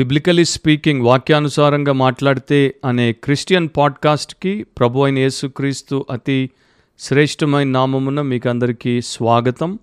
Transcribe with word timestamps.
Biblically 0.00 0.44
speaking 0.44 1.02
వాక్యానుసారంగా 1.02 1.92
మాట్లాడితే 1.92 2.74
అనే 2.84 3.12
క్రిస్టియన్ 3.12 3.68
పాడ్కాస్ట్కి 3.76 4.62
ప్రభు 4.62 5.00
అయిన 5.00 5.18
యేసుక్రీస్తు 5.18 6.06
అతి 6.10 6.50
శ్రేష్టమైన 6.98 7.68
నామమున 7.68 8.22
మీకు 8.22 8.48
అందరికీ 8.48 9.00
స్వాగతం. 9.00 9.78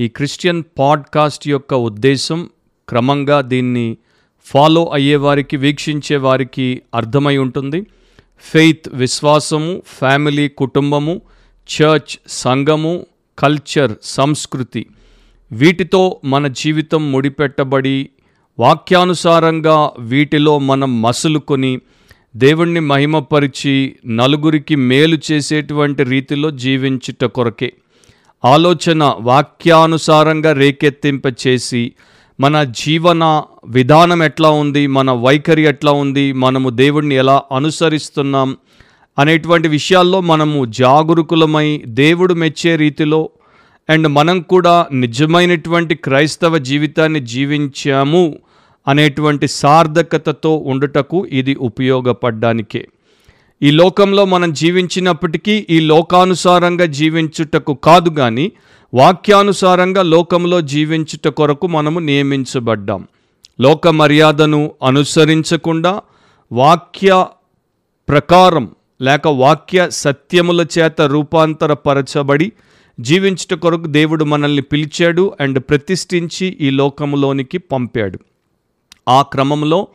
ఈ 0.00 0.08
క్రిస్టియన్ 0.08 0.62
పాడ్కాస్ట్ 0.78 1.48
యొక్క 1.48 1.74
ఉద్దేశం 1.74 2.50
క్రమంగా 2.88 3.40
దీన్ని 3.40 3.96
ఫాలో 4.44 4.90
అయ్యే 4.92 5.16
వారికి 5.16 5.56
వీక్షించే 5.56 6.16
వారికి 6.16 6.82
అర్థమై 6.94 7.36
ఉంటుంది. 7.36 7.86
ఫెయిత్ 8.40 8.88
విశ్వాసము 8.92 9.82
ఫ్యామిలీ 9.86 10.48
కుటుంబము 10.48 11.20
చర్చ్ 11.82 12.16
సంఘము 12.28 13.06
కల్చర్ 13.38 13.92
సంస్కృతి 14.02 14.86
వీటితో 15.52 16.20
మన 16.24 16.46
జీవితం 16.46 17.12
ముడిపెట్టబడి 17.12 18.08
వాక్యానుసారంగా 18.58 19.90
వీటిలో 19.98 20.58
మనం 20.58 21.02
మసులుకొని 21.02 21.80
దేవుణ్ణి 22.36 22.80
మహిమపరిచి 22.80 23.96
నలుగురికి 24.06 24.76
మేలు 24.76 25.18
చేసేటువంటి 25.32 26.04
రీతిలో 26.04 26.50
జీవించుట 26.50 27.24
కొరకే. 27.24 27.72
ఆలోచన 28.44 29.14
వాక్యానుసారంగా 29.20 30.52
రేకెత్తింప 30.52 31.22
చేసి 31.46 31.92
మన 32.40 32.62
జీవన 32.62 33.42
విధానం 33.66 34.22
ఎట్లా 34.22 34.50
ఉంది 34.50 34.86
మన 34.86 35.10
వైఖరి 35.10 35.62
ఎట్లా 35.62 35.92
ఉంది 35.92 36.32
మనము 36.32 36.70
దేవుణ్ణి 36.70 37.14
ఎలా 37.14 37.42
అనుసరిస్తున్నాం 37.52 38.56
అనేటువంటి 39.18 39.68
విషయాల్లో 39.68 40.20
మనము 40.20 40.64
జాగరూకులమై 40.64 41.82
దేవుడు 41.86 42.34
మెచ్చే 42.34 42.76
రీతిలో 42.76 43.30
అండ్ 43.90 44.08
మనం 44.08 44.40
కూడా 44.40 44.86
నిజమైనటువంటి 44.92 45.94
క్రైస్తవ 45.94 46.58
జీవితాన్ని 46.58 47.20
జీవించాము 47.20 48.38
అనేటువంటి 48.88 49.48
సార్థకతతో 49.48 50.56
ఉండుటకు 50.56 51.26
ఇది 51.26 51.54
ఉపయోగపడ్డానికే. 51.54 52.88
ఈ 53.62 53.70
లోకంలో 53.70 54.24
మనం 54.24 54.52
జీవించినప్పటికీ 54.52 55.66
ఈ 55.70 55.80
లోకానుసారంగా 55.80 56.84
జీవించుటకు 56.84 57.74
కాదు 57.74 58.10
కానీ 58.10 58.52
వాక్యానుసారంగా 58.94 60.02
లోకంలో 60.02 60.60
జీవించుట 60.60 61.28
కొరకు 61.28 61.66
మనము 61.66 61.98
నియమించబడ్డాం. 61.98 63.08
లోక 63.60 63.88
మర్యాదను 63.88 64.72
అనుసరించకుండా 64.84 66.00
వాక్య 66.52 67.26
ప్రకారం 68.08 68.70
లేక 69.02 69.28
వాక్య 69.28 69.86
సత్యముల 69.90 70.66
చేత 70.78 71.00
రూపాంతరపరచబడి 71.00 72.52
జీవించుట 73.00 73.54
కొరకు 73.54 73.86
దేవుడు 73.86 74.24
మనల్ని 74.24 74.62
పిలిచాడు 74.62 75.32
అండ్ 75.40 75.58
ప్రతిష్ఠించి 75.58 76.46
ఈ 76.60 76.70
లోకములోనికి 76.70 77.58
పంపాడు. 77.58 78.18
ఆ 79.08 79.22
క్రమంలో 79.22 79.88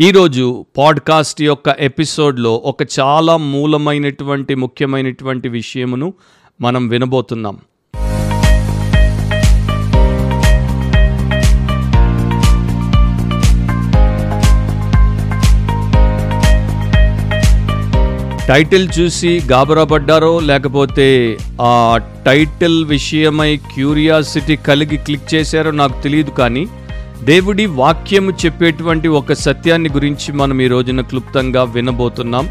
ఈరోజు 0.00 0.66
పాడ్కాస్ట్ 0.78 1.42
యొక్క 1.42 1.68
ఎపిసోడ్లో 1.68 2.54
ఒక 2.54 2.76
చాలా 3.00 3.36
మూలమైనటువంటి 3.36 4.54
ముఖ్యమైనటువంటి 4.54 5.48
విషయమును 5.48 6.14
మనం 6.60 6.88
వినబోతున్నాం. 6.88 7.58
టైటిల్ 18.48 18.88
చూసి 19.00 19.42
గాబరాపడ్డారో 19.50 20.40
లేకపోతే 20.40 21.38
ఆ 21.60 22.00
టైటిల్ 22.26 22.84
విషయమై 22.84 23.56
క్యూరియాసిటీ 23.56 24.56
కలిగి 24.56 24.96
క్లిక్ 24.96 25.34
చేశారో 25.34 25.70
నాకు 25.70 26.02
తెలియదు 26.02 26.30
కానీ 26.30 26.66
దేవుడి 27.24 27.66
వాక్యము 27.66 28.30
చెప్పేటువంటి 28.30 29.08
ఒక 29.08 29.32
సత్యాన్ని 29.32 29.88
గురించి 29.88 30.32
మనం 30.32 30.60
ఈ 30.60 30.66
రోజున 30.66 31.00
క్లుప్తంగా 31.00 31.62
వినబోతున్నాం. 31.62 32.48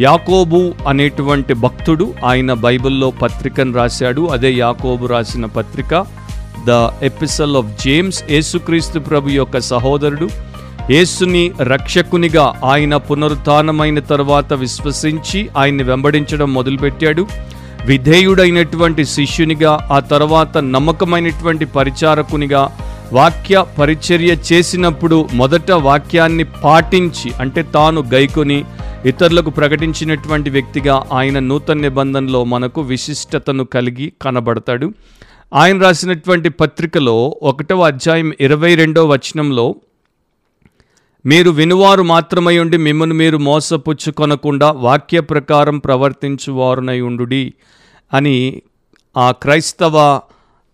యాకోబు 0.00 0.74
అనేటువంటి 0.88 1.54
భక్తుడు 1.54 2.14
ఆయన 2.24 2.52
బైబిల్లో 2.52 3.10
పత్రికను 3.10 3.72
రాశాడు. 3.72 4.26
అదే 4.26 4.52
యాకోబు 4.52 5.06
రాసిన 5.06 5.44
పత్రిక 5.44 6.06
ద 6.68 6.88
ఎపిసల్ 7.02 7.56
ఆఫ్ 7.56 7.66
జేమ్స్ 7.66 8.24
యేసుక్రీస్తు 8.30 8.98
ప్రభు 8.98 9.28
యొక్క 9.28 9.60
సహోదరుడు. 9.60 10.28
యేసుని 10.90 11.52
రక్షకునిగా 11.60 12.60
ఆయన 12.64 12.96
పునరుత్నమైన 12.96 13.98
తర్వాత 13.98 14.52
విశ్వసించి 14.52 15.48
ఆయన్ని 15.56 15.82
వెంబడించడం 15.82 16.54
మొదలుపెట్టాడు. 16.54 17.26
విధేయుడైనటువంటి 17.86 19.04
శిష్యునిగా 19.04 19.88
ఆ 19.92 20.00
తర్వాత 20.00 20.58
నమ్మకమైనటువంటి 20.58 21.64
పరిచారకునిగా 21.64 22.68
వాక్య 23.12 23.64
పరిచర్య 23.78 24.36
చేసినప్పుడు 24.52 25.28
మొదట 25.34 25.70
వాక్యాన్ని 25.70 26.44
పాటించి 26.44 27.34
అంటే 27.40 27.62
తాను 27.62 28.04
గైకొని 28.14 28.64
ఇతరులకు 29.04 29.50
ప్రకటించినటువంటి 29.50 30.50
వ్యక్తిగా 30.50 31.06
ఆయన 31.12 31.38
నూతన 31.38 31.78
నిబంధనలో 31.78 32.44
మనకు 32.44 32.80
విశిష్టతను 32.80 33.64
కలిగి 33.64 34.12
కనబడతాడు. 34.22 34.94
ఆయన 35.54 35.82
రాసినటువంటి 35.82 36.48
పత్రికలో 36.48 37.36
ఒకటవ 37.42 37.82
అధ్యాయం 37.82 38.32
ఇరవై 38.40 38.74
రెండవ 38.74 39.06
వచనంలో 39.06 39.74
మీరు 41.26 41.50
వినువారు 41.50 42.02
మాత్రమై 42.02 42.58
ఉండి 42.58 42.76
మిమ్మల్ని 42.76 43.14
మీరు 43.14 43.38
మోసపుచ్చుకొనకుండా 43.38 44.70
వాక్య 44.70 45.20
ప్రకారం 45.20 45.78
ప్రవర్తించువారునై 45.78 47.00
ఉండుడి 47.00 47.54
అని 48.12 48.62
ఆ 49.16 49.30
క్రైస్తవ 49.30 50.20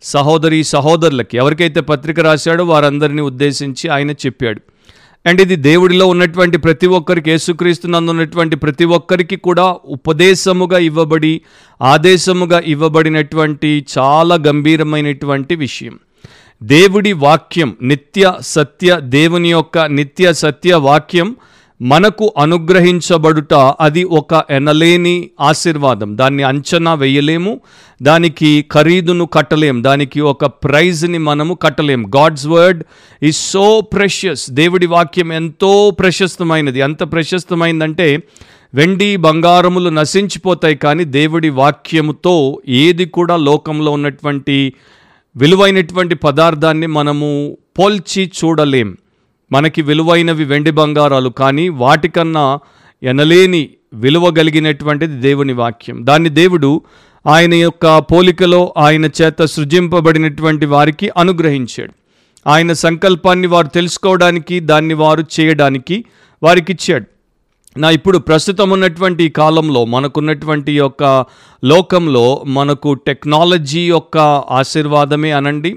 సహోదరి 0.03 0.65
సహోదరులకి 0.65 1.37
ఎవరికైతే 1.37 1.81
పత్రిక 1.81 2.21
రాశాడో 2.21 2.65
వారందరినీ 2.65 3.23
ఉద్దేశించి 3.23 3.89
ఆయన 3.89 4.11
చెప్పాడు. 4.11 4.61
అండ్ 5.27 5.41
ఇది 5.41 5.57
దేవుడిలో 5.57 6.07
ఉన్నటువంటి 6.07 6.57
ప్రతి 6.57 6.87
ఒక్కరికి 6.87 7.31
యేసుక్రీస్తునందు 7.31 8.11
ఉన్నటువంటి 8.11 8.57
ప్రతి 8.57 8.85
ఒక్కరికి 8.85 9.37
కూడా 9.37 9.77
ఉపదేశముగా 9.85 10.79
ఇవ్వబడి 10.79 11.41
ఆదేశముగా 11.83 12.61
ఇవ్వబడినటువంటి 12.61 13.87
చాలా 13.99 14.35
గంభీరమైనటువంటి 14.35 15.55
విషయం. 15.55 15.99
దేవుడి 16.63 17.13
వాక్యం 17.13 17.77
నిత్య 17.83 18.33
సత్య 18.41 19.01
దేవుని 19.01 19.51
యొక్క 19.51 19.79
నిత్య 19.79 20.33
సత్య 20.33 20.75
వాక్యం 20.75 21.37
మనకు 21.83 22.35
అనుగ్రహించబడుట 22.39 23.55
అది 23.55 24.05
ఒక 24.05 24.45
ఎనలేని 24.51 25.31
ఆశీర్వాదం. 25.41 26.19
దాన్ని 26.19 26.43
అంచనా 26.43 26.95
వేయలేము 26.95 27.61
దానికి 28.03 28.65
ఖరీదును 28.73 29.27
కట్టలేం 29.27 29.85
దానికి 29.85 30.21
ఒక 30.21 30.47
ప్రైజ్ని 30.47 31.19
మనము 31.19 31.55
కట్టలేం. 31.55 32.11
God's 32.17 32.47
word 32.47 32.85
is 33.23 33.37
so 33.37 33.81
precious. 33.81 34.51
దేవుడి 34.51 34.87
వాక్యం 34.87 35.33
ఎంతో 35.33 35.91
ప్రశస్తమైనది 35.91 36.79
ఎంత 36.79 37.13
ప్రశస్తమైందంటే 37.13 38.23
వెండి 38.75 39.17
బంగారములు 39.17 39.91
నశించిపోతాయి 39.91 40.77
కానీ 40.77 41.05
దేవుడి 41.05 41.49
వాక్యముతో 41.49 42.63
ఏది 42.69 43.05
కూడా 43.05 43.37
లోకంలో 43.37 43.93
ఉన్నటువంటి 43.93 44.73
విలువైనటువంటి 45.37 46.15
పదార్థాన్ని 46.15 46.87
మనము 46.87 47.57
పోల్చి 47.79 48.31
చూడలేం. 48.45 48.97
మనకి 49.53 49.83
విలువైనవి 49.83 50.45
వెండి 50.45 50.71
బంగారాలు 50.71 51.29
కానీ 51.29 51.69
వాటికన్నా 51.69 52.59
ఎనలేని 53.03 53.69
విలువ 53.95 54.31
కలిగినటువంటిది 54.31 55.21
దేవుని 55.21 55.53
వాక్యం. 55.53 55.97
దాన్ని 56.07 56.29
దేవుడు 56.29 56.83
ఆయన 57.27 57.55
యొక్క 57.55 57.99
పోలికలో 57.99 58.75
ఆయన 58.77 59.05
చేత 59.05 59.45
సృజింపబడినటువంటి 59.45 60.67
వారికి 60.67 61.11
అనుగ్రహించాడు. 61.17 61.93
ఆయన 62.47 62.73
సంకల్పాన్ని 62.73 63.47
వారు 63.47 63.67
తెలుసుకోవడానికి 63.67 64.61
దాన్ని 64.61 64.95
వారు 64.95 65.25
చేయడానికి 65.41 66.05
వారికి 66.43 66.73
ఇచ్చాడు. 66.73 67.07
నా 67.79 67.91
ఇప్పుడు 67.91 68.19
ప్రస్తుతం 68.19 68.71
ఉన్నటువంటి 68.71 69.25
ఈ 69.25 69.29
కాలంలో 69.29 69.85
మనకున్నటువంటి 69.85 70.73
యొక్క 70.77 71.25
లోకంలో 71.65 72.45
మనకు 72.47 72.93
టెక్నాలజీ 72.93 73.81
యొక్క 73.87 74.19
ఆశీర్వాదమే 74.59 75.31
అనండి. 75.31 75.73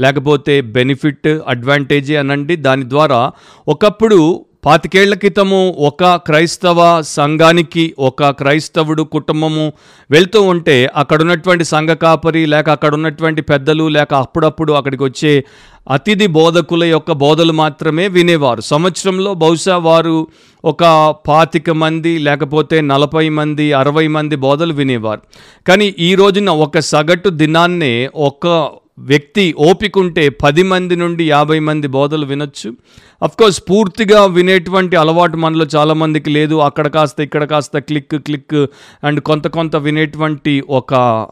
లేకపోతే 0.00 0.60
బెనిఫిట్ 0.60 1.28
అడ్వాంటేజీ 1.48 2.16
అనండి. 2.16 2.56
దాని 2.56 2.88
ద్వారా 2.88 3.32
ఒకప్పుడు 3.68 4.44
పాతికేళ్ళ 4.64 5.14
క్రితము 5.14 5.74
ఒక 5.78 6.04
క్రైస్తవ 6.04 7.02
సంఘానికి 7.02 7.94
ఒక 7.98 8.30
క్రైస్తవుడు 8.30 9.02
కుటుంబము 9.02 9.72
వెళ్తూ 10.10 10.42
ఉంటే 10.42 10.90
అక్కడ 10.96 11.20
ఉన్నటువంటి 11.22 11.64
సంఘ 11.64 11.88
కాపరి 11.88 12.46
లేక 12.46 12.70
అక్కడ 12.70 12.94
ఉన్నటువంటి 12.94 13.42
పెద్దలు 13.42 13.88
లేక 13.88 14.14
అప్పుడప్పుడు 14.14 14.72
అక్కడికి 14.72 15.04
వచ్చే 15.04 15.44
అతిథి 15.90 16.26
బోధకుల 16.26 16.84
యొక్క 16.84 17.12
బోధలు 17.12 17.52
మాత్రమే 17.52 18.08
వినేవారు. 18.08 18.60
సంవత్సరంలో 18.60 19.34
బహుశా 19.34 19.76
వారు 19.76 20.26
ఒక 20.64 21.14
పాతిక 21.28 21.70
మంది 21.70 22.18
లేకపోతే 22.18 22.80
నలభై 22.80 23.28
మంది 23.28 23.72
అరవై 23.72 24.06
మంది 24.06 24.36
బోధలు 24.36 24.72
వినేవారు. 24.72 25.20
కానీ 25.68 25.94
ఈ 25.98 26.14
రోజున 26.14 26.50
ఒక 26.50 26.78
సగటు 26.78 27.28
దినాన్నే 27.28 28.10
ఒక 28.16 28.70
వ్యక్తి 28.98 29.54
ఓపికంటే 29.58 30.28
పది 30.28 30.62
మంది 30.62 30.96
నుండి 30.96 31.28
యాభై 31.30 31.58
మంది 31.58 31.86
బోధలు 31.88 32.26
వినొచ్చు. 32.26 32.74
అఫ్కోర్స్ 33.22 33.62
పూర్తిగా 33.70 34.24
వినేటువంటి 34.24 34.96
అలవాటు 34.96 35.36
మనలో 35.36 35.66
చాలామందికి 35.76 36.30
లేదు. 36.30 36.54
అక్కడ 36.54 36.86
కాస్త 36.88 37.20
ఇక్కడ 37.20 37.44
కాస్త 37.44 37.78
క్లిక్ 37.78 38.14
క్లిక్ 38.14 38.66
అండ్ 39.04 39.20
కొంత 39.20 39.46
కొంత 39.46 39.76
వినేటువంటి 39.76 40.64
ఒక 40.70 41.26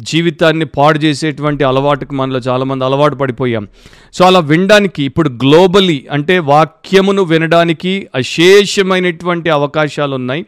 జీవితాన్ని 0.00 0.64
పాడు 0.64 0.98
చేసేటువంటి 0.98 1.64
అలవాటుకు 1.64 2.14
మనలో 2.14 2.38
చాలామంది 2.38 2.84
అలవాటు 2.84 3.14
పడిపోయాం. 3.14 3.68
సో 4.12 4.24
అలా 4.24 4.40
వినడానికి 4.40 5.04
ఇప్పుడు 5.04 5.28
గ్లోబలీ 5.28 6.06
అంటే 6.10 6.38
వాక్యమును 6.38 7.22
వినడానికి 7.22 8.08
అశేషమైనటువంటి 8.14 9.50
అవకాశాలు 9.50 10.14
ఉన్నాయి 10.14 10.46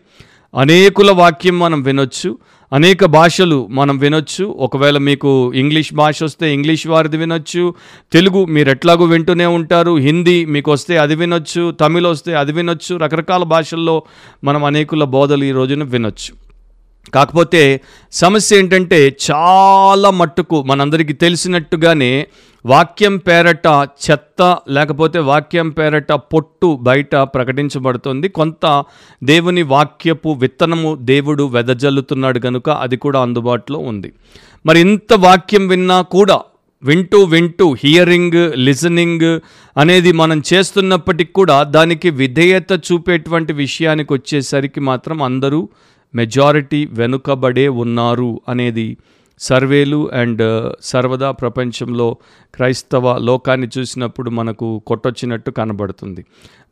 అనేకుల 0.57 1.11
వాక్యం 1.11 1.59
మనం 1.59 1.83
వినొచ్చు. 1.83 2.39
అనేక 2.73 3.05
భాషలు 3.05 3.67
మనం 3.71 3.99
వినొచ్చు. 3.99 4.45
ఒకవేళ 4.45 4.99
మీకు 4.99 5.53
ఇంగ్లీష్ 5.55 5.95
భాష 5.95 6.23
వస్తే 6.23 6.55
ఇంగ్లీష్ 6.55 6.87
వారిది 6.87 7.17
వినొచ్చు. 7.17 7.75
తెలుగు 8.13 8.45
మీరు 8.45 8.71
ఎట్లాగో 8.71 9.05
వింటూనే 9.05 9.47
ఉంటారు. 9.47 9.97
హిందీ 9.97 10.45
మీకు 10.45 10.73
వస్తే 10.73 10.97
అది 10.97 11.15
వినొచ్చు. 11.15 11.71
తమిళ్ 11.71 12.07
వస్తే 12.07 12.35
అది 12.35 12.53
వినొచ్చు. 12.53 12.97
రకరకాల 12.97 13.43
భాషల్లో 13.43 14.03
మనం 14.45 14.65
అనేకుల 14.65 15.05
బోధలు 15.05 15.45
ఈ 15.45 15.51
రోజున 15.51 15.83
వినొచ్చు. 15.83 16.46
కాకపోతే 17.15 17.81
సమస్య 18.13 18.59
ఏంటంటే 18.59 19.17
చాలా 19.31 20.11
మట్టుకు 20.11 20.63
మనందరికీ 20.63 21.13
తెలిసినట్టుగానే 21.13 22.27
వాక్యం 22.67 23.17
పేరట 23.17 23.67
చెత్త 23.77 24.57
లేకపోతే 24.69 25.19
వాక్యం 25.19 25.71
పేరట 25.71 26.13
పొట్టు 26.13 26.79
బయట 26.83 27.17
ప్రకటించబడుతుంది. 27.17 28.29
కొంత 28.29 28.85
దేవుని 29.25 29.63
వాక్యపు 29.63 30.29
విత్తనము 30.29 30.99
దేవుడు 31.01 31.45
వెదజల్లుతున్నాడు 31.45 32.39
కనుక 32.39 32.71
అది 32.71 32.97
కూడా 32.97 33.21
అందుబాటులో 33.21 33.79
ఉంది. 33.79 34.13
మరి 34.67 34.81
ఇంత 34.81 35.15
వాక్యం 35.15 35.69
విన్నా 35.69 36.03
కూడా 36.03 36.41
వింటూ 36.83 37.23
వింటూ 37.23 37.73
హియరింగ్ 37.73 38.53
లిజనింగ్ 38.57 39.41
అనేది 39.77 40.13
మనం 40.13 40.43
చేస్తున్నప్పటికి 40.53 41.33
కూడా 41.33 41.63
దానికి 41.63 42.11
విధేయత 42.11 42.73
చూపేటువంటి 42.73 43.53
విషయానికి 43.53 44.13
వచ్చేసరికి 44.13 44.81
మాత్రం 44.81 45.23
అందరూ 45.23 45.69
మెజారిటీ 46.17 46.89
వెనుకబడే 46.93 47.69
ఉన్నారు 47.69 48.41
అనేది 48.49 48.97
సర్వేలు 49.39 50.11
అండ్ 50.13 50.73
సర్వదా 50.81 51.31
ప్రపంచంలో 51.31 52.17
క్రైస్తవ 52.55 53.19
లోకాన్ని 53.19 53.69
చూసినప్పుడు 53.79 54.31
మనకు 54.31 54.83
కొట్టొచ్చినట్టు 54.87 55.51
కనబడుతుంది. 55.51 56.25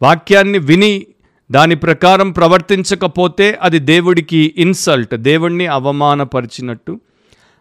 వాక్యాన్ని 0.02 0.58
విని 0.58 1.06
దాని 1.50 1.74
ప్రకారం 1.74 2.30
ప్రవర్తించకపోతే 2.30 3.58
అది 3.62 3.78
దేవుడికి 3.78 4.54
ఇన్సల్ట్ 4.56 5.14
దేవుణ్ణి 5.14 5.66
అవమానపరిచినట్టు. 5.66 7.00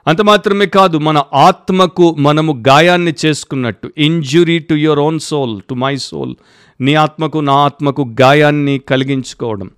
అంత 0.07 0.21
మాత్రమే 0.21 0.65
కాదు 0.65 0.97
మన 0.97 1.23
ఆత్మకు 1.33 2.15
మనము 2.19 2.63
గాయాన్ని 2.67 3.13
చేసుకున్నట్టు. 3.25 3.91
Injury 3.97 4.59
to 4.59 4.73
your 4.73 4.99
own 4.99 5.19
soul 5.19 5.61
to 5.69 5.73
my 5.73 5.95
soul 5.95 6.35
నీ 6.81 6.93
ఆత్మకు 6.93 7.37
నా 7.37 7.53
ఆత్మకు 7.53 8.15
గాయాన్ని 8.21 8.77
కలిగించుకోవడం. 8.89 9.69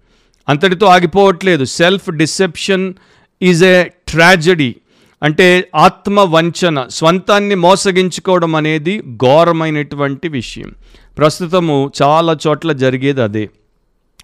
అంతటితో 0.50 0.86
ఆగిపోవట్లేదు. 0.86 1.66
Self 1.66 2.10
deception 2.10 2.94
is 3.42 3.64
a 3.64 3.84
tragedy 3.84 4.76
అంటే 5.24 5.70
ఆత్మ 5.76 6.20
వంచన 6.20 6.88
స్వంతాన్ని 6.90 7.56
మోసగించుకోవడం 7.56 8.56
అనేది 8.56 9.04
ఘోరమైనటువంటి 9.16 10.28
విషయం. 10.28 10.76
ప్రస్తుతము 11.18 11.92
చాలా 12.02 12.38
చోట్ల 12.48 12.72
జరిగేది 12.74 13.22
అదే. 13.22 13.50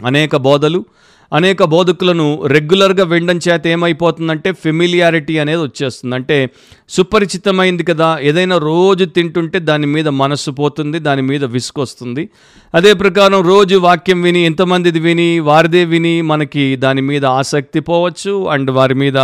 అనేక 0.05 0.35
బోధలు 0.35 0.85
అనేక 1.33 1.63
బోధకులను 1.63 2.45
రెగ్యులర్గా 2.45 3.03
వినడం 3.03 3.39
చేత 3.49 3.67
ఏమైపోతుందంటే 3.67 4.51
ఫెమిలియారిటీ 4.51 5.37
అనేది 5.37 5.61
వచ్చేస్తుంది. 5.61 6.15
అంటే 6.15 6.49
సుపరిచితమైంది 6.89 7.83
కదా 7.83 8.17
ఏదైనా 8.21 8.57
రోజు 8.57 9.05
తింటుంటే 9.05 9.59
దాని 9.59 9.87
మీద 9.87 10.07
మనస్సు 10.07 10.51
పోతుంది 10.51 10.99
దాని 10.99 11.21
మీద 11.21 11.45
విసుకొస్తుంది 11.45 12.29
అదే 12.75 12.93
ప్రకారం 12.93 13.47
రోజు 13.47 13.75
వాక్యం 13.75 14.21
విని 14.21 14.45
ఎంతమందిది 14.45 14.99
విని 14.99 15.39
వారిదే 15.39 15.85
విని 15.85 16.21
మనకి 16.21 16.75
దాని 16.75 17.01
మీద 17.01 17.25
ఆసక్తి 17.25 17.79
పోవచ్చు 17.79 18.47
అండ్ 18.49 18.71
వారి 18.71 18.93
మీద 18.93 19.17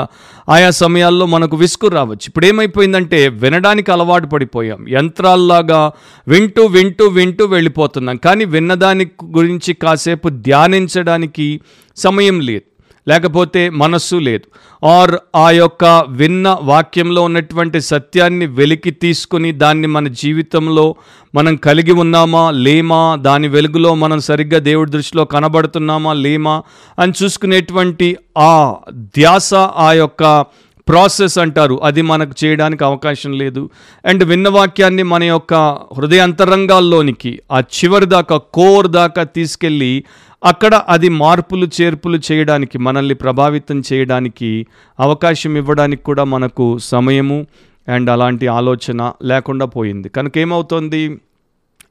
ఆయా 0.50 0.70
సమయాల్లో 0.70 1.26
మనకు 1.26 1.56
విసుగు 1.58 1.90
రావచ్చు. 1.90 2.26
ఇప్పుడు 2.28 2.46
ఏమైపోయిందంటే 2.46 3.28
వినడానికి 3.28 3.92
అలవాటు 3.92 4.28
పడిపోయాం. 4.28 4.86
యంత్రాల్లాగా 4.90 5.92
వింటూ 6.28 6.66
వింటూ 6.66 7.06
వింటూ 7.06 7.46
వెళ్ళిపోతున్నాం. 7.46 8.16
కానీ 8.16 8.46
విన్నదాని 8.46 9.08
గురించి 9.26 9.74
కాసేపు 9.74 10.30
ధ్యానించడానికి 10.30 11.62
సమయం 11.98 12.40
లేదు 12.40 12.62
లేకపోతే 13.10 13.70
మనస్సు 13.70 14.16
లేదు. 14.16 14.86
ఆర్ 14.86 15.12
ఆ 15.36 15.52
యొక్క 15.52 16.06
విన్న 16.08 16.58
వాక్యంలో 16.62 17.22
ఉన్నటువంటి 17.22 17.82
సత్యాన్ని 17.82 18.46
వెలికి 18.46 18.92
తీసుకుని 18.92 19.52
దాన్ని 19.52 19.88
మన 19.88 20.08
జీవితంలో 20.08 20.96
మనం 21.36 21.56
కలిగి 21.56 21.92
ఉన్నామా 21.92 22.52
లేమా? 22.52 23.18
దాని 23.22 23.48
వెలుగులో 23.48 23.96
మనం 23.96 24.20
సరిగ్గా 24.20 24.60
దేవుడి 24.60 24.92
దృష్టిలో 24.92 25.26
కనబడుతున్నామా 25.26 26.14
లేమా? 26.14 26.64
అని 27.00 27.14
చూసుకునేటువంటి 27.24 28.18
ఆ 28.38 28.76
ధ్యాస 28.92 29.54
ఆ 29.54 29.94
యొక్క 29.94 30.46
ప్రాసెస్ 30.88 31.38
అంటారు. 31.38 31.80
అది 31.84 32.02
మనకు 32.02 32.46
చేయడానికి 32.46 32.84
అవకాశం 32.84 33.32
లేదు. 33.32 33.70
అండ్ 34.06 34.24
విన్న 34.24 34.50
వాక్యాన్ని 34.50 35.04
మన 35.04 35.24
యొక్క 35.24 35.54
హృదయ 35.98 36.20
అంతరంగాల్లోనికి 36.20 37.40
ఆ 37.52 37.60
చివరి 37.60 38.06
దాకా 38.06 38.38
కోర్ 38.38 38.88
దాకా 38.88 39.24
తీసుకెళ్ళి 39.24 40.04
అక్కడ 40.44 40.76
అది 40.76 41.10
మార్పులు 41.10 41.70
చేర్పులు 41.82 42.20
చేయడానికి 42.32 42.78
మనల్ని 42.78 43.16
ప్రభావితం 43.16 43.84
చేయడానికి 43.94 44.68
అవకాశం 45.00 45.58
ఇవ్వడానికి 45.58 46.04
కూడా 46.04 46.24
మనకు 46.24 46.78
సమయము 46.78 47.48
అండ్ 47.88 48.10
అలాంటి 48.10 48.48
ఆలోచన 48.48 49.12
లేకుండా 49.24 49.66
పోయింది. 49.66 50.10
కనుక 50.10 50.38
ఏమవుతుంది? 50.38 51.20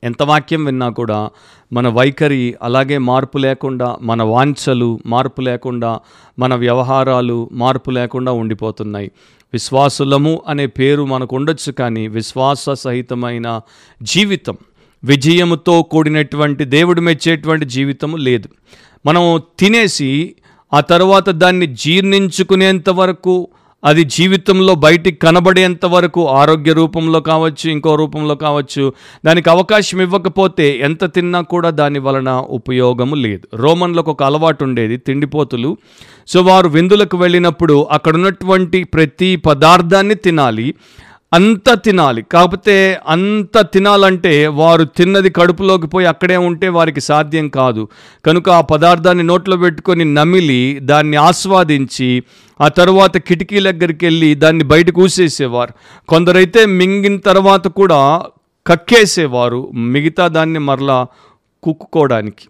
ఎంత 0.04 0.22
వాక్యం 0.22 0.64
విన్నా 0.64 0.88
కూడా 0.88 1.30
మన 1.72 1.88
వైఖరి 1.88 2.54
అలాగే 2.62 2.98
మార్పు 2.98 3.38
లేకుండా 3.38 3.96
మన 4.02 4.22
వాంఛలు 4.22 5.00
మార్పు 5.06 5.40
లేకుండా 5.40 6.00
మన 6.38 6.54
వ్యవహారాలు 6.54 7.48
మార్పు 7.52 7.90
లేకుండా 7.90 8.32
ఉండిపోతున్నాయి. 8.32 9.10
విశ్వాసులము 9.52 10.42
అనే 10.48 10.66
పేరు 10.66 11.04
మనకు 11.04 11.36
ఉండొచ్చు 11.36 11.72
కానీ 11.72 12.08
విశ్వాస 12.08 12.70
సహితమైన 12.70 13.60
జీవితం 14.02 14.56
విజయముతో 15.04 15.82
కూడినటువంటి 15.82 16.64
దేవుడు 16.64 17.00
మెచ్చేటువంటి 17.00 17.64
జీవితము 17.64 18.16
లేదు. 18.16 18.48
మనం 19.06 19.40
తినేసి 19.58 20.34
ఆ 20.74 20.80
తర్వాత 20.80 21.30
దాన్ని 21.30 21.66
జీర్ణించుకునేంత 21.66 22.90
వరకు 22.90 23.48
అది 23.84 24.04
జీవితంలో 24.04 24.74
బయటికి 24.74 25.16
కనబడేంత 25.16 25.86
వరకు 25.86 26.28
ఆరోగ్య 26.28 26.72
రూపంలో 26.72 27.20
కావచ్చు 27.20 27.70
ఇంకో 27.70 27.94
రూపంలో 27.94 28.34
కావచ్చు 28.34 28.92
దానికి 29.26 29.50
అవకాశం 29.50 30.02
ఇవ్వకపోతే 30.02 30.78
ఎంత 30.78 31.14
తిన్నా 31.14 31.40
కూడా 31.40 31.70
దాని 31.70 31.98
వలన 31.98 32.30
ఉపయోగము 32.30 33.14
లేదు. 33.14 33.56
రోమన్లకు 33.56 34.10
ఒక 34.10 34.22
అలవాటు 34.22 34.64
ఉండేది 34.64 34.96
తిండిపోతులు 34.96 35.76
సో 36.28 36.42
వారు 36.42 36.68
విందులకు 36.68 37.16
వెళ్ళినప్పుడు 37.16 37.86
అక్కడ 37.90 38.14
ఉన్నటువంటి 38.14 38.84
ప్రతి 38.84 39.36
పదార్థాన్ని 39.36 40.14
తినాలి. 40.14 40.74
అంత 41.34 41.72
తినాలి. 41.84 42.22
కాకపోతే 42.22 43.00
అంత 43.08 43.60
తినాలంటే 43.60 44.46
వారు 44.46 44.84
తిన్నది 44.84 45.30
కడుపులోకి 45.30 45.86
పోయి 45.86 46.06
అక్కడే 46.06 46.36
ఉంటే 46.36 46.68
వారికి 46.68 47.00
సాధ్యం 47.00 47.48
కాదు. 47.48 47.88
కనుక 48.26 48.50
ఆ 48.50 48.60
పదార్థాన్ని 48.60 49.24
నోట్లో 49.24 49.56
పెట్టుకొని 49.56 50.14
నమిలి 50.14 50.78
దాన్ని 50.82 51.16
ఆస్వాదించి 51.16 52.22
ఆ 52.60 52.68
తర్వాత 52.68 53.16
కిటికీ 53.16 53.60
దగ్గరికి 53.60 54.06
వెళ్ళి 54.06 54.34
దాన్ని 54.34 54.64
బయటకు 54.64 55.02
ఊసేసేవారు. 55.02 55.72
కొందరైతే 56.08 56.66
మింగిన 56.66 57.16
తర్వాత 57.16 57.68
కూడా 57.68 58.22
కక్కేసేవారు 58.66 59.70
మిగతా 59.74 60.28
దాన్ని 60.28 60.58
మరలా 60.58 61.06
కుక్కుకోవడానికి. 61.62 62.48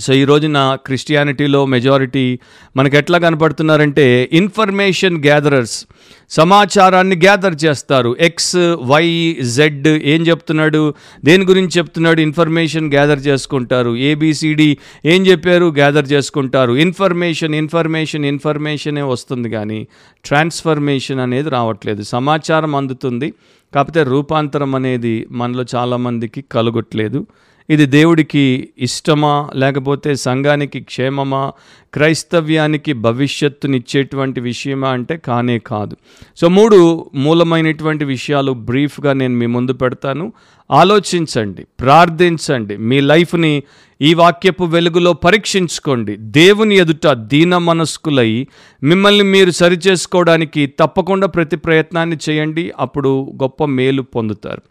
సో 0.00 0.14
ఈ 0.14 0.24
రోజున 0.24 0.78
క్రిస్టియానిటీలో 0.86 1.66
మెజారిటీ 1.66 2.38
మనకు 2.76 2.96
ఎట్లా 2.96 3.18
కనపడుతున్నారంటే 3.18 4.28
ఇన్ఫర్మేషన్ 4.32 5.24
గ్యాదరర్స్ 5.24 5.86
సమాచారాన్ని 6.30 7.16
గ్యాదర్ 7.16 7.64
చేస్తారు. 7.64 8.16
ఎక్స్ 8.20 8.56
వై 8.82 9.36
జెడ్ 9.40 9.88
ఏం 9.88 10.26
చెప్తున్నాడు? 10.26 10.94
దేని 11.24 11.44
గురించి 11.44 11.70
చెప్తున్నాడు? 11.78 12.20
ఇన్ఫర్మేషన్ 12.20 12.92
గ్యాదర్ 12.92 13.18
చేసుకుంటారు. 13.18 13.96
ఏబిసిడి 13.96 14.78
ఏం 15.04 15.26
చెప్పారు? 15.26 15.66
గ్యాదర్ 15.66 16.12
చేసుకుంటారు. 16.12 16.72
ఇన్ఫర్మేషన్ 16.72 17.54
ఇన్ఫర్మేషన్ 17.54 18.24
ఇన్ఫర్మేషనే 18.24 19.02
వస్తుంది 19.02 19.50
కానీ 19.50 19.86
ట్రాన్స్ఫర్మేషన్ 20.24 21.20
అనేది 21.20 21.50
రావట్లేదు. 21.50 22.02
సమాచారం 22.02 22.76
అందుతుంది. 22.76 23.32
కాకపోతే 23.74 24.02
రూపాంతరం 24.02 24.74
అనేది 24.74 25.26
మనలో 25.30 25.64
చాలామందికి 25.74 26.44
కలగట్లేదు. 26.52 27.26
ఇది 27.70 27.86
దేవుడికి 27.86 28.68
ఇష్టమా 28.78 29.50
లేకపోతే 29.54 30.14
సంఘానికి 30.14 30.80
క్షేమమా 30.80 31.52
క్రైస్తవ్యానికి 31.94 32.92
భవిష్యత్తునిచ్చేటువంటి 32.92 34.40
విషయమా 34.40 34.88
అంటే 34.88 35.16
కానే 35.16 35.58
కాదు. 35.58 35.96
సో 36.36 36.48
మూడు 36.48 37.10
మూలమైనటువంటి 37.14 38.04
విషయాలు 38.04 38.52
బ్రీఫ్గా 38.52 39.12
నేను 39.12 39.34
మీ 39.34 39.46
ముందు 39.46 39.72
పెడతాను. 39.72 40.32
ఆలోచించండి 40.70 41.66
ప్రార్థించండి 41.80 42.76
మీ 42.76 43.00
లైఫ్ని 43.00 43.62
ఈ 44.00 44.14
వాక్యపు 44.14 44.64
వెలుగులో 44.64 45.12
పరీక్షించుకోండి. 45.12 46.16
దేవుని 46.16 46.76
ఎదుట 46.76 47.12
దీన 47.12 47.58
మనస్కులై 47.58 48.46
మిమ్మల్ని 48.82 49.24
మీరు 49.24 49.50
సరిచేసుకోవడానికి 49.50 50.66
తప్పకుండా 50.66 51.26
ప్రతి 51.26 51.56
ప్రయత్నాన్ని 51.56 52.16
చేయండి 52.28 52.72
అప్పుడు 52.78 53.32
గొప్ప 53.42 53.64
మేలు 53.64 54.02
పొందుతారు. 54.02 54.62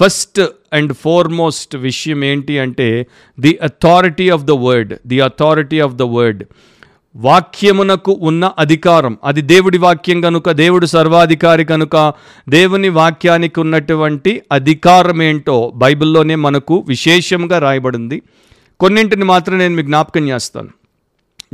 ఫస్ట్ 0.00 0.40
అండ్ 0.72 0.92
ఫోర్మోస్ట్ 0.94 1.76
విషయం 1.76 2.24
ఏంటి 2.24 2.58
అంటే 2.58 3.06
the 3.40 3.58
authority 3.62 4.30
of 4.30 4.42
the 4.42 4.50
word 4.50 4.94
the 5.06 5.20
authority 5.20 5.80
of 5.80 5.94
the 5.94 6.02
word 6.02 6.44
వాక్యమునకు 7.16 8.12
ఉన్న 8.12 8.50
అధికారం 8.58 9.18
అది 9.24 9.42
దేవుడి 9.42 9.78
వాక్యం 9.78 10.20
కనుక 10.20 10.50
దేవుడు 10.50 10.86
సర్వాధికారి 10.86 11.64
కనుక 11.64 12.12
దేవుని 12.48 12.88
వాక్యానికి 12.88 13.60
ఉన్నటువంటి 13.60 14.42
అధికారం 14.52 15.22
ఏంటో 15.22 15.72
బైబిల్లోనే 15.76 16.34
మనకు 16.34 16.84
విశేషంగా 16.88 17.58
రాయబడింది. 17.58 18.22
కొన్నింటిని 18.80 19.24
మాత్రం 19.24 19.58
నేను 19.58 19.74
మీకు 19.74 19.86
జ్ఞాపకం 19.86 20.28
చేస్తాను. 20.28 20.68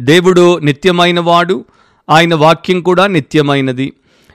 దేవుడు 0.01 0.59
నిత్యమైన 0.59 1.21
వాడు 1.21 1.65
ఆయన 2.11 2.35
వాక్యం 2.35 2.81
కూడా 2.81 3.07
నిత్యమైనది. 3.07 3.93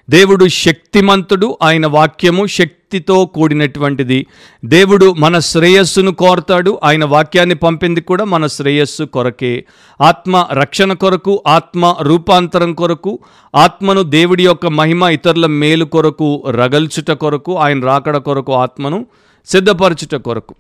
దేవుడు 0.10 0.48
శక్తిమంతుడు 0.48 1.58
ఆయన 1.62 1.88
వాక్యము 1.88 2.48
శక్తితో 2.48 3.26
కూడినటువంటిది. 3.26 4.26
దేవుడు 4.66 5.14
మన 5.14 5.40
శ్రేయస్సును 5.40 6.12
కోరతాడు 6.12 6.80
ఆయన 6.84 7.06
వాక్యాన్ని 7.06 7.56
పంపింది 7.56 8.02
కూడా 8.02 8.24
మన 8.24 8.48
శ్రేయస్సు 8.48 9.04
కొరకే. 9.04 9.66
ఆత్మ 10.02 10.48
రక్షణ 10.54 10.94
కొరకు 10.94 11.44
ఆత్మ 11.48 11.96
రూపాంతరం 12.02 12.74
కొరకు 12.74 13.20
ఆత్మను 13.56 14.04
దేవుడి 14.04 14.46
యొక్క 14.46 14.68
మహిమ 14.68 15.04
ఇతరుల 15.04 15.46
మేలు 15.46 15.86
కొరకు 15.86 16.44
రగల్చుట 16.50 17.12
కొరకు 17.12 17.58
ఆయన 17.58 17.86
రాకడ 17.86 18.18
కొరకు 18.18 18.54
ఆత్మను 18.54 19.06
సిద్ధపరచుట 19.46 20.16
కొరకు. 20.16 20.56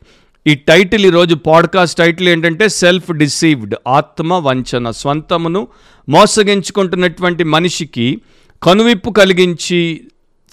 ఈ 0.47 0.55
టైటిల్ 0.55 1.05
ఈరోజు 1.05 1.35
పాడ్కాస్ట్ 1.35 1.97
టైటిల్ 1.97 2.29
ఏంటంటే 2.29 2.69
సెల్ఫ్ 2.69 3.11
డిసీవ్డ్ 3.11 3.75
ఆత్మ 3.87 4.33
వంచన 4.33 4.91
స్వంతమును 4.91 5.67
మోసగించుకుంటున్నటువంటి 6.09 7.43
మనిషికి 7.43 8.21
కనువిప్పు 8.63 9.09
కలిగించి 9.09 10.01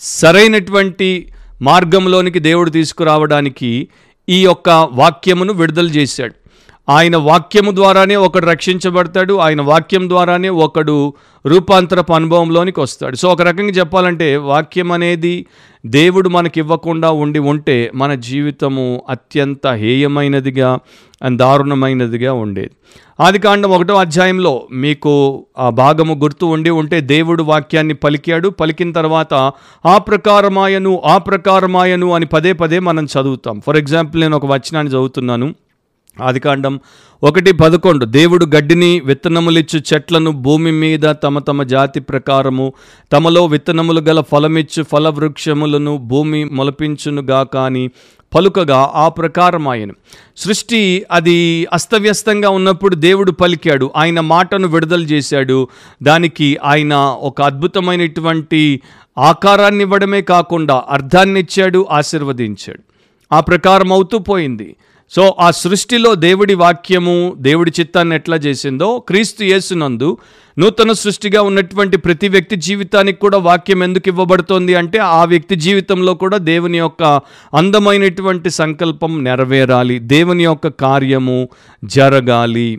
సరైనటువంటి 0.00 1.32
మార్గంలోనికి 1.62 2.38
దేవుడు 2.38 2.70
తీసుకురావడానికి 2.70 3.88
ఈ 4.28 4.44
యొక్క 4.44 4.88
వాక్యమును 4.92 5.52
విడుదల 5.52 5.88
చేశాడు. 5.88 6.34
ఆయన 6.90 7.16
వాక్యము 7.16 7.70
ద్వారానే 7.70 8.16
ఒకడు 8.16 8.46
రక్షించబడతాడు 8.46 9.34
ఆయన 9.34 9.62
వాక్యం 9.62 10.08
ద్వారానే 10.08 10.48
ఒకడు 10.48 11.14
రూపాంతరపు 11.46 12.12
అనుభవంలోనికి 12.12 12.80
వస్తాడు. 12.80 13.16
సో 13.16 13.28
ఒక 13.28 13.42
రకంగా 13.42 13.70
చెప్పాలంటే 13.70 14.36
వాక్యం 14.36 14.92
అనేది 14.92 15.46
దేవుడు 15.86 16.28
మనకి 16.28 16.60
ఇవ్వకుండా 16.60 17.10
ఉండి 17.10 17.38
ఉంటే 17.38 17.90
మన 17.94 18.14
జీవితము 18.14 19.02
అత్యంత 19.08 19.66
హేయమైనదిగా 19.68 20.78
అండ్ 21.22 21.38
దారుణమైనదిగా 21.38 22.32
ఉండేది. 22.32 22.70
ఆదికాండం 23.20 23.70
ఒకటో 23.70 23.94
అధ్యాయంలో 23.94 24.68
మీకు 24.72 25.46
ఆ 25.58 25.70
భాగము 25.70 26.14
గుర్తు 26.14 26.46
ఉండి 26.46 26.70
ఉంటే 26.70 27.00
దేవుడు 27.00 27.42
వాక్యాన్ని 27.42 27.94
పలికాడు. 27.94 28.48
పలికిన 28.48 28.92
తర్వాత 28.92 29.34
ఆ 29.86 29.98
ప్రకారమాయను 29.98 31.02
ఆ 31.04 31.18
ప్రకారమాయను 31.18 32.12
అని 32.12 32.26
పదే 32.26 32.52
పదే 32.52 32.78
మనం 32.78 33.04
చదువుతాం. 33.04 33.62
ఫర్ 33.66 33.76
ఎగ్జాంపుల్ 33.76 34.20
నేను 34.20 34.36
ఒక 34.36 34.46
వచనాన్ని 34.46 34.92
చదువుతున్నాను. 34.92 35.54
ఆదికాండం 36.22 36.80
ఒకటి 37.22 37.52
పదకొండు. 37.52 38.04
దేవుడు 38.04 38.46
గడ్డిని 38.46 39.00
విత్తనములిచ్చు 39.00 39.82
చెట్లను 39.94 40.30
భూమి 40.30 40.70
మీద 40.70 41.14
తమ 41.24 41.38
తమ 41.38 41.62
జాతి 41.62 42.00
ప్రకారము 42.00 42.72
తమలో 43.12 43.46
విత్తనములు 43.46 44.00
గల 44.00 44.20
ఫలమిచ్చు 44.20 44.82
ఫలవృక్షములను 44.82 45.96
భూమి 45.96 46.44
మొలపించునుగా 46.44 47.42
కానీ 47.42 47.90
పలుకగా 48.34 48.90
ఆ 48.94 49.08
ప్రకారం 49.08 49.68
ఆయన. 49.68 49.90
సృష్టి 50.36 51.06
అది 51.10 51.66
అస్తవ్యస్తంగా 51.72 52.50
ఉన్నప్పుడు 52.50 52.94
దేవుడు 52.94 53.30
పలికాడు. 53.30 53.90
ఆయన 53.96 54.20
మాటను 54.20 54.68
విడుదల 54.68 55.02
చేశాడు. 55.02 55.68
దానికి 56.02 56.58
ఆయన 56.64 56.94
ఒక 56.94 57.42
అద్భుతమైనటువంటి 57.42 58.80
ఆకారాన్ని 59.18 59.84
ఇవ్వడమే 59.84 60.22
కాకుండా 60.22 60.84
అర్థాన్ని 60.90 61.40
ఇచ్చాడు 61.40 61.86
ఆశీర్వదించాడు. 61.90 62.80
ఆ 63.32 63.40
ప్రకారం 63.40 63.92
అవుతూ 63.92 64.18
పోయింది. 64.18 64.76
సో 65.12 65.36
ఆ 65.40 65.50
సృష్టిలో 65.50 66.14
దేవుడి 66.14 66.54
వాక్యము 66.54 67.34
దేవుడి 67.38 67.70
చిత్తాన్ని 67.80 68.14
ఎట్లా 68.14 68.36
చేసిందో 68.36 68.98
క్రీస్తు 68.98 69.44
యేసునందు 69.44 70.18
నూతన 70.58 70.92
సృష్టిగా 70.92 71.42
ఉన్నటువంటి 71.42 71.96
ప్రతి 71.96 72.28
వ్యక్తి 72.28 72.56
జీవితానికి 72.56 73.18
కూడా 73.18 73.38
వాక్యం 73.38 73.82
ఎందుకు 73.82 74.08
ఇవ్వబడుతోంది 74.08 74.74
అంటే 74.74 74.98
ఆ 74.98 75.24
వ్యక్తి 75.24 75.56
జీవితంలో 75.56 76.14
కూడా 76.14 76.36
దేవుని 76.36 76.78
యొక్క 76.78 77.02
అందమైనటువంటి 77.54 78.50
సంకల్పం 78.50 79.24
నెరవేరాలి 79.24 79.98
దేవుని 79.98 80.44
యొక్క 80.44 80.68
కార్యము 80.68 81.48
జరగాలి. 81.84 82.70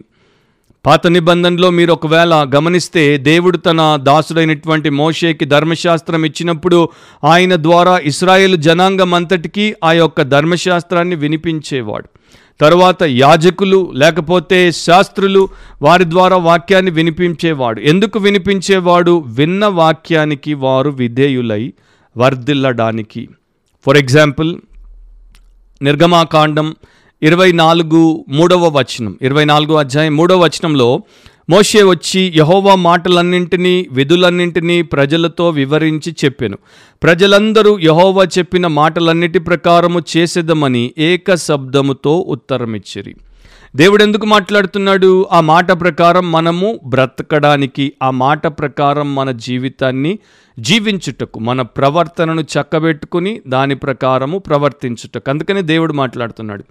పాత 0.85 1.07
నిబంధనలో 1.07 1.69
మీరు 1.69 1.93
ఒకవేళ 1.93 2.51
గమనిస్తే 2.55 3.17
దేవుడు 3.17 3.57
తన 3.57 3.99
దాసుడైనటువంటి 4.03 4.89
మోషేకి 4.89 5.45
ధర్మశాస్త్రం 5.45 6.25
ఇచ్చినప్పుడు 6.25 6.89
ఆయన 7.23 7.55
ద్వారా 7.55 7.97
ఇస్రాయేల్ 7.97 8.57
జనాంగం 8.57 9.13
అంతటికీ 9.13 9.73
ఆ 9.83 9.91
యొక్క 9.91 10.21
ధర్మశాస్త్రాన్ని 10.21 11.15
వినిపించేవాడు. 11.15 12.09
తరువాత 12.61 13.03
యాజకులు 13.03 13.91
లేకపోతే 13.93 14.71
శాస్త్రులు 14.71 15.49
వారి 15.81 16.03
ద్వారా 16.03 16.37
వాక్యాన్ని 16.37 16.91
వినిపించేవాడు. 16.91 17.81
ఎందుకు 17.81 18.19
వినిపించేవాడు? 18.19 19.23
విన్న 19.27 19.65
వాక్యానికి 19.65 20.53
వారు 20.53 20.89
విధేయులై 20.89 21.73
వర్ధిల్లడానికి. 22.17 23.29
ఫర్ 23.85 23.97
ఎగ్జాంపుల్ 23.97 24.57
నిర్గమాకాండం 25.81 26.75
ఇరవై 27.23 27.51
నాలుగు 27.51 28.25
మూడవ 28.29 28.77
వచనం. 28.77 29.17
ఇరవై 29.21 29.45
నాలుగు 29.45 29.73
అధ్యాయం 29.75 30.17
మూడవ 30.17 30.43
వచనంలో 30.43 31.01
మోషే 31.49 31.83
వచ్చి 31.83 32.33
యహోవా 32.35 32.75
మాటలన్నింటినీ 32.75 33.87
విధులన్నింటినీ 33.91 34.81
ప్రజలతో 34.81 35.49
వివరించి 35.49 36.15
చెప్పాను. 36.25 36.57
ప్రజలందరూ 37.03 37.79
యహోవా 37.79 38.23
చెప్పిన 38.23 38.67
మాటలన్నిటి 38.67 39.39
ప్రకారము 39.39 40.01
చేసేదమని 40.17 40.93
ఏక 40.97 41.35
శబ్దముతో 41.35 42.25
ఉత్తరమిచ్చిరి. 42.27 43.15
దేవుడు 43.75 44.03
ఎందుకు 44.03 44.25
మాట్లాడుతున్నాడు? 44.25 45.27
ఆ 45.31 45.41
మాట 45.41 45.71
ప్రకారం 45.71 46.31
మనము 46.31 46.79
బ్రతకడానికి 46.85 47.93
ఆ 48.03 48.09
మాట 48.09 48.47
ప్రకారం 48.47 49.15
మన 49.15 49.31
జీవితాన్ని 49.31 50.19
జీవించుటకు 50.59 51.39
మన 51.39 51.61
ప్రవర్తనను 51.61 52.41
చక్కబెట్టుకుని 52.41 53.41
దాని 53.47 53.75
ప్రకారము 53.75 54.37
ప్రవర్తించుటకు. 54.37 55.29
అందుకనే 55.29 55.61
దేవుడు 55.61 55.93
మాట్లాడుతున్నాడు. 55.93 56.63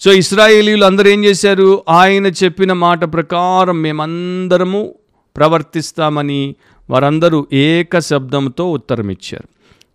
సో 0.00 0.12
ఇస్రాయేలీలు 0.12 0.84
అందరూ 0.84 1.08
ఏం 1.08 1.24
చేశారు? 1.24 1.82
ఆయన 1.88 2.26
చెప్పిన 2.26 2.72
మాట 2.72 3.12
ప్రకారం 3.12 3.82
మేమందరము 3.82 4.94
ప్రవర్తిస్తామని 5.36 6.54
వారందరూ 6.90 7.46
ఏక 7.52 7.98
శబ్దంతో 7.98 8.70
ఉత్తరం 8.70 9.10
ఇచ్చారు 9.10 9.48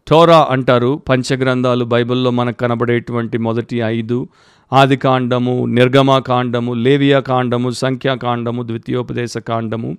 టోరా 0.07 0.47
అంటారు 0.49 1.01
పంచగ్రంథాలు 1.09 1.85
బైబిల్లో 1.85 2.31
మనకు 2.31 2.57
కనబడేటువంటి 2.57 3.37
మొదటి 3.37 3.77
ఐదు 3.77 4.27
ఆదికాండము 4.71 5.65
నిర్గమాకాండము 5.65 6.73
లేవియా 6.73 7.19
కాండము 7.19 7.69
సంఖ్యాకాండము 7.69 8.63
ద్వితీయోపదేశ 8.63 9.37
కాండము 9.37 9.97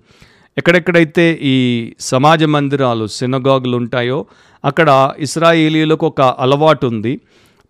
ఎక్కడెక్కడైతే 0.58 1.38
ఈ 1.42 1.56
సమాజ 2.00 2.44
మందిరాలు 2.44 3.06
సినగాగులు 3.06 3.76
ఉంటాయో 3.76 4.26
అక్కడ 4.64 5.10
ఇస్రాయేలీలకు 5.18 6.06
ఒక 6.06 6.20
అలవాటు 6.20 6.86
ఉంది 6.86 7.20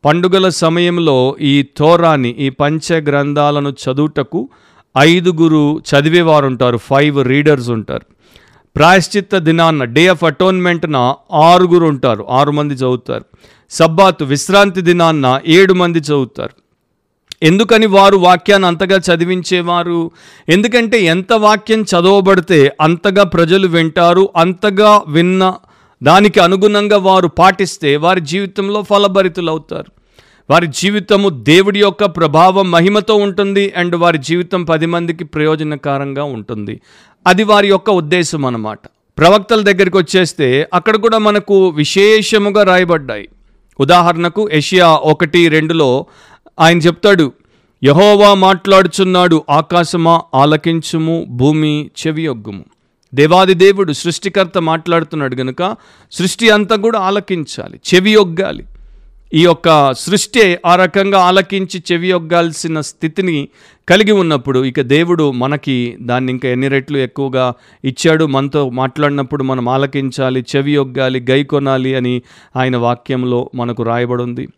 పండుగల 0.04 0.48
సమయంలో 0.48 1.36
ఈ 1.40 1.66
తోరాని 1.76 2.28
ఈ 2.28 2.48
పంచ 2.48 2.92
గ్రంథాలను 2.92 3.70
చదువుటకు 3.70 4.48
ఐదుగురు 4.98 5.82
చదివేవారు 5.90 6.46
ఉంటారు 6.46 6.76
ఫైవ్ 6.76 7.24
రీడర్స్ 7.24 7.68
ఉంటారు 7.68 8.06
ప్రాయశ్చిత్త 8.76 9.38
దినాన్న 9.38 9.84
డే 9.84 10.06
ఆఫ్ 10.06 10.24
అటోన్మెంట్న 10.24 11.14
ఆరుగురు 11.32 11.86
ఉంటారు 11.86 12.26
ఆరు 12.30 12.50
మంది 12.50 12.74
చదువుతారు. 12.74 13.24
సబ్బాత్ 13.70 14.22
విశ్రాంతి 14.22 14.80
దినాన్న 14.80 15.40
ఏడు 15.46 15.72
మంది 15.72 15.98
చదువుతారు. 15.98 16.54
ఎందుకని 17.42 17.86
వారు 17.86 18.16
వాక్యాన్ని 18.16 18.68
అంతగా 18.68 18.96
చదివించేవారు? 18.96 20.10
ఎందుకంటే 20.48 21.00
ఎంత 21.02 21.32
వాక్యం 21.32 21.82
చదవబడితే 21.82 22.72
అంతగా 22.80 23.22
ప్రజలు 23.22 23.66
వింటారు 23.66 24.28
అంతగా 24.36 25.02
విన్న 25.08 25.54
దానికి 26.02 26.40
అనుగుణంగా 26.40 26.96
వారు 26.96 27.28
పాటిస్తే 27.28 27.96
వారి 27.96 28.20
జీవితంలో 28.20 28.82
ఫలభరితులు 28.82 29.50
అవుతారు 29.50 29.92
వారి 30.50 30.66
జీవితము 30.66 31.28
దేవుడి 31.28 31.80
యొక్క 31.80 32.04
ప్రభావం 32.04 32.70
మహిమతో 32.70 33.14
ఉంటుంది 33.14 33.72
అండ్ 33.76 33.96
వారి 33.96 34.18
జీవితం 34.18 34.64
పది 34.64 34.86
మందికి 34.86 35.24
ప్రయోజనకరంగా 35.24 36.24
ఉంటుంది. 36.24 36.80
అది 37.26 37.44
వారి 37.44 37.68
యొక్క 37.68 37.90
ఉద్దేశం 37.90 38.46
అన్నమాట. 38.46 38.78
ప్రవక్తల 39.18 39.60
దగ్గరికి 39.62 39.96
వచ్చేస్తే 39.96 40.68
అక్కడ 40.74 40.96
కూడా 40.96 41.18
మనకు 41.18 41.68
విశేషముగా 41.68 42.62
రాయబడ్డాయి. 42.62 43.28
ఉదాహరణకు 43.80 44.50
ఏషియా 44.52 44.88
ఒకటి 44.88 45.48
రెండులో 45.48 46.06
ఆయన 46.60 46.78
చెప్తాడు 46.78 47.32
యహోవా 47.84 48.34
మాట్లాడుచున్నాడు 48.34 49.44
ఆకాశమా 49.50 50.22
ఆలకించుము 50.34 51.26
భూమి 51.30 51.90
చెవియొగ్గుము 52.00 52.64
దేవాది 53.14 53.54
దేవుడు 53.54 53.92
సృష్టికర్త 53.92 54.58
మాట్లాడుతున్నాడు 54.58 55.36
గనుక 55.36 55.76
సృష్టి 56.12 56.50
అంతా 56.50 56.76
కూడా 56.76 56.98
ఆలకించాలి 56.98 57.80
చెవి 57.94 58.16
ఒగ్గాలి. 58.16 58.64
ఈ 59.34 59.42
యొక్క 59.44 59.92
సృష్టి 59.92 60.58
ఆ 60.66 60.74
రకంగా 60.74 61.18
ఆలకించి 61.18 61.82
చెవి 61.92 62.12
ఒగ్గాల్సిన 62.12 62.80
స్థితిని 62.80 63.48
కలిగి 63.88 64.12
ఉన్నప్పుడు 64.12 64.64
ఇక 64.64 64.80
దేవుడు 64.80 65.30
మనకి 65.32 65.96
దాన్ని 66.00 66.32
ఇంకా 66.32 66.48
ఎన్ని 66.48 66.68
రెట్లు 66.68 66.98
ఎక్కువగా 66.98 67.52
ఇచ్చాడు 67.84 68.24
మనతో 68.26 68.70
మాట్లాడినప్పుడు 68.70 69.42
మనం 69.42 69.68
ఆలకించాలి 69.68 70.44
చెవి 70.56 70.76
ఒగ్గాలి 70.76 71.26
గై 71.30 71.44
కొనాలి 71.44 71.94
అని 71.94 72.22
ఆయన 72.56 72.76
వాక్యంలో 72.76 73.50
మనకు 73.54 73.82
రాయబడి 73.82 74.22
ఉంది. 74.22 74.48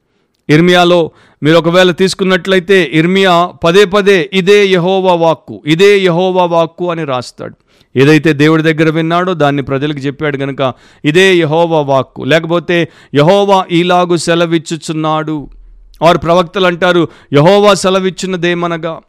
ఇర్మియాలో 0.50 1.10
మీరు 1.42 1.56
ఒకవేళ 1.56 1.90
తీసుకున్నట్లయితే 1.90 2.90
ఇర్మియా 2.92 3.52
పదే 3.64 3.84
పదే 3.84 4.30
ఇదే 4.32 4.66
యహోవా 4.66 5.14
వాక్కు 5.14 5.62
ఇదే 5.66 5.98
యహోవా 5.98 6.44
వాక్కు 6.44 6.90
అని 6.90 7.04
రాస్తాడు. 7.04 7.54
ఏదైతే 7.96 8.32
దేవుడి 8.32 8.62
దగ్గర 8.62 8.90
విన్నాడో 8.90 9.34
దాన్ని 9.34 9.62
ప్రజలకు 9.62 9.98
చెప్పాడు 9.98 10.36
కనుక 10.36 10.74
ఇదే 11.04 11.34
యహోవా 11.34 11.80
వాక్కు. 11.80 12.22
లేకపోతే 12.22 12.88
యహోవా 13.14 13.64
ఈలాగు 13.72 14.16
సెలవిచ్చుచున్నాడు. 14.16 15.48
వారు 16.02 16.18
ప్రవక్తలు 16.18 16.66
అంటారు 16.66 17.08
యహోవా 17.32 17.74
సెలవిచ్చినదేమనగా? 17.74 19.00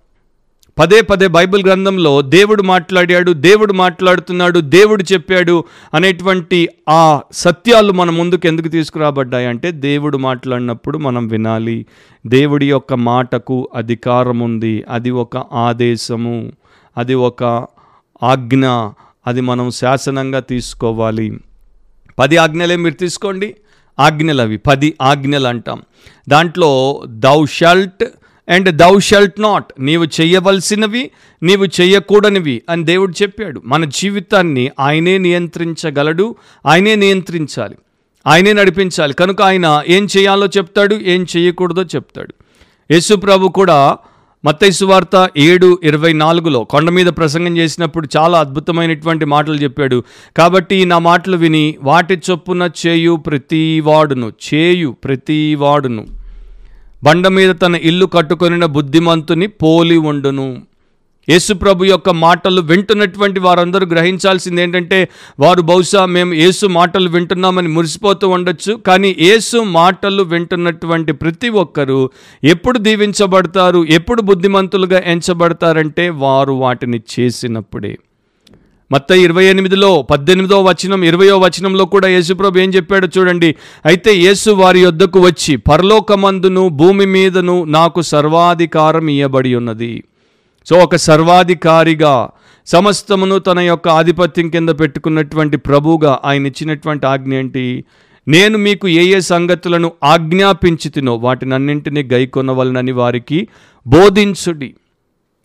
పదే 0.80 1.02
పదే 1.02 1.28
బైబిల్ 1.28 1.64
గ్రంథంలో 1.66 2.22
దేవుడు 2.22 2.64
మాట్లాడాడు 2.64 3.32
దేవుడు 3.32 3.74
మాట్లాడుతున్నాడు 3.74 4.60
దేవుడు 4.60 5.04
చెప్పాడు 5.14 5.64
అనేటువంటి 5.94 6.70
ఆ 6.90 7.22
సత్యాలు 7.32 7.92
మన 7.92 8.10
ముందుకు 8.10 8.48
ఎందుకు 8.48 8.68
తీసుకురాబడ్డాయి 8.68 9.48
అంటే 9.48 9.72
దేవుడు 9.72 10.18
మాట్లాడినప్పుడు 10.18 10.98
మనం 10.98 11.28
వినాలి. 11.28 11.86
దేవుడి 12.28 12.70
యొక్క 12.70 12.94
మాటకు 12.94 13.70
అధికారం 13.76 14.40
ఉంది. 14.40 14.86
అది 14.90 15.12
ఒక 15.12 15.38
ఆదేశము 15.38 16.52
అది 16.98 17.14
ఒక 17.14 17.44
ఆజ్ఞ 18.24 18.66
అది 19.28 19.42
మనం 19.42 19.72
శాసనంగా 19.72 20.40
తీసుకోవాలి. 20.40 21.40
పది 22.20 22.38
ఆజ్ఞలే 22.38 22.76
మీరు 22.76 22.94
తీసుకోండి. 22.94 23.56
ఆజ్ఞలు 24.00 24.42
అవి 24.42 24.58
పది 24.58 24.94
ఆజ్ఞలు 25.02 25.48
అంటాం 25.48 25.82
దాంట్లో 26.30 27.04
thou 27.08 27.46
shalt 27.46 28.04
and 28.50 28.78
thou 28.78 29.00
shalt 29.00 29.40
not 29.40 29.66
నీవు 29.80 30.06
చేయవలసినవి 30.22 31.12
నీవు 31.44 31.66
చేయకూడనివి 31.66 32.62
అని 32.70 32.84
దేవుడు 32.84 33.14
చెప్పాడు. 33.22 33.62
మన 33.66 33.86
జీవితాన్ని 33.86 34.72
ఆయనే 34.80 35.18
నియంత్రించగలడు 35.18 36.36
ఆయనే 36.66 36.96
నియంత్రించాలి. 36.96 37.76
ఆయనే 38.28 38.54
నడిపించాలి. 38.54 39.14
కనుక 39.14 39.42
ఆయన 39.42 39.84
ఏం 39.88 40.08
చేయాలో 40.18 40.48
చెప్తాడు 40.48 40.96
ఏం 40.96 41.26
చేయకూడదో 41.38 41.84
చెప్తాడు. 41.84 42.34
యేసు 42.92 43.16
ప్రభు 43.16 43.48
కూడా 43.48 43.98
మత్తైసు 44.46 44.86
వార్త 44.86 45.30
ఏడు 45.38 45.80
ఇరవై 45.84 46.14
నాలుగులో 46.14 46.64
కొండ 46.64 46.90
మీద 46.90 47.06
ప్రసంగం 47.06 47.58
చేసినప్పుడు 47.58 48.08
చాలా 48.18 48.40
అద్భుతమైనటువంటి 48.40 49.26
మాటలు 49.26 49.56
చెప్పాడు. 49.56 50.04
కాబట్టి 50.38 50.86
నా 50.86 51.00
మాటలు 51.00 51.38
విని 51.38 51.78
వాటి 51.82 52.22
చొప్పున 52.32 52.70
చేయు 52.88 53.16
ప్రతివాడును 53.16 54.34
చేయు 54.54 54.96
ప్రతివాడును. 55.04 56.23
బండ 57.04 57.28
మీద 57.28 57.52
తన 57.56 57.76
ఇల్లు 57.90 58.06
కట్టుకొనిన 58.06 58.66
బుద్ధిమంతుని 58.66 59.48
పోలి 59.48 59.98
ఉండును. 60.12 60.48
యేసుప్రభు 61.28 61.84
యొక్క 61.86 62.10
మాటలు 62.24 62.62
వింటున్నటువంటి 62.62 63.40
వారందరూ 63.40 63.86
గ్రహించాల్సింది 63.86 64.62
ఏంటంటే 64.62 64.98
వారు 65.40 65.62
బహుశా 65.62 66.06
మేము 66.06 66.34
యేసు 66.34 66.66
మాటలు 66.78 67.10
వింటున్నామని 67.10 67.68
మురిసిపోతూ 67.68 68.28
ఉండొచ్చు 68.30 68.74
కానీ 68.88 69.16
యేసు 69.20 69.58
మాటలు 69.78 70.24
వింటున్నటువంటి 70.24 71.14
ప్రతి 71.14 71.50
ఒక్కరూ 71.50 72.00
ఎప్పుడు 72.44 72.80
దీవించబడతారు 72.80 73.82
ఎప్పుడు 73.90 74.22
బుద్ధిమంతులుగా 74.22 75.02
ఎంచబడతారంటే 75.06 76.10
వారు 76.26 76.52
వాటిని 76.52 77.02
చేసినప్పుడే. 77.14 77.94
మత్త 78.92 79.12
ఇరవై 79.12 79.44
ఎనిమిదిలో 79.44 80.02
పద్దెనిమిదో 80.02 80.64
వచనం 80.64 81.04
ఇరవయో 81.04 81.40
వచనంలో 81.40 81.86
కూడా 81.86 82.08
యేసుప్రభు 82.08 82.60
ఏం 82.60 82.70
చెప్పాడో 82.70 83.08
చూడండి. 83.18 83.56
అయితే 83.86 84.16
యేసు 84.16 84.52
వారి 84.52 84.80
యొద్దకు 84.80 85.20
వచ్చి 85.20 85.56
పరలోకమందును 85.56 86.70
భూమి 86.70 87.06
మీదను 87.06 87.64
నాకు 87.64 88.02
సర్వాధికారం 88.02 89.08
ఇయ్యబడి 89.08 89.56
ఉన్నది. 89.56 90.04
సో 90.70 90.76
ఒక 90.78 90.96
సర్వాధికారిగా 90.96 92.30
సమస్తమును 92.66 93.40
తన 93.40 93.60
యొక్క 93.60 93.88
ఆధిపత్యం 93.90 94.50
కింద 94.50 94.70
పెట్టుకున్నటువంటి 94.70 95.58
ప్రభువుగా 95.58 96.20
ఆయన 96.26 96.46
ఇచ్చినటువంటి 96.46 97.06
ఆజ్ఞ 97.06 97.34
ఏంటి? 97.34 97.84
నేను 98.28 98.58
మీకు 98.58 98.88
ఏ 98.88 99.04
ఏ 99.06 99.20
సంగతులను 99.20 99.92
ఆజ్ఞాపించితినో 100.04 101.16
వాటినన్నింటినీ 101.16 102.04
గైకొనవలనని 102.14 102.92
వారికి 102.92 103.48
బోధించుడి. 103.88 104.74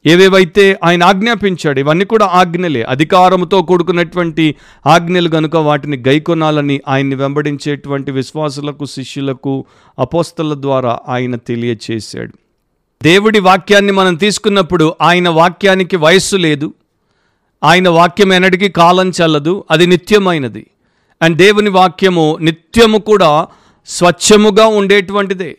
ఏవేవైతే 0.06 0.78
ఆయన 0.84 1.04
ఆజ్ఞాపించాడు 1.04 1.80
ఇవన్నీ 1.80 2.04
కూడా 2.04 2.26
ఆజ్ఞలే. 2.26 2.82
అధికారంతో 2.82 3.62
కూడుకున్నటువంటి 3.62 4.54
ఆజ్ఞలు 4.86 5.28
కనుక 5.28 5.56
వాటిని 5.56 5.96
గైకొనాలని 6.08 6.80
ఆయన్ని 6.88 7.14
వెంబడించేటువంటి 7.14 8.10
విశ్వాసులకు 8.10 8.84
శిష్యులకు 8.84 9.64
అపోస్తల 9.98 10.54
ద్వారా 10.54 10.98
ఆయన 11.08 11.36
తెలియచేశాడు. 11.36 12.32
దేవుడి 13.02 13.40
వాక్యాన్ని 13.40 13.92
మనం 13.92 14.14
తీసుకున్నప్పుడు 14.14 14.94
ఆయన 15.02 15.28
వాక్యానికి 15.28 15.96
వయస్సు 15.96 16.36
లేదు. 16.36 16.74
ఆయన 17.64 17.88
వాక్యం 17.88 18.32
ఎన్నటికీ 18.32 18.68
కాలం 18.68 19.10
చల్లదు. 19.10 19.64
అది 19.70 19.86
నిత్యమైనది. 19.86 20.66
అండ్ 21.22 21.36
దేవుని 21.36 21.70
వాక్యము 21.70 22.38
నిత్యము 22.40 22.98
కూడా 22.98 23.46
స్వచ్ఛముగా 23.86 24.66
ఉండేటువంటిదే. 24.66 25.58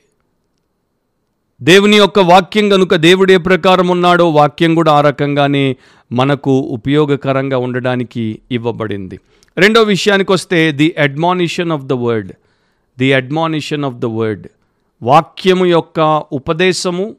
దేవుని 1.61 1.97
యొక్క 1.97 2.19
వాక్యం 2.19 2.69
కనుక 2.69 2.95
దేవుడు 2.95 3.31
ఏ 3.31 3.37
ప్రకారం 3.37 3.87
ఉన్నాడో 3.87 4.29
వాక్యం 4.29 4.75
కూడా 4.75 4.91
ఆ 4.91 5.01
రకంగానే 5.01 5.75
మనకు 6.11 6.59
ఉపయోగకరంగా 6.59 7.57
ఉండడానికి 7.57 8.39
ఇవ్వబడింది. 8.51 9.19
రెండో 9.57 9.81
విషయానికి 9.81 10.31
వస్తే 10.31 10.71
the 10.71 10.95
admonition 10.99 11.71
of 11.71 11.83
the 11.83 11.93
word 11.93 12.31
the 12.99 13.13
admonition 13.13 13.85
of 13.85 13.95
the 13.95 14.05
word 14.05 14.47
వాక్యము 15.03 15.65
యొక్క 15.65 16.23
ఉపదేశము 16.31 17.15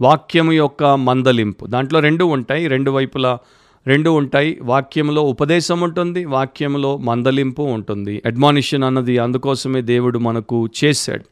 వాక్యము 0.00 0.52
యొక్క 0.52 0.84
మందలింపు. 0.84 1.66
దాంట్లో 1.66 2.00
రెండు 2.00 2.24
ఉంటాయి 2.24 2.66
రెండు 2.66 2.90
వైపులా 2.90 3.38
రెండు 3.86 4.10
ఉంటాయి. 4.10 4.58
వాక్యంలో 4.62 5.22
ఉపదేశం 5.22 5.80
ఉంటుంది 5.80 6.24
వాక్యంలో 6.24 6.96
మందలింపు 6.96 7.62
ఉంటుంది. 7.62 8.22
అడ్మానిషన్ 8.26 8.84
అన్నది 8.84 9.18
అందుకోసమే 9.18 9.82
దేవుడు 9.82 10.18
మనకు 10.18 10.68
చేశాడు. 10.84 11.24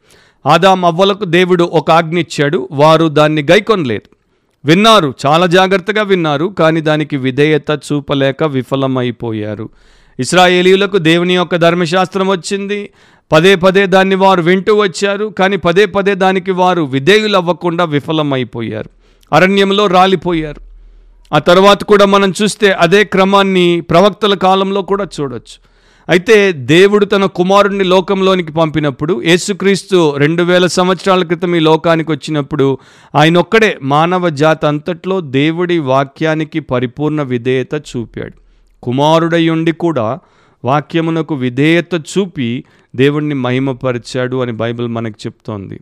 ఆదాం 0.45 0.85
అవ్వలకు 0.85 1.25
దేవుడు 1.25 1.63
ఒక 1.63 1.91
ఆజ్ఞ 1.91 2.17
ఇచ్చాడు 2.17 2.69
వారు 2.71 3.07
దాన్ని 3.07 3.41
గైకొనలేదు. 3.51 4.15
విన్నారు 4.65 5.13
చాలా 5.25 5.45
జాగ్రత్తగా 5.45 6.01
విన్నారు 6.01 6.45
కానీ 6.45 6.81
దానికి 6.81 7.17
విధేయత 7.17 7.71
చూపలేక 7.71 8.43
విఫలమైపోయారు. 8.43 9.69
ఇస్రాయేలీయులకు 10.19 10.97
దేవుని 10.97 11.35
యొక్క 11.35 11.55
ధర్మశాస్త్రం 11.55 12.27
వచ్చింది. 12.27 12.89
పదే 13.31 13.55
పదే 13.55 13.85
దాన్ని 13.85 14.15
వారు 14.15 14.41
వింటూ 14.41 14.75
వచ్చారు 14.75 15.25
కానీ 15.25 15.57
పదే 15.57 15.85
పదే 15.85 16.15
దానికి 16.15 16.51
వారు 16.51 16.81
విధేయులు 16.81 17.35
అవ్వకుండా 17.35 17.83
విఫలమైపోయారు. 17.83 18.89
అరణ్యంలో 19.33 19.87
రాలిపోయారు. 19.87 20.61
ఆ 21.35 21.39
తర్వాత 21.39 21.83
కూడా 21.83 22.05
మనం 22.05 22.33
చూస్తే 22.41 22.71
అదే 22.71 23.03
క్రమాన్ని 23.03 23.81
ప్రవక్తల 23.81 24.33
కాలంలో 24.33 24.81
కూడా 24.81 25.07
చూడొచ్చు. 25.21 25.68
అయితే 26.09 26.51
దేవుడు 26.51 27.05
తన 27.05 27.25
కుమారుణ్ణి 27.25 27.83
లోకంలోనికి 27.83 28.51
పంపినప్పుడు 28.51 29.21
యేసుక్రీస్తు 29.21 30.15
రెండు 30.17 30.43
వేల 30.43 30.67
సంవత్సరాల 30.67 31.23
క్రితం 31.23 31.55
ఈ 31.55 31.59
లోకానికి 31.59 32.11
వచ్చినప్పుడు 32.11 32.77
ఆయన 33.15 33.37
ఒక్కడే 33.37 33.79
మానవ 33.81 34.29
జాతి 34.29 34.67
అంతట్లో 34.67 35.21
దేవుడి 35.21 35.79
వాక్యానికి 35.79 36.59
పరిపూర్ణ 36.59 37.21
విధేయత 37.21 37.73
చూపాడు. 37.73 38.33
కుమారుడై 38.83 39.49
ఉండి 39.49 39.71
కూడా 39.71 40.19
వాక్యమునకు 40.65 41.35
విధేయత 41.35 41.93
చూపి 41.93 42.63
దేవుణ్ణి 42.95 43.35
మహిమపరిచాడు 43.35 44.37
అని 44.37 44.51
బైబిల్ 44.51 44.87
మనకు 44.87 45.25
చెప్తోంది. 45.25 45.79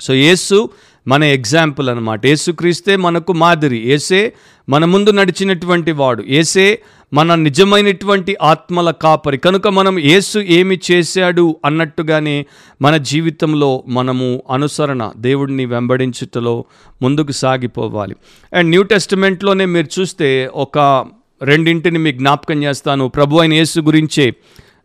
సో 0.00 0.14
యేసు 0.14 0.70
మన 1.08 1.24
ఎగ్జాంపుల్ 1.24 1.88
అనమాట 1.88 2.26
యేసుక్రీస్తే 2.26 2.96
మనకు 2.96 3.32
మాదిరి. 3.32 3.88
ఏసే 3.88 4.32
మన 4.68 4.84
ముందు 4.84 5.10
నడిచినటువంటి 5.10 5.92
వాడు. 5.92 6.24
ఏసే 6.28 6.82
మన 7.12 7.34
నిజమైనటువంటి 7.34 8.36
ఆత్మల 8.42 8.90
కాపరి. 8.90 9.38
కనుక 9.38 9.68
మనం 9.68 9.98
యేసు 9.98 10.38
ఏమి 10.38 10.80
చేశాడు 10.90 11.56
అన్నట్టుగానే 11.64 12.46
మన 12.82 12.96
జీవితంలో 12.96 13.84
మనము 13.88 14.42
అనుసరణ 14.50 15.10
దేవుడిని 15.16 15.64
వెంబడించుటలో 15.66 16.64
ముందుకు 17.02 17.32
సాగిపోవాలి. 17.32 18.16
అండ్ 18.54 18.70
న్యూ 18.70 18.82
టెస్టిమెంట్లోనే 18.82 19.64
మీరు 19.64 20.00
చూస్తే 20.00 20.50
ఒక 20.54 21.06
రెండింటిని 21.42 21.98
మీకు 21.98 22.18
జ్ఞాపకం 22.18 22.62
చేస్తాను. 22.62 23.08
ప్రభు 23.08 23.36
అయిన 23.36 23.54
యేసు 23.54 23.80
గురించే. 23.80 24.34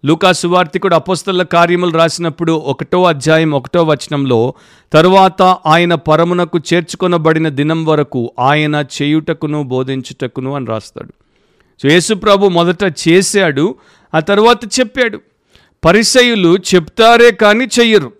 లూకా 0.06 0.32
సువార్తికుడు 0.32 0.96
అపోస్తల 0.96 1.44
కార్యములు 1.44 1.92
రాసినప్పుడు 1.92 2.52
ఒకటో 2.52 3.04
అధ్యాయం 3.04 3.52
ఒకటో 3.52 3.84
వచనంలో 3.84 4.54
తరువాత 4.94 5.42
ఆయన 5.42 5.96
పరమునకు 5.96 6.60
చేర్చుకొనబడిన 6.74 7.50
దినం 7.50 7.86
వరకు 7.86 8.32
ఆయన 8.40 8.86
చేయుటకును 9.02 9.64
బోధించుటకును 9.64 10.56
అని 10.56 10.66
రాస్తాడు. 10.66 11.14
సో 11.82 11.89
యేసు 11.89 12.13
ప్రభు 12.13 12.48
మొదట 12.48 12.94
చేశాడు 13.08 13.76
ఆ 14.13 14.20
తర్వాత 14.20 14.80
చెప్పాడు. 14.80 15.22
పరిసయులు 15.86 16.58
చెప్తారే 16.58 17.32
కానీ 17.32 17.65
చెయ్యరు. 17.65 18.12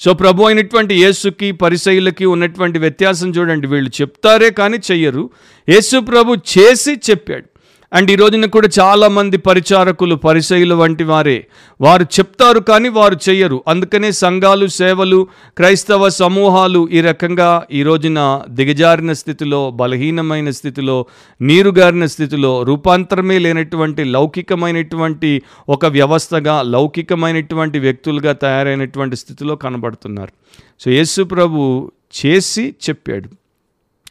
సో 0.00 0.12
ప్రభు 0.14 0.42
అయినటువంటి 0.42 0.94
యేసుకి 0.94 1.52
పరిసయులకి 1.52 2.24
ఉన్నటువంటి 2.24 2.78
వ్యత్యాసం 2.78 3.30
చూడండి 3.30 3.66
వీళ్ళు 3.66 3.90
చెప్తారే 4.00 4.50
కానీ 4.50 4.78
చెయ్యరు. 4.90 5.30
యేసు 5.68 6.00
ప్రభు 6.00 6.34
చేసి 6.34 7.00
చెప్పాడు. 7.10 7.51
అండ్ 7.92 8.10
ఈ 8.10 8.14
రోజున 8.14 8.46
కూడా 8.46 8.68
చాలామంది 8.80 9.36
పరిచారకులు 9.36 10.14
పరిశైలు 10.14 10.74
వంటి 10.74 11.04
వారే. 11.04 11.46
వారు 11.80 12.02
చెప్తారు 12.02 12.60
కానీ 12.60 12.88
వారు 12.88 13.18
చెయ్యరు. 13.28 13.64
అందుకనే 13.68 14.12
సంఘాలు 14.12 14.66
సేవలు 14.66 15.28
క్రైస్తవ 15.56 16.08
సమూహాలు 16.08 16.88
ఈ 16.92 17.00
రకంగా 17.00 17.66
ఈ 17.72 17.82
రోజున 17.82 18.42
దిగజారిన 18.48 19.12
స్థితిలో 19.12 19.70
బలహీనమైన 19.70 20.50
స్థితిలో 20.50 21.06
నీరుగారిన 21.40 22.06
స్థితిలో 22.06 22.62
రూపాంతరమే 22.62 23.38
లేనటువంటి 23.38 24.04
లౌకికమైనటువంటి 24.04 25.42
ఒక 25.68 25.86
వ్యవస్థగా 25.86 26.62
లౌకికమైనటువంటి 26.62 27.78
వ్యక్తులుగా 27.78 28.32
తయారైనటువంటి 28.32 29.16
స్థితిలో 29.16 29.56
కనబడుతున్నారు. 29.56 30.32
సో 30.80 30.90
యేసు 30.90 31.22
ప్రభు 31.22 31.92
చేసి 32.26 32.74
చెప్పాడు. 32.88 33.41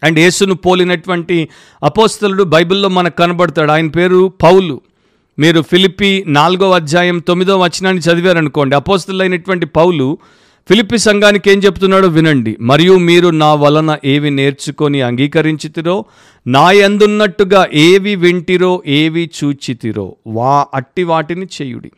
అండ్ 0.04 0.20
యేసును 0.20 0.56
పోలినటువంటి 0.56 1.50
అపోస్తలుడు 1.84 2.44
బైబిల్లో 2.44 2.90
మనకు 2.90 3.16
కనబడతాడు. 3.16 3.72
ఆయన 3.72 3.88
పేరు 3.88 4.34
పౌలు. 4.44 4.82
మీరు 5.40 5.62
ఫిలిపి 5.62 6.24
నాలుగో 6.28 6.72
అధ్యాయం 6.72 7.20
తొమ్మిదో 7.20 7.60
వచనాన్ని 7.60 8.02
చదివారనుకోండి. 8.02 8.76
అపోస్తులైనటువంటి 8.76 9.66
పౌలు 9.66 10.18
ఫిలిపి 10.70 10.98
సంఘానికి 10.98 11.52
ఏం 11.52 11.60
చెప్తున్నాడో 11.60 12.08
వినండి. 12.08 12.58
మరియు 12.62 12.98
మీరు 12.98 13.28
నా 13.28 13.54
వలన 13.54 13.98
ఏవి 14.06 14.30
నేర్చుకొని 14.30 15.02
అంగీకరించితిరో 15.02 16.06
నా 16.48 16.72
యందున్నట్టుగా 16.72 17.68
ఏవి 17.74 18.16
వింటిరో 18.16 18.84
ఏవి 18.88 19.30
చూచితిరో 19.44 20.16
వా 20.28 20.66
అట్టి 20.74 21.04
వాటిని 21.04 21.48
చేయుడి. 21.62 21.92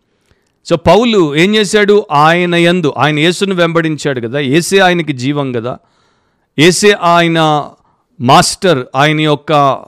సో 0.65 0.75
పౌలు 0.75 1.35
ఏం 1.35 1.55
చేశాడు? 1.55 2.05
ఆయన 2.11 2.55
యందు 2.55 2.93
ఆయన 2.97 3.19
యేసును 3.19 3.55
వెంబడించాడు 3.55 4.27
కదా. 4.27 4.39
ఏసే 4.39 4.79
ఆయనకి 4.79 5.13
జీవం 5.13 5.51
కదా. 5.51 5.77
ఏసే 6.59 6.91
ఆయన 6.91 7.65
మాస్టర్ 8.21 8.85
ఆయన 8.95 9.21
యొక్క 9.21 9.79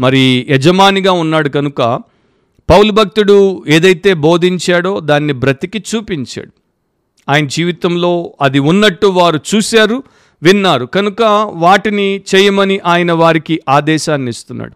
మరి 0.00 0.46
యజమానిగా 0.50 1.12
ఉన్నాడు 1.12 1.48
కనుక 1.48 1.82
పౌలు 2.70 2.92
భక్తుడు 2.92 3.64
ఏదైతే 3.68 4.14
బోధించాడో 4.14 5.00
దాన్ని 5.00 5.32
బ్రతికి 5.32 5.78
చూపించాడు. 5.78 6.50
ఆయన 7.28 7.46
జీవితంలో 7.46 8.32
అది 8.42 8.58
ఉన్నట్టు 8.58 9.06
వారు 9.06 9.40
చూశారు 9.54 10.02
విన్నారు. 10.42 10.84
కనుక 10.86 11.22
వాటిని 11.52 12.22
చేయమని 12.34 12.80
ఆయన 12.86 13.12
వారికి 13.12 13.60
ఆదేశాన్ని 13.68 14.28
ఇస్తున్నాడు. 14.28 14.72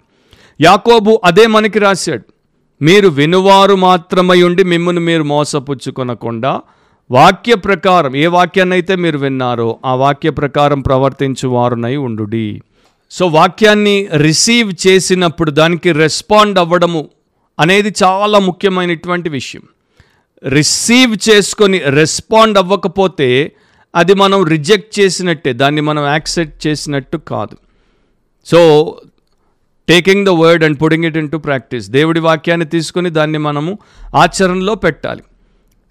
యాకోబు 0.61 1.21
అదే 1.25 1.47
మనకి 1.47 1.79
రాశాడు. 1.79 2.23
మీరు 2.83 3.09
వినువారు 3.09 3.75
మాత్రమై 3.75 4.43
ఉండి 4.43 4.65
మిమ్మల్ని 4.65 5.01
మీరు 5.01 5.23
మోసపుచ్చుకొనకుండా 5.23 6.61
వాక్య 7.11 7.55
ప్రకారం 7.55 8.17
ఏ 8.17 8.27
వాక్యాన్నైతే 8.27 8.97
మీరు 8.97 9.19
విన్నారో 9.19 9.79
ఆ 9.85 9.95
వాక్య 9.95 10.31
ప్రకారం 10.31 10.81
ప్రవర్తించువారునై 10.81 11.97
ఉండుడి. 11.97 12.63
సో 13.11 13.27
వాక్యాన్ని 13.27 14.09
రిసీవ్ 14.17 14.73
చేసినప్పుడు 14.87 15.51
దానికి 15.51 15.93
రెస్పాండ్ 15.93 16.59
అవ్వడము 16.59 17.03
అనేది 17.59 17.95
చాలా 18.03 18.39
ముఖ్యమైనటువంటి 18.39 19.29
విషయం. 19.29 19.63
రిసీవ్ 20.49 21.17
చేసుకొని 21.29 21.79
రెస్పాండ్ 21.79 22.59
అవ్వకపోతే 22.59 23.53
అది 23.95 24.15
మనం 24.15 24.45
రిజెక్ట్ 24.45 25.01
చేసినట్టే 25.01 25.53
దాన్ని 25.53 25.81
మనం 25.81 26.05
యాక్సెప్ట్ 26.07 26.67
చేసినట్టు 26.67 27.17
కాదు. 27.17 27.57
So 28.47 28.61
taking 29.89 30.27
the 30.27 30.29
word 30.29 30.65
and 30.65 30.79
putting 30.83 31.05
it 31.05 31.17
in 31.17 31.31
to 31.31 31.37
practice 31.37 31.91
దేవుడి 31.91 32.21
వాక్యాన్ని 32.21 32.67
తీసుకొని 32.67 33.11
దాన్ని 33.11 33.39
మనము 33.39 33.79
ఆచరణలో 34.15 34.75
పెట్టాలి. 34.75 35.23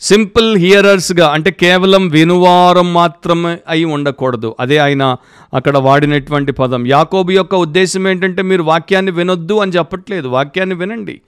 సింపుల్ 0.01 0.57
హియరర్స్గా 0.57 1.27
అంటే 1.27 1.51
కేవలం 1.51 2.07
వినువారం 2.07 2.93
మాత్రమే 2.93 3.57
అయి 3.69 3.85
ఉండకూడదు. 3.85 4.55
అదే 4.59 4.77
ఆయన 4.77 5.15
అక్కడ 5.53 5.77
వాడినటువంటి 5.77 6.51
పదం. 6.51 6.87
యాకోబు 6.87 7.31
యొక్క 7.31 7.55
ఉద్దేశం 7.55 8.07
ఏంటంటే 8.07 8.41
మీరు 8.41 8.63
వాక్యాన్ని 8.63 9.11
వినొద్దు 9.11 9.53
అని 9.53 9.71
చెప్పట్లేదు. 9.71 10.27
వాక్యాన్ని 10.27 10.75
వినండి. 10.75 11.21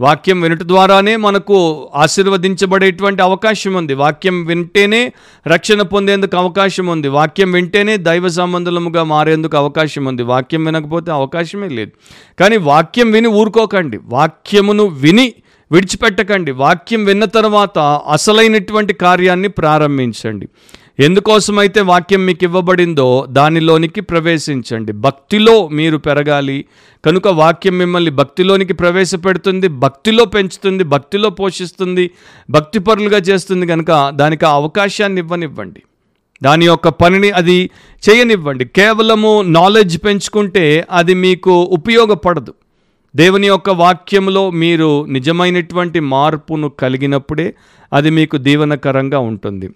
వాక్యం 0.00 0.40
వినట 0.40 0.62
ద్వారానే 0.62 1.16
మనకు 1.16 1.88
ఆశీర్వదించబడేటువంటి 1.94 3.22
అవకాశం 3.22 3.74
ఉంది. 3.74 3.94
వాక్యం 3.94 4.44
వింటేనే 4.44 5.12
రక్షణ 5.46 5.82
పొందేందుకు 5.82 6.36
అవకాశం 6.36 6.86
ఉంది. 6.86 7.08
వాక్యం 7.08 7.52
వింటేనే 7.52 7.96
దైవ 7.96 8.28
సంబంధముగా 8.28 9.04
మారేందుకు 9.04 9.56
అవకాశం 9.56 10.04
ఉంది. 10.04 10.22
వాక్యం 10.22 10.64
వినకపోతే 10.64 11.12
అవకాశమే 11.12 11.68
లేదు. 11.68 11.90
కానీ 12.40 12.56
వాక్యం 12.56 13.10
విని 13.10 13.28
ఊరుకోకండి. 13.28 13.98
వాక్యమును 14.04 14.86
విని 14.86 15.34
విడిచిపెట్టకండి. 15.72 16.52
వాక్యం 16.52 17.04
విన్న 17.04 17.24
తర్వాత 17.24 17.78
అసలైనటువంటి 18.08 18.94
కార్యాన్ని 18.94 19.48
ప్రారంభించండి. 19.48 20.48
ఎందుకోసమైతే 21.00 21.80
వాక్యం 21.80 22.26
మీకు 22.26 22.44
ఇవ్వబడిందో 22.44 23.26
దానిలోనికి 23.30 24.00
ప్రవేశించండి. 24.00 24.92
భక్తిలో 24.92 25.68
మీరు 25.68 25.96
పెరగాలి. 25.96 26.64
కనుక 27.04 27.28
వాక్యం 27.28 27.78
మిమ్మల్ని 27.78 28.10
భక్తిలోనికి 28.10 28.72
ప్రవేశపెడుతుంది 28.72 29.68
భక్తిలో 29.68 30.24
పెంచుతుంది 30.24 30.84
భక్తిలో 30.84 31.30
పోషిస్తుంది 31.30 32.10
భక్తిపరులుగా 32.50 33.18
చేస్తుంది 33.18 33.66
కనుక 33.66 34.10
దానికి 34.14 34.46
ఆ 34.46 34.50
అవకాశాన్ని 34.50 35.20
ఇవ్వనివ్వండి. 35.20 35.82
దాని 36.42 36.66
యొక్క 36.66 36.88
పనిని 36.88 37.30
అది 37.30 37.70
చేయనివ్వండి. 38.08 38.64
కేవలము 38.64 39.42
నాలెడ్జ్ 39.42 39.98
పెంచుకుంటే 40.04 40.86
అది 40.90 41.14
మీకు 41.14 41.62
ఉపయోగపడదు. 41.62 42.54
దేవుని 43.16 43.46
యొక్క 43.46 43.70
వాక్యంలో 43.70 44.50
మీరు 44.50 45.06
నిజమైనటువంటి 45.06 46.00
మార్పును 46.00 46.68
కలిగినప్పుడే 46.68 47.54
అది 47.92 48.10
మీకు 48.10 48.36
దీవనకరంగా 48.36 49.18
ఉంటుంది. 49.18 49.68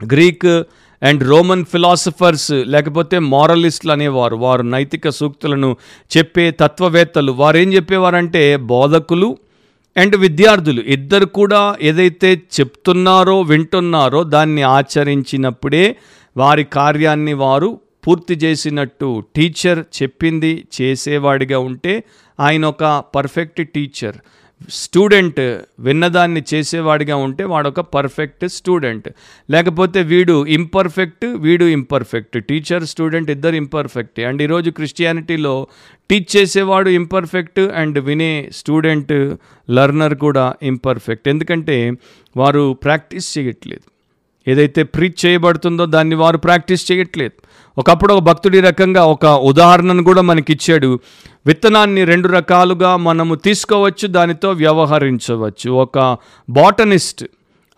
గ్రీక్ 0.00 0.62
అండ్ 1.02 1.22
రోమన్ 1.28 1.64
ఫిలాసఫర్స్ 1.64 2.50
లేకపోతే 2.66 3.18
మారలిస్టులు 3.18 3.92
అనేవారు 3.92 4.36
వారు 4.36 4.62
నైతిక 4.62 5.08
సూక్తులను 5.08 5.76
చెప్పే 6.16 6.50
తత్వవేత్తలు. 6.50 7.32
వారేం 7.32 7.72
చెప్పేవారంటే 7.72 8.56
బోధకులు 8.56 9.38
అండ్ 9.96 10.16
విద్యార్థులు. 10.16 10.80
ఇద్దరు 10.80 11.24
కూడా 11.24 11.76
ఏదైతే 11.82 12.42
చెప్తున్నారో 12.60 13.40
వింటున్నారో 13.40 14.22
దాన్ని 14.22 14.62
ఆచరించినప్పుడే 14.62 15.96
వారి 16.36 16.64
కార్యాన్ని 16.64 17.32
వారు 17.34 17.80
పూర్తి 18.06 18.34
చేసినట్టు 18.34 19.24
టీచర్ 19.36 19.78
చెప్పింది 20.02 20.64
చేసేవాడిగా 20.80 21.58
ఉంటే 21.58 22.04
ఆయన 22.40 22.64
ఒక 22.64 23.04
పర్ఫెక్ట్ 23.14 23.68
టీచర్ 23.74 24.16
స్టూడెంట్ 24.70 25.60
విన్నదాన్ని 25.80 26.42
చేసేవాడిగా 26.54 27.16
ఉంటే 27.16 27.44
వాడొక 27.44 27.80
పర్ఫెక్ట్ 27.80 28.48
స్టూడెంట్ 28.48 29.08
లేకపోతే 29.50 30.02
వీడు 30.02 30.46
ఇంపర్ఫెక్ట్ 30.46 31.26
వీడు 31.36 31.64
ఇంపర్ఫెక్ట్ 31.64 32.44
టీచర్ 32.44 32.84
స్టూడెంట్ 32.84 33.30
ఇద్దరు 33.30 33.54
ఇంపర్ఫెక్ట్ 33.54 34.20
అండ్ 34.20 34.42
ఈరోజు 34.42 34.70
క్రిస్టియానిటీలో 34.70 35.66
టీచ్ 36.10 36.36
చేసేవాడు 36.36 36.88
ఇంపర్ఫెక్ట్ 36.88 37.60
అండ్ 37.60 37.98
వినే 37.98 38.48
స్టూడెంట్ 38.52 39.36
లర్నర్ 39.70 40.14
కూడా 40.14 40.54
ఇంపర్ఫెక్ట్ 40.62 41.28
ఎందుకంటే 41.28 41.92
వారు 42.36 42.72
ప్రాక్టీస్ 42.82 43.38
చేయట్లేదు. 43.38 43.82
ఏదైతే 44.50 44.82
ప్రీచ్ 44.82 45.26
చేయబడుతుందో 45.26 45.86
దాన్ని 45.86 46.14
వారు 46.14 46.38
ప్రాక్టీస్ 46.38 46.92
చేయట్లేదు. 46.92 47.32
ఒకప్పుడు 47.78 48.14
ఒక 48.14 48.22
భక్తుడి 48.22 48.60
రకంగా 48.60 49.04
ఒక 49.04 49.26
ఉదాహరణను 49.26 50.02
కూడా 50.02 50.22
మనకిచ్చాడు. 50.22 50.98
విత్తనాన్ని 51.46 52.04
రెండు 52.04 52.28
రకాలుగా 52.28 52.96
మనము 52.96 53.34
తీసుకోవచ్చు 53.34 54.06
దానితో 54.06 54.50
వ్యవహరించవచ్చు. 54.50 55.70
ఒక 55.70 56.18
బాటనిస్ట్ 56.50 57.24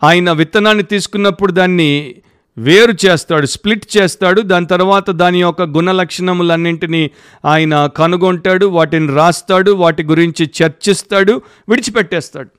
ఆయన 0.03 0.31
విత్తనాన్ని 0.31 0.83
తీసుకున్నప్పుడు 0.83 1.51
దాన్ని 1.51 2.15
వేరు 2.57 2.93
చేస్తాడు 3.05 3.45
స్ప్లిట్ 3.45 3.97
చేస్తాడు. 3.97 4.41
దాని 4.41 4.65
తర్వాత 4.65 5.09
దాని 5.09 5.41
యొక్క 5.41 5.61
గుణ 5.61 5.91
లక్షణములన్నింటినీ 5.91 7.11
ఆయన 7.45 7.85
కనుగొంటాడు 7.85 8.65
వాటిని 8.65 9.15
రాస్తాడు 9.15 9.71
వాటి 9.71 10.03
గురించి 10.03 10.49
చర్చిస్తాడు 10.63 11.41
విడిచిపెట్టేస్తాడు. 11.69 12.49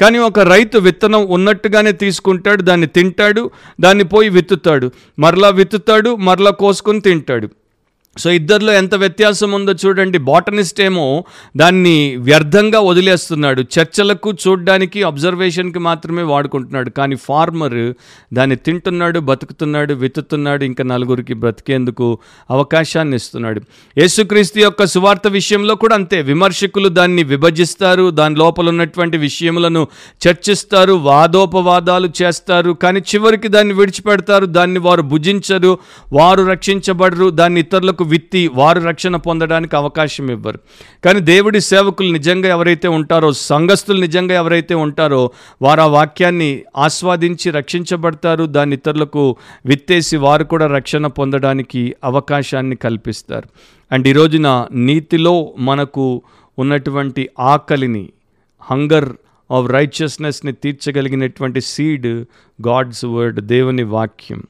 కానీ 0.00 0.18
ఒక 0.18 0.38
రైతు 0.38 0.78
విత్తనం 0.78 1.26
ఉన్నట్టుగానే 1.26 1.92
తీసుకుంటాడు 1.92 2.62
దాన్ని 2.62 2.86
తింటాడు 2.86 3.50
దాన్ని 3.80 4.04
పోయి 4.04 4.28
విత్తుతాడు. 4.28 4.90
మరలా 5.18 5.48
విత్తుతాడు 5.48 6.16
మరలా 6.16 6.50
కోసుకొని 6.50 7.00
తింటాడు. 7.00 7.48
సో 8.18 8.30
ఇద్దరిలో 8.30 8.72
ఎంత 8.72 8.94
వ్యత్యాసం 8.94 9.52
ఉందో 9.52 9.72
చూడండి. 9.72 10.18
బాటనిస్ట్ 10.18 10.80
ఏమో 10.80 11.24
దాన్ని 11.56 12.16
వ్యర్థంగా 12.16 12.80
వదిలేస్తున్నాడు. 12.80 13.60
చర్చలకు 13.60 14.32
చూడడానికి 14.32 15.02
అబ్జర్వేషన్కి 15.02 15.78
మాత్రమే 15.78 16.22
వాడుకుంటున్నాడు. 16.22 16.90
కానీ 16.90 17.16
ఫార్మర్ 17.16 17.92
దాన్ని 18.34 18.56
తింటున్నాడు 18.56 19.20
బతుకుతున్నాడు 19.20 19.94
విత్తుతున్నాడు 19.94 20.64
ఇంకా 20.64 20.84
నలుగురికి 20.84 21.34
బ్రతికేందుకు 21.34 22.18
అవకాశాన్ని 22.50 23.16
ఇస్తున్నాడు. 23.16 23.60
యేసుక్రీస్తు 23.98 24.58
యొక్క 24.58 24.86
సువార్త 24.86 25.28
విషయంలో 25.28 25.74
కూడా 25.74 25.94
అంతే. 25.94 26.22
విమర్శకులు 26.22 26.88
దాన్ని 26.88 27.22
విభజిస్తారు. 27.22 28.10
దాని 28.10 28.36
లోపల 28.36 28.68
ఉన్నటువంటి 28.68 29.16
విషయములను 29.16 29.86
చర్చిస్తారు. 30.28 30.92
వాదోపవాదాలు 30.92 32.08
చేస్తారు. 32.22 32.70
కానీ 32.72 33.00
చివరికి 33.00 33.48
దాన్ని 33.48 33.74
విడిచిపెడతారు. 33.74 34.46
దాన్ని 34.46 34.78
వారు 34.78 35.02
భుజించరు. 35.02 35.78
వారు 36.12 36.42
రక్షించబడరు. 36.42 37.30
దాన్ని 37.30 37.60
ఇతరులకు 37.60 38.05
విత్తి 38.06 38.48
వారు 38.48 38.80
రక్షణ 38.80 39.16
పొందడానికి 39.16 39.76
అవకాశం 39.76 40.30
ఇవ్వరు. 40.30 40.58
కానీ 41.04 41.20
దేవుడి 41.20 41.60
సేవకులు 41.60 42.12
నిజంగా 42.12 42.48
ఎవరైతే 42.48 42.88
ఉంటారో 42.88 43.32
సంఘస్థులు 43.32 44.00
నిజంగా 44.00 44.34
ఎవరైతే 44.34 44.74
ఉంటారో 44.74 45.30
వారు 45.62 45.80
ఆ 45.80 45.86
వాక్యాన్ని 45.86 46.62
ఆస్వాదించి 46.76 47.50
రక్షించబడతారు. 47.50 48.44
దాన్ని 48.44 48.76
ఇతరులకు 48.76 49.36
విత్తేసి 49.66 50.16
వారు 50.16 50.44
కూడా 50.44 50.66
రక్షణ 50.66 51.06
పొందడానికి 51.06 51.94
అవకాశాన్ని 52.04 52.76
కల్పిస్తారు. 52.76 53.48
అండ్ 53.92 54.08
ఈ 54.08 54.12
రోజున 54.12 54.66
నీతిలో 54.72 55.54
మనకు 55.58 56.22
ఉన్నటువంటి 56.58 57.28
ఆకలిని 57.40 58.08
హంగర్ 58.70 59.08
ఆఫ్ 59.52 59.70
రైచియస్నెస్ని 59.70 60.52
తీర్చగలిగినటువంటి 60.52 61.60
సీడ్ 61.60 62.06
గాడ్స్ 62.68 63.04
వర్డ్ 63.04 63.40
దేవుని 63.40 63.82
వాక్యం. 63.82 64.42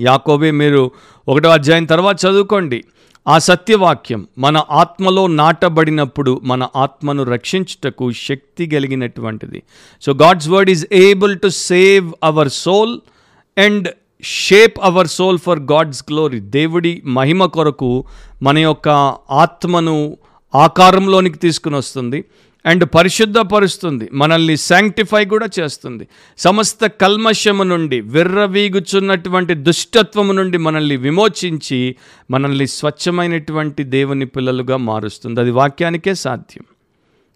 యాకోబే 0.00 0.50
మీరు 0.50 0.90
ఒకటో 1.28 1.48
అధ్యాయం 1.48 1.84
తర్వాత 1.84 2.16
చదువుకోండి. 2.26 2.84
ఆ 3.28 3.38
సత్యవాక్యం 3.38 4.26
మన 4.38 4.62
ఆత్మలో 4.70 5.26
నాటబడినప్పుడు 5.26 6.40
మన 6.44 6.68
ఆత్మను 6.76 7.22
రక్షించుటకు 7.22 8.12
శక్తి 8.12 8.66
కలిగినటువంటిది. 8.66 9.62
So 10.02 10.12
God's 10.12 10.48
word 10.48 10.70
is 10.70 10.86
able 10.92 11.38
to 11.38 11.48
save 11.48 12.12
our 12.24 12.48
soul 12.48 12.94
and 13.58 13.88
shape 14.22 14.78
our 14.82 15.08
soul 15.08 15.38
for 15.38 15.60
God's 15.72 16.02
glory 16.10 16.40
దేవుడి 16.40 17.02
మహిమ 17.06 17.44
కొరకు 17.44 18.04
మన 18.42 18.58
యొక్క 18.58 18.88
ఆత్మను 19.30 20.16
ఆకారంలోనికి 20.54 21.38
తీసుకుని 21.38 21.76
వస్తుంది. 21.76 22.24
అండ్ 22.66 22.88
పరిశుద్ధపరుస్తుంది. 22.94 24.08
మనల్ని 24.12 24.56
శాంక్టిఫై 24.56 25.24
కూడా 25.24 25.48
చేస్తుంది. 25.60 26.08
సమస్త 26.38 26.86
కల్మషము 26.86 27.62
నుండి 27.62 28.00
విర్రవీగుచున్నటువంటి 28.00 29.54
దుష్టత్వము 29.54 30.32
నుండి 30.32 30.58
మనల్ని 30.58 30.96
విమోచించి 30.96 31.96
మనల్ని 32.30 32.66
స్వచ్ఛమైనటువంటి 32.66 33.84
దేవుని 33.84 34.26
పిల్లలుగా 34.26 34.76
మారుస్తుంది. 34.76 35.40
అది 35.40 35.50
వాక్యానికే 35.50 36.14
సాధ్యం. 36.14 36.64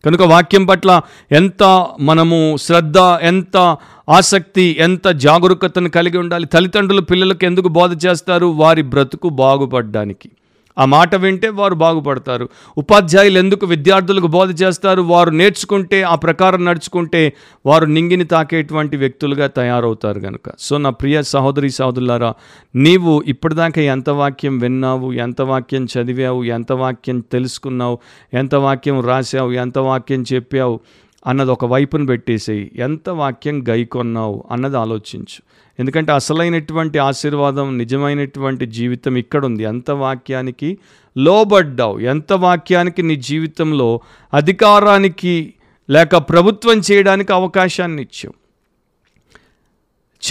కనుక 0.05 0.23
వాక్యం 0.23 0.67
పట్ల 0.67 1.01
ఎంత 1.33 1.87
మనము 2.01 2.57
శ్రద్ధ 2.61 2.99
ఎంత 2.99 3.77
ఆసక్తి 4.09 4.77
ఎంత 4.79 5.09
జాగరూకతను 5.09 5.91
కలిగి 5.91 6.19
ఉండాలి. 6.19 6.47
తల్లిదండ్రులు 6.47 7.01
పిల్లలకు 7.01 7.45
ఎందుకు 7.45 7.69
బోధ 7.69 8.07
చేస్తారు? 8.07 8.47
వారి 8.47 8.83
బ్రతుకు 8.83 9.29
బాగుపడడానికి. 9.29 10.31
ఆ 10.79 10.85
మాట 10.85 11.15
వింటే 11.15 11.49
వారు 11.49 11.75
బాగుపడతారు. 11.75 12.49
ఉపాధ్యాయులు 12.79 13.39
ఎందుకు 13.39 13.67
విద్యార్థులకు 13.67 14.27
బోధ 14.27 14.63
చేస్తారు? 14.63 15.03
వారు 15.03 15.31
నేర్చుకుంటే 15.31 16.03
ఆ 16.03 16.15
ప్రకారం 16.15 16.65
నడుచుకుంటే 16.65 17.33
వారు 17.67 17.87
నింగిని 17.87 18.25
తాకేటువంటి 18.25 18.97
వ్యక్తులుగా 18.97 19.47
తయారవుతారు 19.47 20.21
కనుక 20.21 20.51
సో 20.59 20.79
నా 20.79 20.91
ప్రియ 20.91 21.23
సహోదరి 21.23 21.71
సహోదరులారా 21.71 22.35
నీవు 22.75 23.23
ఇప్పటిదాకా 23.27 23.83
ఎంత 23.83 24.11
వాక్యం 24.11 24.59
విన్నావు? 24.59 25.13
ఎంత 25.13 25.43
వాక్యం 25.43 25.85
చదివావు? 25.85 26.45
ఎంత 26.45 26.73
వాక్యం 26.73 27.21
తెలుసుకున్నావు? 27.21 27.99
ఎంత 28.35 28.55
వాక్యం 28.55 29.01
రాసావు 29.01 29.53
ఎంత 29.53 29.79
వాక్యం 29.79 30.25
చెప్పావు? 30.33 30.81
అన్నది 31.27 31.51
ఒక 31.51 31.65
వైపును 31.65 32.07
పెట్టేసేయి. 32.07 32.71
ఎంత 32.77 33.11
వాక్యం 33.11 33.65
గైకొన్నావు 33.69 34.45
అన్నది 34.51 34.77
ఆలోచించు. 34.77 35.43
ఎందుకంటే 35.79 36.13
అసలైనటువంటి 36.13 36.99
ఆశీర్వాదం 36.99 37.79
నిజమైనటువంటి 37.79 38.67
జీవితం 38.67 39.17
ఇక్కడ 39.17 39.45
ఉంది 39.45 39.63
ఎంత 39.63 39.91
వాక్యానికి 39.91 40.79
లోబడ్డావు 41.17 41.99
ఎంత 41.99 42.33
వాక్యానికి 42.33 43.03
నీ 43.03 43.17
జీవితంలో 43.17 44.01
అధికారానికి 44.35 45.55
లేక 45.91 46.17
ప్రభుత్వం 46.17 46.83
చేయడానికి 46.93 47.33
అవకాశాన్ని 47.33 48.03
ఇచ్చావు. 48.03 48.44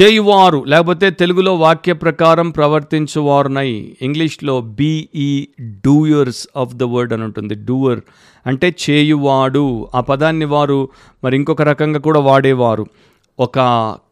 చేయువారు 0.02 0.64
లేకపోతే 0.68 1.10
తెలుగులో 1.10 1.56
వాక్య 1.56 1.94
ప్రకారం 1.94 2.50
ప్రవర్తించువారునై 2.50 3.94
ఇంగ్లీష్లో 4.02 4.62
be 4.62 5.48
doers 5.62 6.48
of 6.58 6.76
the 6.76 6.84
word 6.84 7.14
అని 7.14 7.24
ఉంటుంది. 7.24 7.56
డూయర్ 7.56 8.00
అంటే 8.48 8.76
చేయువాడు. 8.90 9.88
ఆ 9.96 10.00
పదాన్ని 10.00 10.46
వారు 10.46 10.90
మరి 11.24 11.36
ఇంకొక 11.36 11.62
రకంగా 11.62 12.00
కూడా 12.00 12.20
వాడేవారు. 12.20 12.86
ఒక 13.40 13.60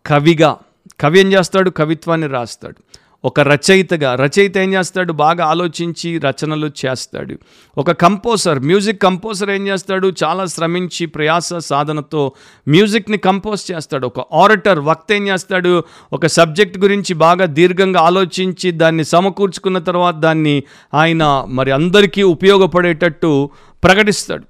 కవిగా. 0.05 0.57
కవి 0.99 1.19
ఏం 1.19 1.33
చేస్తాడు? 1.33 1.69
కవిత్వాన్ని 1.69 2.27
రాస్తాడు. 2.27 2.75
ఒక 3.25 3.39
రచయితగా 3.39 4.15
రచయిత 4.15 4.57
ఏం 4.57 4.73
చేస్తాడు? 4.73 5.13
బాగా 5.13 5.45
ఆలోచించి 5.45 6.17
రచనలు 6.17 6.71
చేస్తాడు. 6.85 7.35
ఒక 7.77 7.91
కంపోజర్ 7.91 8.59
మ్యూజిక్ 8.59 9.01
కంపోజర్ 9.01 9.49
ఏం 9.49 9.67
చేస్తాడు? 9.67 10.13
చాలా 10.23 10.45
శ్రమించి 10.45 11.05
ప్రయాస 11.05 11.53
సాధనతో 11.53 12.31
మ్యూజిక్ని 12.67 13.17
కంపోజ్ 13.17 13.71
చేస్తాడు. 13.71 14.07
ఒక 14.07 14.19
ఆరటర్ 14.33 14.79
వక్త 14.79 15.13
ఏం 15.13 15.27
చేస్తాడు? 15.27 15.83
ఒక 16.13 16.25
సబ్జెక్ట్ 16.25 16.77
గురించి 16.77 17.13
బాగా 17.13 17.45
దీర్ఘంగా 17.45 17.99
ఆలోచించి 17.99 18.71
దాన్ని 18.71 19.05
సమకూర్చుకున్న 19.05 19.77
తర్వాత 19.77 20.15
దాన్ని 20.15 20.63
ఆయన 20.93 21.45
మరి 21.47 21.71
అందరికీ 21.71 22.23
ఉపయోగపడేటట్టు 22.23 23.49
ప్రకటిస్తాడు. 23.83 24.43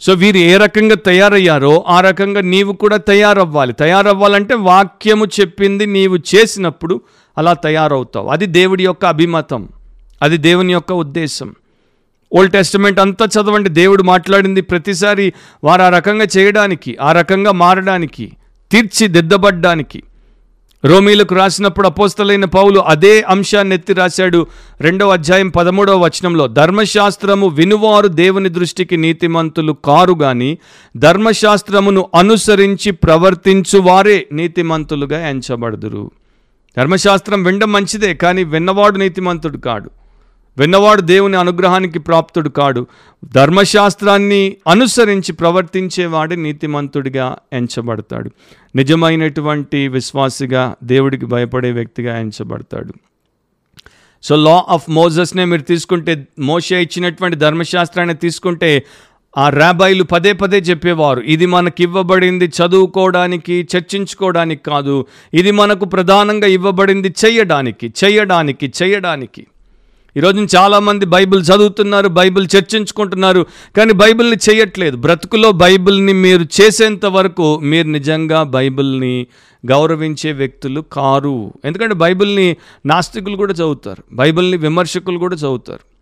సో 0.00 0.12
వీరు 0.12 0.36
ఏ 0.36 0.56
రకంగా 0.56 0.94
తయారయ్యారో 0.94 1.84
ఆ 1.88 2.00
రకంగా 2.00 2.40
నీవు 2.40 2.72
కూడా 2.72 2.96
తయారవ్వాలి. 2.96 3.72
తయారవ్వాలంటే 3.72 4.54
వాక్యము 4.54 5.26
చెప్పింది 5.40 5.86
నీవు 5.86 6.16
చేసినప్పుడు 6.16 7.00
అలా 7.38 7.52
తయారవుతావు. 7.52 8.28
అది 8.28 8.46
దేవుడి 8.46 8.84
యొక్క 8.84 9.04
అభిమతం. 9.04 9.68
అది 10.22 10.36
దేవుని 10.36 10.72
యొక్క 10.72 10.92
ఉద్దేశం. 10.92 11.54
ఓల్డ్ 12.34 12.52
టెస్టిమెంట్ 12.52 13.00
అంతా 13.00 13.24
చదవండి. 13.24 13.68
దేవుడు 13.68 14.02
మాట్లాడింది 14.02 14.60
ప్రతిసారి 14.60 15.32
వారు 15.64 15.82
ఆ 15.82 15.88
రకంగా 15.88 16.26
చేయడానికి 16.38 16.96
ఆ 17.00 17.12
రకంగా 17.12 17.52
మారడానికి 17.52 18.32
తీర్చిదిద్దబడ్డానికి. 18.72 20.02
రోమీలకు 20.84 21.34
రాసినప్పుడు 21.34 21.86
అపోస్తలైన 21.86 22.44
పౌలు 22.44 22.80
అదే 22.80 23.22
అంశాన్ని 23.22 23.74
ఎత్తి 23.74 23.92
రాశాడు 23.92 24.46
రెండవ 24.80 25.12
అధ్యాయం 25.12 25.48
పదమూడవ 25.48 26.04
వచనంలో. 26.04 26.46
ధర్మశాస్త్రము 26.46 27.48
వినువారు 27.48 28.08
దేవుని 28.08 28.48
దృష్టికి 28.48 28.96
నీతిమంతులు 28.96 29.72
కారు 29.72 30.12
గాని 30.12 30.58
ధర్మశాస్త్రమును 30.96 32.08
అనుసరించి 32.14 32.92
ప్రవర్తించువారే 32.92 34.26
నీతిమంతులుగా 34.32 35.28
ఎంచబడుదురు. 35.28 36.10
ధర్మశాస్త్రం 36.78 37.42
వినడం 37.42 37.72
మంచిదే 37.72 38.14
కానీ 38.14 38.44
విన్నవాడు 38.44 38.98
నీతిమంతుడు 38.98 39.58
కాడు. 39.58 39.90
విన్నవాడు 40.58 41.00
దేవుని 41.00 41.36
అనుగ్రహానికి 41.36 41.98
ప్రాప్తుడు 41.98 42.48
కాడు. 42.48 42.86
ధర్మశాస్త్రాన్ని 43.34 44.56
అనుసరించి 44.68 45.32
ప్రవర్తించేవాడే 45.32 46.36
నీతిమంతుడిగా 46.36 47.36
ఎంచబడతాడు. 47.52 48.30
నిజమైనటువంటి 48.76 49.88
విశ్వాసిగా 49.88 50.74
దేవుడికి 50.84 51.26
భయపడే 51.26 51.72
వ్యక్తిగా 51.72 52.18
ఎంచబడతాడు. 52.18 52.92
సో 54.22 54.36
లా 54.36 54.64
ఆఫ్ 54.68 54.90
మోజస్నే 54.90 55.44
మీరు 55.44 55.62
తీసుకుంటే 55.62 56.26
మోషే 56.38 56.82
ఇచ్చినటువంటి 56.82 57.36
ధర్మశాస్త్రాన్ని 57.36 58.14
తీసుకుంటే 58.14 58.84
ఆ 59.38 59.48
రాబాయిలు 59.48 60.04
పదే 60.04 60.32
పదే 60.32 60.58
చెప్పేవారు 60.58 61.20
ఇది 61.20 61.46
మనకి 61.46 61.82
ఇవ్వబడింది 61.82 62.46
చదువుకోవడానికి 62.46 63.68
చర్చించుకోవడానికి 63.76 64.62
కాదు 64.62 65.06
ఇది 65.34 65.50
మనకు 65.50 65.84
ప్రధానంగా 65.84 66.46
ఇవ్వబడింది 66.46 67.14
చెయ్యడానికి 67.24 67.92
చెయ్యడానికి 68.04 68.72
చెయ్యడానికి 68.82 69.46
ఈరోజు 70.16 70.46
చాలామంది 70.56 71.06
బైబిల్ 71.06 71.42
చదువుతున్నారు 71.42 72.08
బైబిల్ 72.08 72.48
చర్చించుకుంటున్నారు 72.56 73.46
కానీ 73.76 73.92
బైబిల్ని 73.92 74.36
చేయట్లేదు. 74.50 74.96
బ్రతుకులో 74.96 75.52
బైబిల్ని 75.52 76.12
మీరు 76.12 76.44
చేసేంత 76.60 77.06
వరకు 77.06 77.60
మీరు 77.62 77.88
నిజంగా 77.88 78.42
బైబిల్ని 78.42 79.26
గౌరవించే 79.66 80.32
వ్యక్తులు 80.32 80.80
కారు. 80.92 81.52
ఎందుకంటే 81.64 81.94
బైబిల్ని 81.94 82.56
నాస్తికులు 82.86 83.36
కూడా 83.36 83.52
చదువుతారు 83.52 84.02
బైబిల్ని 84.12 84.56
విమర్శకులు 84.56 85.18
కూడా 85.18 85.36
చదువుతారు. 85.36 85.95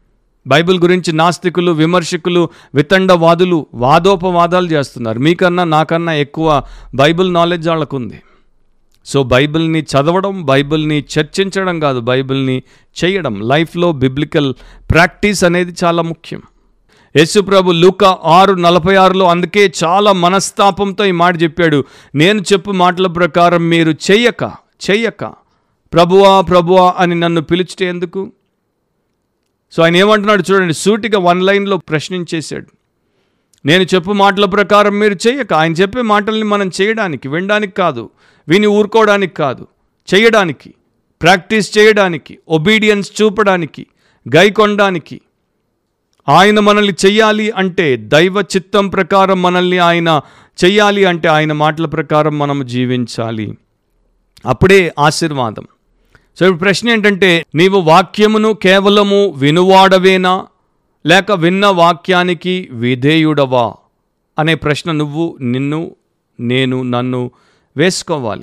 బైబిల్ 0.47 0.81
గురించి 0.81 1.13
నాస్తికులు 1.13 1.73
విమర్శకులు 1.73 2.49
వితండవాదులు 2.75 3.67
వాదోపవాదాలు 3.75 4.67
చేస్తున్నారు. 4.67 5.19
మీకన్నా 5.19 5.65
నాకన్నా 5.65 6.15
ఎక్కువ 6.15 6.63
బైబిల్ 6.95 7.35
నాలెడ్జ్ 7.35 7.69
వాళ్ళకుంది. 7.69 8.23
సో 9.07 9.23
బైబిల్ని 9.23 9.81
చదవడం 9.81 10.45
బైబిల్ని 10.45 11.05
చర్చించడం 11.19 11.81
కాదు 11.81 12.01
బైబిల్ని 12.01 12.63
చేయడం. 13.05 13.49
లైఫ్లో 13.49 13.93
బిబ్లికల్ 13.93 14.55
ప్రాక్టీస్ 14.91 15.45
అనేది 15.45 15.75
చాలా 15.85 16.03
ముఖ్యం. 16.03 16.43
యేసుప్రభు 17.17 17.71
లూక 17.71 18.05
ఆరు 18.05 18.55
నలభై 18.55 18.95
ఆరులో 18.95 19.27
అందుకే 19.27 19.73
చాలా 19.85 20.13
మనస్తాపంతో 20.13 21.05
ఈ 21.05 21.11
మాట 21.11 21.43
చెప్పాడు. 21.43 21.85
నేను 22.15 22.41
చెప్పు 22.41 22.71
మాటల 22.71 23.07
ప్రకారం 23.07 23.69
మీరు 23.69 23.91
చెయ్యక 23.91 24.53
చెయ్యక 24.91 25.25
ప్రభువా 25.93 26.41
ప్రభువా 26.41 26.95
అని 26.99 27.15
నన్ను 27.15 27.41
పిలిచితే 27.41 27.87
ఎందుకు? 27.87 28.33
సో 29.77 29.83
ఆయన 29.83 29.97
ఏమంటున్నాడు 29.97 30.45
చూడండి 30.51 30.75
సూటిగా 30.75 31.19
వన్ 31.19 31.43
లైన్లో 31.43 31.77
ప్రశ్నించేశాడు. 31.77 32.67
నేను 33.67 33.83
చెప్పు 33.83 34.13
మాటల 34.13 34.45
ప్రకారం 34.45 34.99
మీరు 34.99 35.17
చేయక 35.27 35.53
ఆయన 35.53 35.73
చెప్పే 35.73 36.03
మాటల్ని 36.03 36.43
మనం 36.43 36.71
చేయడానికి 36.81 37.29
వినడానికి 37.29 37.73
కాదు 37.73 38.11
విని 38.49 38.67
ఊరుకోవడానికి 38.67 39.35
కాదు 39.35 39.67
చేయడానికి 40.15 40.75
ప్రాక్టీస్ 41.23 41.79
చేయడానికి 41.79 42.39
ఒబీడియన్స్ 42.49 43.23
చూపడానికి 43.23 43.87
గైకొనడానికి 44.37 45.21
ఆయన 46.29 46.61
మనల్ని 46.61 46.95
చెయ్యాలి 47.07 47.51
అంటే 47.51 47.97
దైవ 47.97 48.41
చిత్తం 48.41 48.89
ప్రకారం 48.89 49.43
మనల్ని 49.43 49.79
ఆయన 49.79 50.21
చెయ్యాలి 50.65 51.05
అంటే 51.05 51.29
ఆయన 51.29 51.53
మాటల 51.53 51.87
ప్రకారం 51.87 52.39
మనం 52.39 52.67
జీవించాలి. 52.67 53.59
అప్పుడే 54.47 54.95
ఆశీర్వాదం. 54.99 55.67
సో 56.41 56.47
ఇప్పుడు 56.47 56.59
ప్రశ్న 56.59 56.89
ఏంటంటే 56.89 57.45
నీవు 57.55 57.81
వాక్యమును 57.81 58.53
కేవలము 58.53 59.35
వినువాడవేనా? 59.37 60.47
లేక 61.07 61.33
విన్న 61.33 61.67
వాక్యానికి 61.67 62.69
విధేయుడవా? 62.73 63.75
అనే 64.39 64.55
ప్రశ్న 64.55 64.93
నువ్వు 64.93 65.37
నిన్ను 65.41 65.97
నేను 66.41 66.83
నన్ను 66.83 67.31
వేసుకోవాలి. 67.77 68.43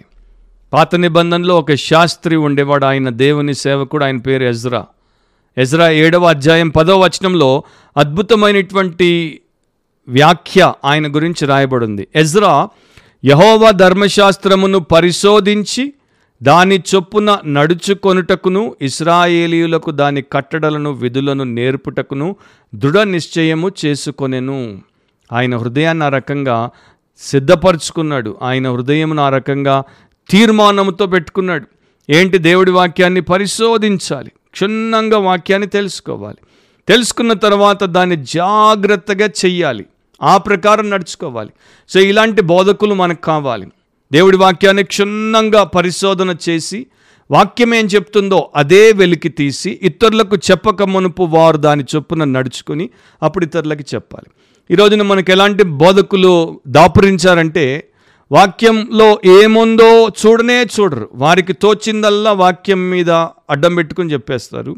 పాత 0.74 0.96
నిబంధనలో 0.96 1.60
ఒక 1.60 1.74
శాస్త్రి 1.74 2.36
ఉండేవాడు. 2.36 2.86
ఆయన 2.86 3.10
దేవుని 3.10 3.56
సేవకుడు. 3.56 4.06
ఆయన 4.06 4.18
పేరు 4.18 4.44
ఎజ్రా. 4.44 4.86
ఎజ్రా 5.58 5.90
ఏడవ 5.90 6.26
అధ్యాయం 6.26 6.70
పదవ 6.70 7.04
వచనంలో 7.04 7.64
అద్భుతమైనటువంటి 7.98 9.42
వ్యాఖ్య 10.08 10.74
ఆయన 10.86 11.16
గురించి 11.16 11.48
రాయబడింది. 11.48 12.08
ఎజ్రా 12.16 12.70
యహోవ 13.26 13.72
ధర్మశాస్త్రమును 13.72 14.80
పరిశోధించి 14.80 15.94
దాని 16.44 16.84
చొప్పున 16.96 17.38
నడుచుకొనుటకును 17.46 18.76
ఇస్రాయేలీయులకు 18.82 19.92
దాని 19.92 20.22
కట్టడలను 20.22 20.92
విధులను 20.92 21.44
నేర్పుటకును 21.44 22.36
దృఢ 22.76 22.98
నిశ్చయము 22.98 23.72
చేసుకొనెను. 23.86 24.82
ఆయన 25.34 25.58
హృదయాన్ని 25.58 26.06
ఆ 26.06 26.10
రకంగా 26.10 26.70
సిద్ధపరచుకున్నాడు. 27.18 28.38
ఆయన 28.42 28.72
హృదయమును 28.72 29.24
ఆ 29.24 29.30
రకంగా 29.30 29.84
తీర్మానంతో 30.30 31.06
పెట్టుకున్నాడు. 31.06 31.68
ఏంటి 32.10 32.38
దేవుడి 32.38 32.72
వాక్యాన్ని 32.72 33.22
పరిశోధించాలి? 33.22 34.32
క్షుణ్ణంగా 34.52 35.18
వాక్యాన్ని 35.18 35.68
తెలుసుకోవాలి. 35.68 36.38
తెలుసుకున్న 36.88 37.34
తర్వాత 37.34 37.84
దాన్ని 37.84 38.16
జాగ్రత్తగా 38.16 39.26
చెయ్యాలి. 39.26 39.86
ఆ 40.24 40.38
ప్రకారం 40.38 40.90
నడుచుకోవాలి. 40.90 41.50
సో 41.90 42.00
ఇలాంటి 42.00 42.42
బోధకులు 42.42 42.94
మనకు 42.94 43.22
కావాలి. 43.22 43.68
దేవుడి 44.12 44.38
వాక్యాన్ని 44.38 44.84
క్షుణ్ణంగా 44.84 45.64
పరిశోధన 45.64 46.36
చేసి 46.50 46.86
వాక్యం 47.32 47.74
ఏం 47.74 47.86
చెప్తుందో 47.86 48.50
అదే 48.56 48.92
వెలికి 48.92 49.30
తీసి 49.30 49.80
ఇతరులకు 49.82 50.36
చెప్పక 50.36 50.84
మునుపు 50.84 51.24
వారు 51.24 51.58
దాని 51.58 51.84
చొప్పున 51.96 52.24
నడుచుకుని 52.24 52.90
అప్పుడు 53.24 53.46
ఇతరులకి 53.46 53.86
చెప్పాలి. 53.96 54.32
ఈ 54.72 54.76
రోజున 54.76 55.02
మనకు 55.02 55.32
ఎలాంటి 55.32 55.64
బోధకులు 55.64 56.62
దాపురించారంటే 56.68 57.88
వాక్యంలో 58.32 59.22
ఏముందో 59.26 60.08
చూడనే 60.08 60.64
చూడరు. 60.64 61.10
వారికి 61.14 61.54
తోచిందల్లా 61.54 62.32
వాక్యం 62.32 62.90
మీద 62.90 63.12
అడ్డం 63.12 63.76
పెట్టుకుని 63.76 64.14
చెప్పేస్తారు. 64.14 64.76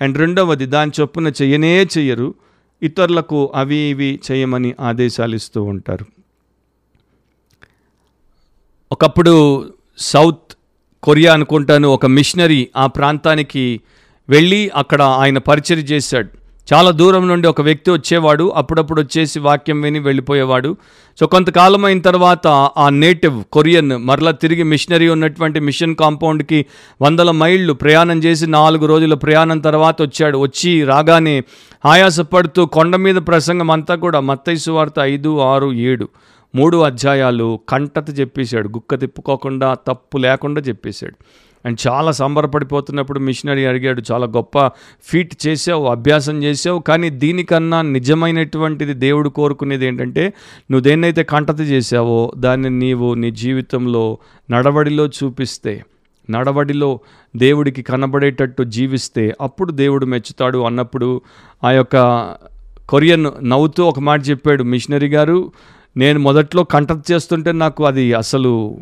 అండ్ 0.00 0.18
రెండవది 0.18 0.66
దాని 0.66 0.90
చొప్పున 1.00 1.28
చెయ్యనే 1.28 1.82
చెయ్యరు. 1.82 2.34
ఇతరులకు 2.82 3.52
అవి 3.54 3.76
ఇవి 3.76 4.20
చేయమని 4.30 4.74
ఆదేశాలు 4.80 5.34
ఇస్తూ 5.34 5.62
ఉంటారు. 5.62 6.19
ఒకప్పుడు 8.92 9.66
సౌత్ 9.98 10.54
కొరియా 11.02 11.32
అనుకుంటాను 11.32 11.88
ఒక 11.88 12.06
మిషనరీ 12.06 12.68
ఆ 12.76 12.86
ప్రాంతానికి 12.86 13.80
వెళ్ళి 14.28 14.70
అక్కడ 14.76 15.02
ఆయన 15.02 15.38
పరిచయం 15.38 15.78
చేశాడు. 15.78 16.28
చాలా 16.74 16.90
దూరం 16.90 17.28
నుండి 17.28 17.48
ఒక 17.48 17.60
వ్యక్తి 17.60 17.90
వచ్చేవాడు 17.90 18.52
అప్పుడప్పుడు 18.56 19.00
వచ్చేసి 19.00 19.38
వాక్యం 19.38 19.80
విని 19.80 19.98
వెళ్ళిపోయేవాడు. 19.98 20.76
సో 21.20 21.26
కొంతకాలం 21.26 21.84
అయిన 21.84 22.00
తర్వాత 22.00 22.46
ఆ 22.76 22.88
నేటివ్ 22.88 23.44
కొరియన్ 23.44 23.96
మరలా 23.96 24.30
తిరిగి 24.30 24.62
మిషనరీ 24.62 25.08
ఉన్నటువంటి 25.08 25.60
మిషన్ 25.60 25.94
కాంపౌండ్కి 25.94 26.66
వందల 27.02 27.30
మైళ్ళు 27.30 27.72
ప్రయాణం 27.72 28.18
చేసి 28.18 28.46
నాలుగు 28.46 28.86
రోజుల 28.86 29.14
ప్రయాణం 29.14 29.58
తర్వాత 29.58 30.02
వచ్చాడు. 30.02 30.38
వచ్చి 30.38 30.84
రాగానే 30.84 31.42
ఆయాసపడుతూ 31.86 32.66
కొండ 32.66 32.96
మీద 32.96 33.14
ప్రసంగం 33.14 33.70
అంతా 33.70 33.94
కూడా 33.94 34.20
మత్తైసు 34.20 34.70
వార్త 34.70 34.94
ఐదు 35.00 35.38
ఆరు 35.38 35.72
ఏడు. 35.72 36.08
మూడు 36.54 36.76
అధ్యాయాలు 36.76 37.60
కంటత 37.68 38.20
చెప్పేశాడు. 38.20 38.68
గుక్క 38.68 38.94
తిప్పుకోకుండా 38.94 39.74
తప్పు 39.74 40.18
లేకుండా 40.18 40.60
చెప్పేశాడు. 40.60 41.14
అండ్ 41.64 41.78
చాలా 41.88 42.10
సంబరపడిపోతున్నప్పుడు 42.10 43.18
మిషనరీ 43.18 43.64
అడిగాడు 43.64 44.02
చాలా 44.12 44.26
గొప్ప 44.26 44.66
ఫీట్ 45.02 45.46
చేసావు 45.46 45.86
అభ్యాసం 45.86 46.42
చేసావు 46.42 46.78
కానీ 46.80 47.10
దీనికన్నా 47.10 47.82
నిజమైనటువంటిది 47.82 48.94
దేవుడు 48.94 49.28
కోరుకునేది 49.28 49.86
ఏంటంటే 49.86 50.24
నువ్వు 50.70 50.80
దేన్నైతే 50.80 51.22
కంటత 51.22 51.60
చేసావో 51.60 52.32
దాన్ని 52.36 52.70
నీవు 52.70 53.14
నీ 53.14 53.30
జీవితంలో 53.30 54.18
నడవడిలో 54.50 55.06
చూపిస్తే 55.06 55.84
నడవడిలో 56.30 57.00
దేవుడికి 57.36 57.82
కనబడేటట్టు 57.82 58.62
జీవిస్తే 58.62 59.34
అప్పుడు 59.40 59.72
దేవుడు 59.72 60.06
మెచ్చుతాడు 60.06 60.58
అన్నప్పుడు 60.58 61.20
ఆ 61.64 61.70
యొక్క 61.70 61.96
కొరియన్ 62.88 63.26
నవ్వుతూ 63.42 63.84
ఒక 63.84 63.98
మాట 63.98 64.28
చెప్పాడు 64.30 64.62
మిషనరీ 64.62 65.08
గారు. 65.08 65.52
నేను 65.96 66.20
మొదట్లో 66.20 66.64
కంటెక్ట్ 66.64 67.12
చేస్తుంటే 67.12 67.52
నాకు 67.52 67.84
అది 67.84 68.12
అసలు 68.12 68.78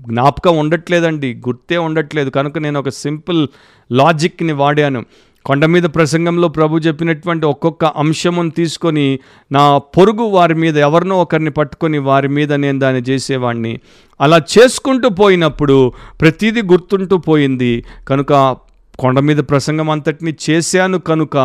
జ్ఞాపకం 0.00 0.58
ఉండట్లేదండి 0.58 1.34
గుర్తే 1.34 1.76
ఉండట్లేదు. 1.76 2.30
కనుక 2.30 2.58
నేను 2.58 2.80
ఒక 2.80 2.88
సింపుల్ 2.88 3.48
లాజిక్ని 3.92 4.52
వాడాను. 4.52 5.04
కొండ 5.44 5.64
మీద 5.64 5.82
ప్రసంగంలో 5.82 6.48
ప్రభు 6.48 6.78
చెప్పినటువంటి 6.78 7.46
ఒక్కొక్క 7.46 7.84
అంశమును 7.84 8.50
తీసుకొని 8.50 9.18
నా 9.52 9.78
పొరుగు 9.78 10.22
వారి 10.22 10.54
మీద 10.54 10.76
ఎవరినో 10.78 11.20
ఒకరిని 11.20 11.50
పట్టుకొని 11.50 11.98
వారి 11.98 12.28
మీద 12.28 12.52
నేను 12.52 12.78
దాన్ని 12.78 13.02
చేసేవాడిని 13.02 13.80
అలా 14.20 14.42
చేసుకుంటూ 14.58 15.08
పోయినప్పుడు 15.08 15.92
ప్రతిదీ 16.20 16.62
గుర్తుంటూ 16.62 17.16
పోయింది. 17.16 17.84
కనుక 18.08 18.56
కొండ 18.98 19.18
మీద 19.18 19.36
ప్రసంగం 19.36 19.90
అంతటిని 19.90 20.34
చేశాను 20.50 20.98
కనుక 20.98 21.36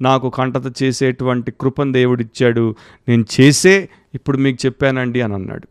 నాకు 0.00 0.30
కంటత 0.30 0.82
చేసేటువంటి 0.82 1.52
కృపను 1.60 1.92
దేవుడిచ్చాడు. 1.92 2.74
నేను 3.08 3.24
చేసే 3.40 3.88
ఇప్పుడు 4.14 4.38
మీకు 4.38 4.66
చెప్పానండి 4.66 5.20
అని 5.20 5.34
అన్నాడు. 5.34 5.68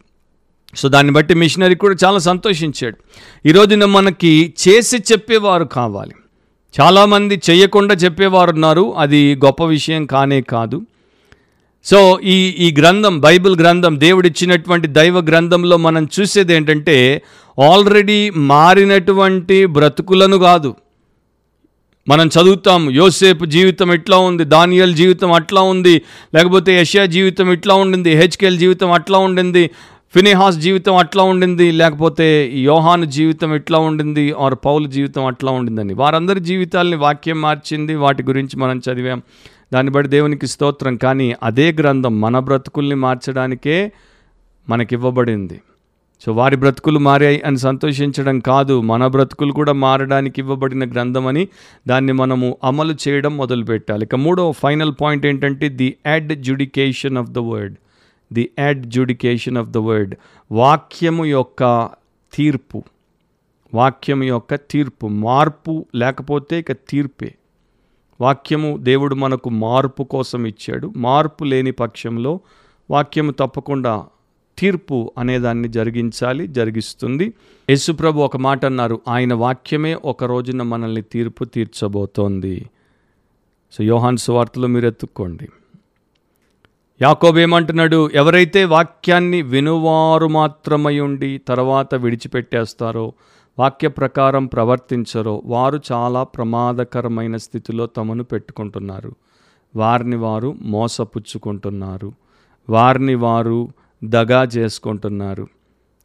సో 0.76 0.90
దాన్ని 0.90 1.14
బట్టి 1.14 1.34
మిషనరీ 1.34 1.76
కూడా 1.76 1.96
చాలా 2.06 2.20
సంతోషించాడు. 2.20 2.98
ఈరోజున 3.46 3.86
మనకి 3.86 4.54
చేసి 4.68 4.98
చెప్పేవారు 4.98 5.64
కావాలి. 5.64 6.14
చాలామంది 6.82 7.42
చేయకుండా 7.50 7.96
చెప్పేవారు 7.96 8.52
ఉన్నారు 8.52 8.94
అది 8.98 9.36
గొప్ప 9.36 9.64
విషయం 9.64 10.06
కానే 10.06 10.42
కాదు. 10.42 10.82
సో 11.84 12.20
ఈ 12.24 12.36
ఈ 12.48 12.76
గ్రంథం 12.80 13.20
బైబిల్ 13.20 13.58
గ్రంథం 13.58 14.00
దేవుడిచ్చినటువంటి 14.00 14.88
దైవ 14.88 15.20
గ్రంథంలో 15.20 15.78
మనం 15.78 16.08
చూసేది 16.20 16.54
ఏంటంటే 16.54 17.22
ఆల్రెడీ 17.72 18.30
మారినటువంటి 18.30 19.66
బ్రతుకులను 19.66 20.38
కాదు. 20.38 20.76
మనం 22.08 22.28
చదువుతాం. 22.28 22.90
యోసేపు 22.90 23.46
జీవితం 23.46 23.94
ఎట్లా 23.94 24.18
ఉంది? 24.18 24.44
దానియల్ 24.44 24.94
జీవితం 24.94 25.32
అట్లా 25.32 25.62
ఉంది. 25.62 26.02
లేకపోతే 26.36 26.82
యషియా 26.82 27.06
జీవితం 27.06 27.52
ఇట్లా 27.52 27.76
ఉండింది. 27.76 28.12
హెచ్కెల్ 28.12 28.58
జీవితం 28.58 28.92
అట్లా 28.92 29.18
ఉండింది. 29.18 29.70
ఫినిహాస్ 30.14 30.58
జీవితం 30.58 30.96
అట్లా 30.96 31.24
ఉండింది. 31.24 31.72
లేకపోతే 31.72 32.52
యోహాను 32.56 33.06
జీవితం 33.06 33.56
ఇట్లా 33.56 33.80
ఉండింది? 33.80 34.34
ఆర్ 34.40 34.56
పౌలు 34.66 34.88
జీవితం 34.88 35.26
అట్లా 35.26 35.52
ఉండిందని. 35.52 35.94
వారందరి 35.94 36.40
జీవితాల్ని 36.40 36.98
వాక్యం 36.98 37.42
మార్చింది. 37.42 37.96
వాటి 37.96 38.24
గురించి 38.24 38.60
మనం 38.60 38.82
చదివాం. 38.92 39.22
దాన్ని 39.74 39.92
బట్టి 39.92 40.10
దేవునికి 40.10 40.48
స్తోత్రం. 40.48 40.96
కానీ 40.96 41.36
అదే 41.44 41.72
గ్రంథం 41.72 42.22
మన 42.22 42.40
బ్రతుకుల్ని 42.40 42.96
మార్చడానికే 42.96 43.92
మనకివ్వబడింది. 44.70 45.62
సో 46.26 46.34
వారి 46.34 46.56
బ్రతుకులు 46.56 47.00
మారాయి 47.00 47.42
అని 47.42 47.58
సంతోషించడం 47.58 48.40
కాదు 48.40 48.82
మన 48.82 49.08
బ్రతుకులు 49.08 49.52
కూడా 49.54 49.74
మారడానికి 49.74 50.42
ఇవ్వబడిన 50.42 50.92
గ్రంథం 50.92 51.28
అని 51.28 51.48
దాన్ని 51.88 52.14
మనము 52.14 52.58
అమలు 52.64 52.96
చేయడం 53.08 53.38
మొదలుపెట్టాలి. 53.38 54.06
ఇక 54.06 54.16
మూడో 54.16 54.52
ఫైనల్ 54.52 54.94
పాయింట్ 55.02 55.26
ఏంటంటే 55.26 55.70
the 55.70 55.98
adjudication 56.42 57.18
of 57.18 57.30
the 57.30 57.38
word. 57.38 57.76
The 58.34 58.50
adjudication 58.86 59.58
of 59.58 59.70
the 59.70 59.78
word. 59.78 60.16
వాక్యము 60.52 61.26
యొక్క 61.26 61.90
తీర్పు. 62.34 62.84
వాక్యం 63.74 64.24
యొక్క 64.24 64.56
తీర్పు. 64.56 65.08
మార్పు 65.08 65.86
లేకపోతే 65.96 66.60
ఇక 66.60 66.72
తీర్పే. 66.72 67.36
వాక్యము 68.22 68.78
దేవుడు 68.78 69.16
మనకు 69.16 69.50
మార్పు 69.50 70.04
కోసం 70.04 70.46
ఇచ్చాడు. 70.46 70.94
మార్పు 70.98 71.44
లేని 71.44 71.72
పక్షంలో 71.72 72.40
వాక్యము 72.92 73.32
తప్పకుండా 73.32 74.06
తీర్పు 74.58 75.12
అనేదాన్ని 75.18 75.68
జరిగించాలి 75.68 76.48
జరిగిస్తుంది. 76.48 77.34
యేసుప్రభు 77.70 78.20
ఒక 78.20 78.38
మాట 78.38 78.66
అన్నారు 78.66 79.02
ఆయన 79.08 79.34
వాక్యమే 79.34 79.94
ఒక 80.06 80.24
రోజున 80.24 80.62
మనల్ని 80.62 81.02
తీర్పు 81.02 81.44
తీర్చబోతోంది. 81.44 82.70
సో 83.72 83.84
యోహాన్ 83.84 84.18
సువార్తలో 84.18 84.68
మీరు 84.68 84.88
ఎత్తుక్కోండి. 84.88 85.50
యాకోబు 87.02 87.38
ఏమంటున్నాడు 87.38 88.10
ఎవరైతే 88.14 88.66
వాక్యాన్ని 88.66 89.42
వినువారు 89.42 90.28
మాత్రమై 90.28 91.00
ఉండి 91.00 91.42
తర్వాత 91.48 91.96
విడిచిపెట్టేస్తారో 91.96 93.14
వాక్య 93.60 93.88
ప్రకారం 93.88 94.46
ప్రవర్తించరో 94.46 95.42
వారు 95.46 95.82
చాలా 95.92 96.24
ప్రమాదకరమైన 96.24 97.38
స్థితిలో 97.38 97.86
తమను 97.86 98.24
పెట్టుకుంటున్నారు. 98.24 99.16
వారిని 99.76 100.16
వారు 100.16 100.56
మోసపుచ్చుకుంటున్నారు. 100.62 102.14
వారిని 102.70 103.16
వారు 103.16 103.70
దగా 104.04 104.44
చేసుకుంటున్నారు. 104.44 105.48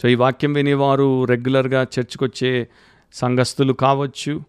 సో 0.03 0.09
ఈ 0.09 0.15
వాక్యం 0.15 0.53
వినేవారు 0.53 1.25
రెగ్యులర్గా 1.25 1.83
చర్చ్కొచ్చే 1.83 2.69
సంఘస్థులు 3.13 3.73
కావచ్చు 3.73 4.41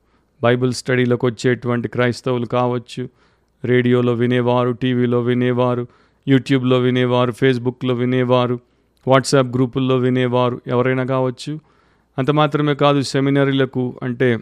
బైబిల్ 0.43 0.73
స్టడీలోకి 0.73 1.25
వచ్చేటువంటి 1.25 1.87
క్రైస్తవులు 1.87 2.45
కావచ్చు 2.45 3.09
రేడియోలో 3.65 4.13
వినేవారు 4.13 4.71
టీవీలో 4.71 5.21
వినేవారు 5.21 5.87
యూట్యూబ్లో 6.27 6.79
వినేవారు 6.79 7.31
ఫేస్బుక్లో 7.31 7.93
వినేవారు 7.93 8.59
వాట్సాప్ 9.07 9.47
గ్రూపుల్లో 9.47 9.97
వినేవారు 9.97 10.61
ఎవరైనా 10.67 11.05
కావచ్చు. 11.05 11.59
అంత 12.17 12.31
మాత్రమే 12.31 12.75
కాదు 12.75 13.01
సెమినరీలకు 13.01 13.99
అంటే 14.03 14.37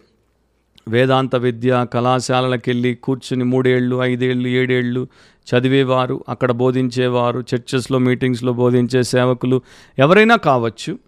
వేదాంత 0.88 1.36
విద్య 1.36 1.86
కళాశాలలకు 1.94 2.64
వెళ్ళి 2.68 2.96
కూర్చుని 2.96 3.44
మూడేళ్ళు 3.44 4.04
ఐదేళ్ళు 4.04 4.48
ఏడేళ్ళు 4.48 5.08
చదివేవారు 5.48 6.24
అక్కడ 6.30 6.52
బోధించేవారు 6.52 7.44
చర్చెస్లో 7.56 8.00
మీటింగ్స్లో 8.00 8.54
బోధించే 8.54 9.04
సేవకులు 9.04 9.62
ఎవరైనా 10.00 10.36
కావచ్చు. 10.36 11.00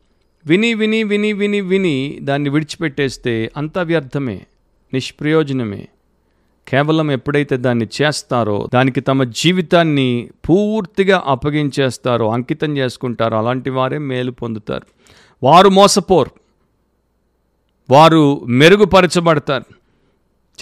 విని 0.46 0.74
విని 0.74 1.04
విని 1.04 1.34
విని 1.34 1.62
విని 1.62 2.20
దాన్ని 2.22 2.50
విడిచిపెట్టేస్తే 2.50 3.52
అంత 3.58 3.80
వ్యర్థమే 3.80 4.42
నిష్ప్రయోజనమే. 4.94 5.88
కేవలం 6.68 7.12
ఎప్పుడైతే 7.12 7.58
దాన్ని 7.58 7.88
చేస్తారో 8.02 8.70
దానికి 8.74 9.02
తమ 9.02 9.24
జీవితాన్ని 9.24 10.30
పూర్తిగా 10.50 11.24
అప్పగించేస్తారో 11.26 12.32
అంకితం 12.32 12.78
చేసుకుంటారో 12.78 13.38
అలాంటి 13.38 13.70
వారే 13.70 13.98
మేలు 13.98 14.32
పొందుతారు. 14.32 14.86
వారు 15.44 15.70
మోసపోరు. 15.70 16.32
వారు 17.90 18.42
మెరుగుపరచబడతారు. 18.46 19.79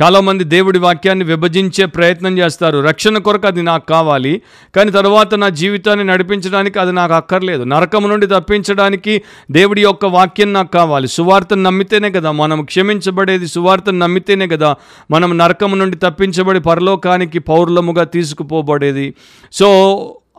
చాలామంది 0.02 0.43
దేవుడి 0.43 0.80
వాక్యాన్ని 0.80 1.26
విభజించే 1.26 1.86
ప్రయత్నం 1.86 2.38
చేస్తారు. 2.38 2.80
రక్షణ 2.80 3.18
కొరకు 3.18 3.48
అది 3.48 3.62
నాకు 3.62 3.88
కావాలి. 3.88 4.41
కానీ 4.76 4.91
తర్వాత 4.91 5.36
నా 5.36 5.50
జీవితాన్ని 5.50 6.06
నడిపించడానికి 6.06 6.80
అది 6.80 6.91
నాకు 6.91 7.14
అక్కర్లేదు. 7.14 7.64
నరకం 7.64 8.10
నుండి 8.10 8.28
తప్పించడానికి 8.28 9.22
దేవుడి 9.52 9.82
యొక్క 9.82 10.06
వాక్యం 10.06 10.54
నాకు 10.54 10.72
కావాలి. 10.72 11.08
సువార్తను 11.08 11.64
నమ్మితేనే 11.64 12.12
కదా 12.12 12.32
మనం 12.32 12.66
క్షమించబడేది. 12.66 13.48
సువార్తను 13.48 13.98
నమ్మితేనే 13.98 14.48
కదా 14.48 14.76
మనం 15.12 15.38
నరకం 15.38 15.80
నుండి 15.80 15.98
తప్పించబడి 15.98 16.60
పరలోకానికి 16.60 17.39
పౌర్లముగా 17.39 18.04
తీసుకుపోబడేది. 18.04 19.14
సో 19.52 19.68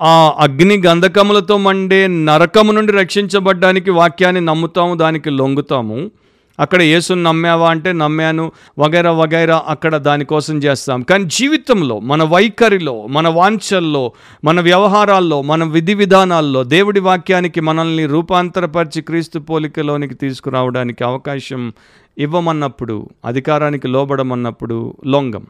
ఆ 0.02 0.34
అగ్ని 0.38 0.82
గంధకములతో 0.86 1.56
మండే 1.56 2.06
నరకము 2.06 2.72
నుండి 2.72 2.92
రక్షించబడ్డానికి 2.92 3.90
వాక్యాన్ని 3.90 4.40
నమ్ముతాము 4.40 4.94
దానికి 4.94 5.30
లొంగుతాము. 5.30 6.10
అక్కడ 6.60 6.82
యేసుని 6.82 7.22
నమ్మావా 7.22 7.70
అంటే 7.70 7.92
నమ్మాను 7.92 8.52
వగైరా 8.78 9.12
వగైరా 9.12 9.64
అక్కడ 9.68 9.96
దానికోసం 9.96 10.58
చేస్తాం. 10.58 11.02
కానీ 11.02 11.24
జీవితంలో 11.24 11.98
మన 11.98 12.22
వైఖరిలో 12.22 13.06
మన 13.06 13.28
వాంఛల్లో 13.28 14.12
మన 14.44 14.60
వ్యవహారాల్లో 14.60 15.42
మన 15.42 15.64
విధి 15.64 15.94
విధానాల్లో 15.94 16.64
దేవుడి 16.64 17.00
వాక్యానికి 17.00 17.60
మనల్ని 17.60 18.06
రూపాంతరపరిచి 18.06 19.02
క్రీస్తు 19.02 19.38
పోలికలోనికి 19.38 20.14
తీసుకురావడానికి 20.14 21.04
అవకాశం 21.04 21.72
ఇవ్వమన్నప్పుడు 22.18 23.08
అధికారానికి 23.24 23.88
లోబడమన్నప్పుడు 23.88 24.96
లొంగం. 25.06 25.46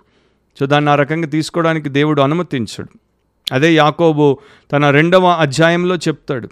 సో 0.60 0.66
దాన్ని 0.66 0.90
ఆ 0.90 0.94
రకంగా 0.94 1.26
తీసుకోవడానికి 1.26 1.88
దేవుడు 1.88 2.22
అనుమతించడు. 2.22 2.88
అదే 3.54 3.74
యాకోబు 3.74 4.38
తన 4.72 4.90
రెండవ 4.90 5.26
అధ్యాయంలో 5.26 5.96
చెప్తాడు. 5.96 6.48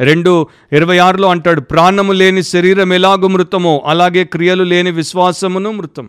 రెండు 0.00 0.46
ఇరవై 0.72 0.98
ఆరులో 0.98 1.28
అంటాడు 1.28 1.60
ప్రాణము 1.60 2.12
లేని 2.12 2.42
శరీరం 2.42 2.92
ఎలాగో 2.92 3.28
మృతమో 3.28 3.82
అలాగే 3.86 4.24
క్రియలు 4.24 4.62
లేని 4.62 4.90
విశ్వాసమును 4.90 5.72
మృతం. 5.72 6.08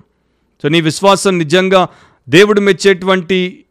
సో 0.63 0.69
నీ 0.69 0.81
విశ్వాసం 0.81 1.37
నిజంగా 1.37 1.87
దేవుడు 2.29 2.61
మెచ్చేటువంటి 2.61 3.65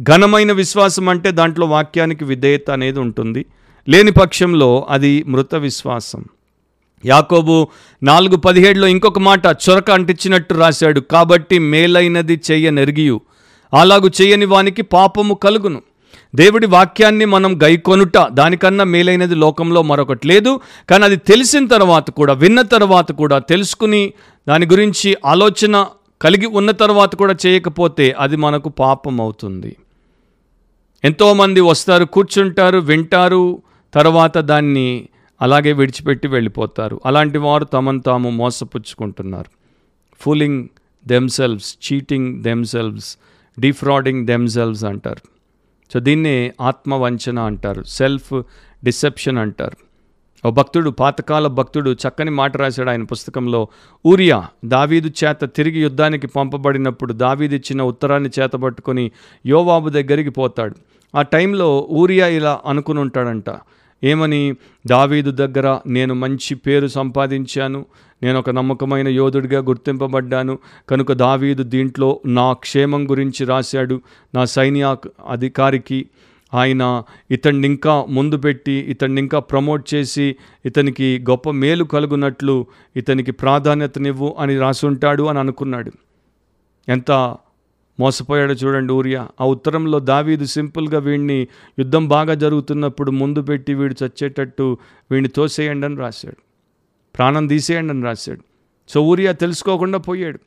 ఘనమైన 0.00 0.52
విశ్వాసం 0.52 1.08
అంటే 1.08 1.30
దాంట్లో 1.30 1.66
వాక్యానికి 1.66 2.24
విధేయత 2.24 2.70
అనేది 2.70 2.98
ఉంటుంది. 2.98 3.46
లేని 3.88 4.10
పక్షంలో 4.10 4.86
అది 4.90 5.22
మృత 5.22 5.54
విశ్వాసం. 5.54 6.24
యాకోబు 7.06 7.68
నాలుగు 8.02 8.36
పదిహేడులో 8.36 8.86
ఇంకొక 8.86 9.18
మాట 9.18 9.46
చొరక 9.46 9.90
అంటించినట్టు 9.90 10.54
రాశాడు 10.54 11.00
కాబట్టి 11.00 11.58
మేలైనది 11.58 12.40
చెయ్య 12.50 12.70
నెరిగియు 12.70 13.20
అలాగు 13.74 14.10
చేయని 14.22 14.44
వానికి 14.44 14.82
పాపము 14.82 15.34
కలుగును. 15.34 15.82
దేవుడి 16.34 16.66
వాక్యాన్ని 16.66 17.24
మనం 17.24 17.62
గైకొనుట 17.62 18.18
దానికన్నా 18.28 18.84
మేలైనది 18.84 19.34
లోకంలో 19.34 19.82
మరొకటి 19.82 20.28
లేదు. 20.28 20.60
కానీ 20.90 21.04
అది 21.04 21.16
తెలిసిన 21.16 21.66
తర్వాత 21.66 22.10
కూడా 22.10 22.32
విన్న 22.32 22.62
తర్వాత 22.62 23.12
కూడా 23.12 23.38
తెలుసుకుని 23.38 24.12
దాని 24.48 24.66
గురించి 24.66 25.16
ఆలోచన 25.26 25.86
కలిగి 26.22 26.46
ఉన్న 26.46 26.70
తర్వాత 26.70 27.14
కూడా 27.14 27.36
చేయకపోతే 27.46 28.14
అది 28.18 28.36
మనకు 28.36 28.68
పాపం 28.68 29.20
అవుతుంది. 29.20 29.76
ఎంతోమంది 31.04 31.60
వస్తారు 31.60 32.04
కూర్చుంటారు 32.04 32.78
వింటారు 32.78 33.62
తర్వాత 33.94 34.38
దాన్ని 34.38 35.08
అలాగే 35.42 35.72
విడిచిపెట్టి 35.72 36.28
వెళ్ళిపోతారు. 36.28 37.00
అలాంటి 37.06 37.38
వారు 37.38 37.64
తమను 37.64 38.00
తాము 38.00 38.30
మోసపుచ్చుకుంటున్నారు. 38.30 39.50
Fooling 40.20 40.68
themselves 41.06 41.76
cheating 41.86 42.42
themselves 42.42 43.16
defrauding 43.60 44.26
themselves 44.26 44.84
అంటారు. 44.84 45.31
సో 45.94 46.00
దీన్నే 46.00 46.54
ఆత్మవంచన 46.60 47.38
అంటారు 47.38 47.82
సెల్ఫ్ 47.82 48.42
డిసెప్షన్ 48.84 49.38
అంటారు. 49.38 49.76
ఓ 50.48 50.50
భక్తుడు 50.50 50.90
పాతకాల 50.90 51.46
భక్తుడు 51.46 51.90
చక్కని 51.90 52.30
మాట 52.30 52.56
రాశాడు 52.56 52.90
ఆయన 52.90 53.02
పుస్తకంలో. 53.02 53.68
ఊరియా 54.06 54.46
దావీదు 54.64 55.10
చేత 55.24 55.44
తిరిగి 55.56 55.80
యుద్ధానికి 55.82 56.26
పంపబడినప్పుడు 56.26 57.12
దావీదు 57.12 57.54
ఇచ్చిన 57.54 57.82
ఉత్తరాన్ని 57.82 58.30
చేతబట్టుకొని 58.38 59.10
యోవాబు 59.46 59.88
దగ్గరికి 59.88 60.30
పోతాడు. 60.30 60.74
ఆ 61.14 61.22
టైంలో 61.22 61.88
ఊరియా 61.90 62.26
ఇలా 62.26 62.60
అనుకుని 62.66 63.00
ఉంటాడంట 63.00 63.50
ఏమని? 64.04 64.54
దావీదు 64.86 65.30
దగ్గర 65.30 65.78
నేను 65.86 66.14
మంచి 66.14 66.54
పేరు 66.54 66.86
సంపాదించాను. 66.86 67.86
నేను 68.22 68.38
ఒక 68.38 68.50
నమ్మకమైన 68.50 69.08
యోధుడిగా 69.08 69.62
గుర్తింపబడ్డాను. 69.62 70.58
కనుక 70.88 71.12
దావీదు 71.12 71.62
దీంట్లో 71.62 72.20
నా 72.26 72.52
క్షేమం 72.52 73.10
గురించి 73.10 73.44
రాశాడు. 73.44 74.00
నా 74.34 74.44
సైన్య 74.44 74.96
అధికారికి 75.28 76.06
ఆయన 76.54 77.02
ఇతన్ని 77.30 77.68
ఇంకా 77.68 78.04
ముందు 78.08 78.36
పెట్టి 78.36 78.72
ఇతన్ని 78.72 79.20
ఇంకా 79.22 79.38
ప్రమోట్ 79.38 79.94
చేసి 79.94 80.36
ఇతనికి 80.64 81.24
గొప్ప 81.30 81.50
మేలు 81.50 81.84
కలుగునట్లు 81.84 82.66
ఇతనికి 82.96 83.32
ప్రాధాన్యతనివ్వు 83.32 84.36
అని 84.38 84.58
రాసుంటాడు 84.58 85.22
అని 85.22 85.38
అనుకున్నాడు. 85.38 85.92
ఎంత 86.88 87.36
మోసపోయాడు 88.00 88.52
చూడండి 88.52 88.92
ఊరియా. 88.92 89.28
ఆ 89.40 89.46
ఉత్తరంలో 89.46 89.98
దావీదు 89.98 90.44
సింపుల్గా 90.44 90.98
వీడిని 90.98 91.48
యుద్ధం 91.78 92.08
బాగా 92.08 92.34
జరుగుతున్నప్పుడు 92.34 93.10
ముందు 93.10 93.42
పెట్టి 93.42 93.74
వీడు 93.74 94.04
చచ్చేటట్టు 94.04 94.76
వీడిని 95.10 95.28
తోసేయండి 95.28 95.86
అని 95.86 95.96
రాశాడు. 95.96 96.36
ప్రాణం 97.16 97.46
తీసేయండి 97.46 97.92
అని 97.92 98.02
రాశాడు. 98.02 98.40
సో 98.88 99.02
ఊరియా 99.02 99.32
తెలుసుకోకుండా 99.32 99.98
పోయాడు. 99.98 100.40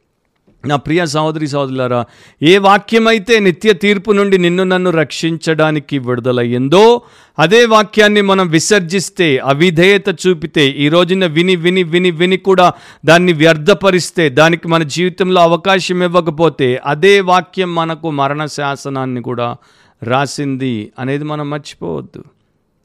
నా 0.66 0.76
ప్రియ 0.76 1.06
సహోదరి 1.06 1.48
సహోదరులారా 1.48 2.06
ఏ 2.42 2.58
వాక్యమైతే 2.58 3.40
నిత్య 3.40 3.74
తీర్పు 3.74 4.12
నుండి 4.12 4.38
నిన్ను 4.38 4.64
నన్ను 4.64 4.92
రక్షించడానికి 4.92 6.00
విడుదలయ్యిందో 6.00 7.02
అదే 7.40 7.66
వాక్యాన్ని 7.66 8.22
మనం 8.22 8.48
విసర్జిస్తే 8.50 9.38
అవిధేయత 9.38 10.10
చూపితే 10.28 10.66
ఈ 10.68 10.90
రోజున 10.90 11.26
విని 11.26 11.56
విని 11.56 11.84
విని 11.84 12.12
విని 12.12 12.38
కూడా 12.38 12.74
దాన్ని 13.06 13.34
వ్యర్థపరిస్తే 13.34 14.30
దానికి 14.30 14.68
మన 14.68 14.84
జీవితంలో 14.84 15.42
అవకాశం 15.42 16.04
ఇవ్వకపోతే 16.04 16.82
అదే 16.86 17.20
వాక్యం 17.22 17.76
మనకు 17.76 18.10
మరణ 18.10 18.46
శాసనాన్ని 18.46 19.22
కూడా 19.22 19.56
రాసింది 20.04 20.92
అనేది 21.00 21.24
మనం 21.24 21.50
మర్చిపోవద్దు. 21.50 22.24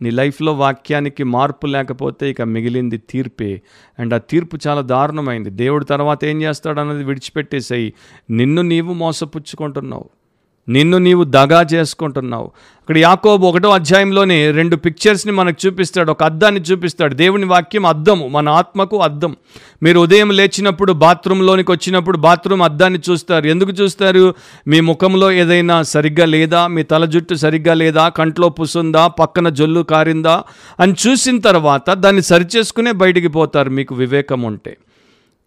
నీ 0.02 0.10
లైఫ్లో 0.10 0.52
వాక్యానికి 0.52 1.24
మార్పు 1.24 1.66
లేకపోతే 1.66 2.30
ఇక 2.30 2.42
మిగిలింది 2.42 2.98
తీర్పే. 2.98 3.62
అండ్ 3.98 4.14
ఆ 4.14 4.18
తీర్పు 4.18 4.58
చాలా 4.66 4.80
దారుణమైంది. 4.80 5.50
దేవుడు 5.50 5.84
తర్వాత 5.84 6.24
ఏం 6.24 6.42
చేస్తాడు 6.42 6.80
అన్నది 6.80 7.04
విడిచిపెట్టేసాయి. 7.04 7.94
నిన్ను 8.30 8.62
నీవు 8.62 8.92
మోసపుచ్చుకుంటున్నావు. 8.92 10.19
నిన్ను 10.68 10.98
నీవు 10.98 11.24
దగా 11.24 11.66
చేసుకుంటున్నావు. 11.74 12.44
అక్కడ 12.44 12.98
యాకోబు 12.98 13.46
ఒకటో 13.46 13.70
అధ్యాయంలోనే 13.70 14.50
రెండు 14.50 14.76
పిక్చర్స్ని 14.76 15.32
మనకు 15.32 15.66
చూపిస్తాడు. 15.66 16.10
ఒక 16.10 16.22
అద్దాన్ని 16.22 16.60
చూపిస్తాడు. 16.60 17.14
దేవుని 17.14 17.44
వాక్యం 17.44 17.86
అద్దము 17.86 18.28
మన 18.28 18.48
ఆత్మకు 18.48 18.96
అద్దం. 19.02 19.36
మీరు 19.82 20.00
ఉదయం 20.00 20.30
లేచినప్పుడు 20.30 20.92
బాత్రూంలోనికి 20.92 21.72
వచ్చినప్పుడు 21.72 22.18
బాత్రూమ్ 22.18 22.62
అద్దాన్ని 22.62 22.98
చూస్తారు. 23.10 23.46
ఎందుకు 23.46 23.70
చూస్తారు? 23.70 24.34
మీ 24.66 24.80
ముఖంలో 24.80 25.32
ఏదైనా 25.32 25.82
సరిగ్గా 25.82 26.26
లేదా? 26.26 26.66
మీ 26.66 26.82
తల 26.82 27.04
జుట్టు 27.04 27.34
సరిగ్గా 27.34 27.74
లేదా? 27.74 28.08
కంట్లో 28.08 28.48
పుసుందా 28.48 29.06
పక్కన 29.06 29.48
జొల్లు 29.48 29.80
కారిందా? 29.80 30.42
అని 30.80 30.94
చూసిన 31.06 31.38
తర్వాత 31.38 31.90
దాన్ని 31.90 32.22
సరిచేసుకునే 32.22 32.92
బయటికి 32.92 33.28
పోతారు. 33.28 33.70
మీకు 33.70 33.94
వివేకం 33.94 34.42
ఉంటే. 34.42 34.76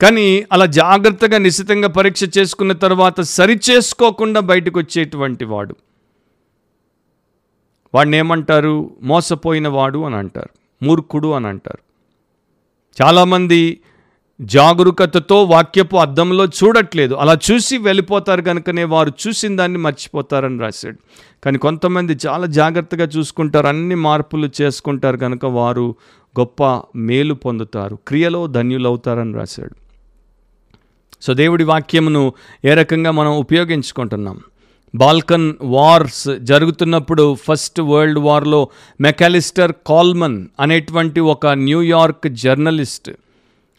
కానీ 0.01 0.45
అలా 0.51 0.65
జాగ్రత్తగా 0.65 1.37
నిశ్చితంగా 1.37 1.87
పరీక్ష 1.87 2.23
చేసుకున్న 2.37 2.73
తర్వాత 2.73 3.21
సరిచేసుకోకుండా 3.21 4.39
బయటకు 4.39 4.79
వచ్చేటువంటి 4.79 5.45
వాడు. 5.45 5.75
వాడిని 7.95 8.17
ఏమంటారు 8.17 8.95
మోసపోయిన 9.01 9.67
వాడు 9.67 9.99
అని 9.99 10.15
అంటారు 10.15 10.49
మూర్ఖుడు 10.85 11.27
అని 11.31 11.47
అంటారు 11.47 11.79
చాలామంది 13.01 13.79
జాగరూకతతో 14.41 15.43
వాక్యపు 15.43 15.95
అద్దంలో 15.95 16.45
చూడట్లేదు. 16.45 17.13
అలా 17.13 17.37
చూసి 17.51 17.77
వెళ్ళిపోతారు 17.77 18.41
కనుకనే 18.41 18.83
వారు 18.83 19.11
చూసిన 19.27 19.55
దాన్ని 19.55 19.77
మర్చిపోతారని 19.77 20.59
రాశాడు. 20.59 20.97
కానీ 21.43 21.57
కొంతమంది 21.57 22.17
చాలా 22.27 22.45
జాగ్రత్తగా 22.45 23.05
చూసుకుంటారు. 23.05 23.67
అన్ని 23.67 23.95
మార్పులు 23.95 24.49
చేసుకుంటారు 24.61 25.17
కనుక 25.17 25.45
వారు 25.45 25.95
గొప్ప 26.39 26.63
మేలు 26.95 27.33
పొందుతారు. 27.33 27.97
క్రియలో 28.07 28.47
ధన్యులవుతారని 28.47 29.33
రాశాడు. 29.33 29.82
సో 31.23 31.33
దేవుడి 31.33 31.63
వాక్యమును 31.63 32.33
ఏ 32.65 32.73
రకంగా 32.73 33.11
మనం 33.11 33.31
ఉపయోగించుకుంటున్నాం? 33.31 34.39
బాల్కన్ 34.95 35.53
వార్స్ 35.61 36.27
జరుగుతున్నప్పుడు 36.39 37.35
ఫస్ట్ 37.35 37.81
వరల్డ్ 37.81 38.19
వార్లో 38.19 38.69
మెకాలిస్టర్ 39.01 39.71
కాల్మన్ 39.87 40.47
అనేటువంటి 40.59 41.19
ఒక 41.19 41.47
న్యూయార్క్ 41.47 42.29
జర్నలిస్ట్ 42.29 43.11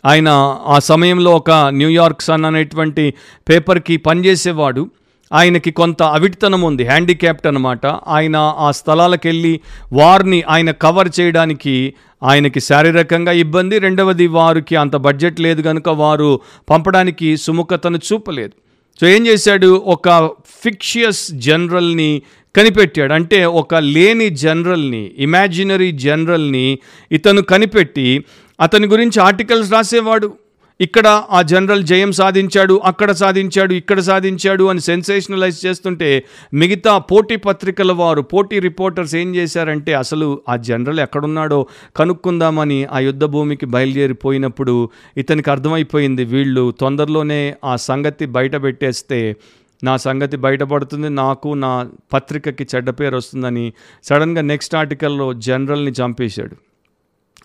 ఆయన 0.05 0.28
ఆ 0.66 0.78
సమయంలో 0.78 1.30
ఒక 1.30 1.51
న్యూయార్క్ 1.51 2.22
సన్ 2.22 2.45
అనేటువంటి 2.45 3.14
పేపర్కి 3.49 3.97
పనిచేసేవాడు. 3.97 4.90
ఆయనకి 5.35 5.70
కొంత 5.70 6.03
అవిటితనం 6.03 6.62
ఉంది 6.62 6.85
హ్యాండిక్యాప్ట్ 6.85 7.47
అనమాట 7.47 7.87
ఆయన 7.87 8.37
ఆ 8.37 8.70
స్థలాలకు 8.70 9.26
వెళ్ళి 9.26 9.61
వారిని 9.93 10.43
ఆయన 10.43 10.70
కవర్ 10.70 11.09
చేయడానికి 11.20 11.95
ఆయనకి 12.22 12.61
శారీరకంగా 12.61 13.32
ఇబ్బంది. 13.32 13.78
రెండవది 13.78 14.26
వారికి 14.26 14.76
అంత 14.76 14.97
బడ్జెట్ 14.97 15.41
లేదు 15.41 15.62
కనుక 15.62 15.89
వారు 15.89 16.41
పంపడానికి 16.70 17.37
సుముఖతను 17.37 17.97
చూపలేదు. 17.97 18.53
సో 19.01 19.07
ఏం 19.07 19.26
చేశాడు? 19.26 19.82
ఒక 19.87 20.30
ఫిక్షియస్ 20.64 21.32
జనరల్ని 21.32 22.22
కనిపెట్టాడు. 22.57 23.12
అంటే 23.12 23.45
ఒక 23.45 23.74
లేని 23.74 24.30
జనరల్ని 24.30 25.11
ఇమాజినరీ 25.18 25.93
జనరల్ని 25.93 26.78
ఇతను 27.12 27.43
కనిపెట్టి 27.43 28.24
అతని 28.61 28.87
గురించి 28.87 29.22
ఆర్టికల్స్ 29.22 29.72
రాసేవాడు. 29.72 30.32
ఇక్కడ 30.81 31.09
ఆ 31.31 31.43
జనరల్ 31.43 31.83
జయం 31.85 32.12
సాధించాడు 32.12 32.81
అక్కడ 32.85 33.11
సాధించాడు 33.12 33.75
ఇక్కడ 33.75 34.01
సాధించాడు 34.01 34.64
అని 34.64 34.81
సెన్సేషనలైజ్ 34.81 35.66
చేస్తుంటే 35.66 36.25
మిగతా 36.55 36.99
పోటీ 36.99 37.37
పత్రికల 37.37 37.93
వారు 37.93 38.22
పోటీ 38.22 38.59
రిపోర్టర్స్ 38.59 39.14
ఏం 39.14 39.37
చేశారంటే 39.37 39.95
అసలు 39.95 40.43
ఆ 40.49 40.57
జనరల్ 40.57 41.01
ఎక్కడున్నాడో 41.01 41.66
కనుక్కుందామని 41.97 42.85
ఆ 42.93 42.99
యుద్ధ 42.99 43.25
భూమికి 43.25 43.66
బయలుదేరిపోయినప్పుడు 43.66 44.91
ఇతనికి 45.16 45.51
అర్థమైపోయింది 45.51 46.25
వీళ్ళు 46.25 46.70
తొందరలోనే 46.81 47.55
ఆ 47.64 47.77
సంగతి 47.77 48.27
బయట 48.27 48.62
పెట్టేస్తే 48.62 49.37
నా 49.83 49.97
సంగతి 49.97 50.37
బయటపడుతుంది 50.37 51.09
నాకు 51.09 51.55
నా 51.55 51.87
పత్రికకి 52.12 52.66
చెడ్డ 52.75 52.91
పేరు 52.91 53.16
వస్తుందని 53.16 53.72
సడన్గా 54.05 54.43
నెక్స్ట్ 54.43 54.75
ఆర్టికల్లో 54.75 55.33
జనరల్ని 55.33 55.93
చంపేశాడు. 55.93 56.74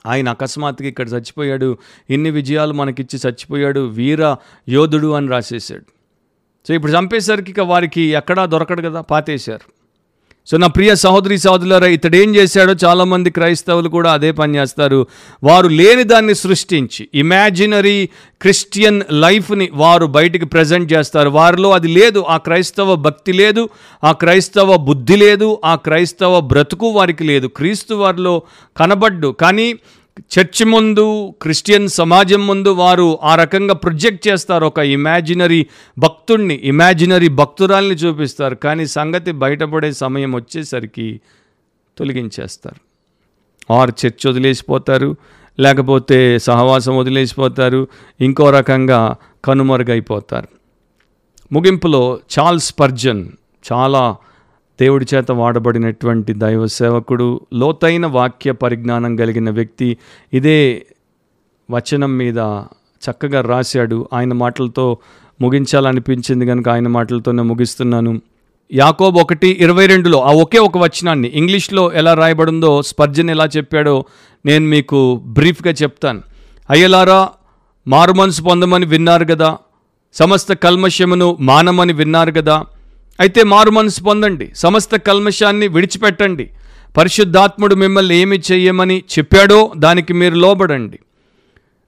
ఆయన 0.05 0.29
అకస్మాత్తుగా 0.29 0.89
ఇక్కడ 0.89 1.09
చచ్చిపోయాడు. 1.09 1.77
ఇన్ని 2.09 2.31
విజయాలు 2.31 2.73
మనకిచ్చి 2.73 3.19
చచ్చిపోయాడు. 3.27 3.79
వీర 3.79 4.35
యోధుడు 4.69 5.11
అని 5.11 5.27
రాసేసాడు 5.27 5.85
సో 6.67 6.73
ఇప్పుడు 6.73 6.91
చంపేసరికి 6.91 7.51
ఇక 7.51 7.59
వారికి 7.59 8.01
ఎక్కడా 8.01 8.45
దొరకడు 8.45 8.81
కదా 8.81 9.01
పాతేశారు. 9.01 9.78
సో 10.51 10.57
నా 10.57 10.67
ప్రియ 10.67 10.95
సహోదరి 10.95 11.37
సహోదరులారా 11.37 11.87
ఇతడు 11.87 12.15
ఏం 12.15 12.35
చేశాడో 12.35 12.75
చాలామంది 12.85 13.29
క్రైస్తవులు 13.29 13.89
కూడా 13.89 14.13
అదే 14.13 14.31
పని 14.31 14.57
చేస్తారు. 14.57 15.07
వారు 15.43 15.67
లేని 15.67 16.03
దాన్ని 16.03 16.35
సృష్టించి 16.35 17.07
ఇమాజినరీ 17.13 18.09
క్రిస్టియన్ 18.41 19.03
లైఫ్ని 19.11 19.69
వారు 19.73 20.05
బయటికి 20.05 20.45
ప్రజెంట్ 20.45 20.93
చేస్తారు. 20.93 21.29
వారిలో 21.29 21.71
అది 21.71 21.87
లేదు 21.87 22.25
ఆ 22.29 22.37
క్రైస్తవ 22.37 22.95
భక్తి 22.95 23.31
లేదు 23.31 23.69
ఆ 24.03 24.11
క్రైస్తవ 24.11 24.77
బుద్ధి 24.77 25.15
లేదు 25.15 25.61
ఆ 25.65 25.75
క్రైస్తవ 25.75 26.39
బ్రతుకు 26.39 26.87
వారికి 26.87 27.23
లేదు. 27.23 27.47
క్రీస్తు 27.47 27.93
వారిలో 27.93 28.41
కనబడ్డు. 28.77 29.27
కానీ 29.27 29.75
చర్చ్ 30.19 30.65
ముందు 30.65 31.33
క్రిస్టియన్ 31.41 31.89
సమాజం 31.89 32.47
ముందు 32.47 32.69
వారు 32.69 33.19
ఆ 33.23 33.35
రకంగా 33.35 33.73
ప్రొజెక్ట్ 33.73 34.27
చేస్తారు. 34.27 34.65
ఒక 34.65 34.79
ఇమాజినరీ 34.79 35.65
భక్తుణ్ణి 35.97 36.55
ఇమాజినరీ 36.55 37.27
భక్తురాల్ని 37.27 37.95
చూపిస్తారు. 37.95 38.55
కానీ 38.55 38.87
సంగతి 38.87 39.31
బయటపడే 39.31 39.91
సమయం 39.91 40.35
వచ్చేసరికి 40.35 41.21
తొలగించేస్తారు. 41.97 42.75
Are 43.73 43.91
church 44.05 44.27
వదిలేసిపోతారు. 44.27 45.15
లేకపోతే 45.59 46.39
సహవాసం 46.39 46.97
వదిలేసిపోతారు. 46.97 47.87
ఇంకో 48.21 48.49
రకంగా 48.49 49.15
కనుమరుగైపోతారు. 49.45 50.47
ముగింపులో 51.51 52.19
చార్ల్స్ 52.39 52.75
పర్జన్ 52.79 53.29
చాలా 53.73 54.15
దేవుడి 54.81 55.05
చేత 55.15 55.31
వాడబడినటువంటి 55.31 56.33
దైవ 56.33 56.67
సేవకుడు 56.67 57.41
లోతైన 57.53 58.05
వాక్య 58.05 58.51
పరిజ్ఞానం 58.51 59.15
కలిగిన 59.15 59.49
వ్యక్తి 59.49 59.97
ఇదే 60.33 60.85
వచనం 61.71 62.17
మీద 62.17 62.37
చక్కగా 63.05 63.41
రాశాడు. 63.41 64.09
ఆయన 64.13 64.33
మాటలతో 64.33 64.97
ముగించాలనిపించింది 65.41 66.45
కనుక 66.45 66.69
ఆయన 66.69 66.87
మాటలతోనే 66.87 67.43
ముగిస్తున్నాను. 67.43 68.21
యాకోబ్ 68.73 69.17
ఒకటి 69.17 69.47
ఇరవై 69.47 69.85
రెండులో 69.85 70.21
ఆ 70.21 70.31
ఒకే 70.31 70.57
ఒక 70.57 70.77
వచనాన్ని 70.77 71.27
ఇంగ్లీష్లో 71.27 71.91
ఎలా 71.93 72.13
రాయబడిందో 72.13 72.81
స్పర్జన్ 72.81 73.29
ఎలా 73.29 73.45
చెప్పాడో 73.57 74.05
నేను 74.45 74.65
మీకు 74.65 75.21
బ్రీఫ్గా 75.25 75.73
చెప్తాను. 75.73 76.21
అయ్యలారా 76.69 77.29
మారు 77.87 78.13
మనసు 78.13 78.41
పొందమని 78.41 78.85
విన్నారు 78.85 79.25
కదా 79.25 79.57
సమస్త 80.13 80.53
కల్మషమును 80.53 81.37
మానమని 81.39 81.93
విన్నారు 81.93 82.31
కదా 82.31 82.65
అయితే 83.19 83.43
మారు 83.43 83.71
మనసు 83.71 84.03
పొందండి. 84.03 84.51
సమస్త 84.55 84.95
కల్మషాన్ని 84.95 85.67
విడిచిపెట్టండి. 85.67 86.49
పరిశుద్ధాత్ముడు 86.97 87.75
మిమ్మల్ని 87.75 88.17
ఏమి 88.17 88.41
చేయమని 88.51 89.03
చెప్పాడో 89.19 89.71
దానికి 89.77 90.13
మీరు 90.13 90.35
లోబడండి. 90.35 90.99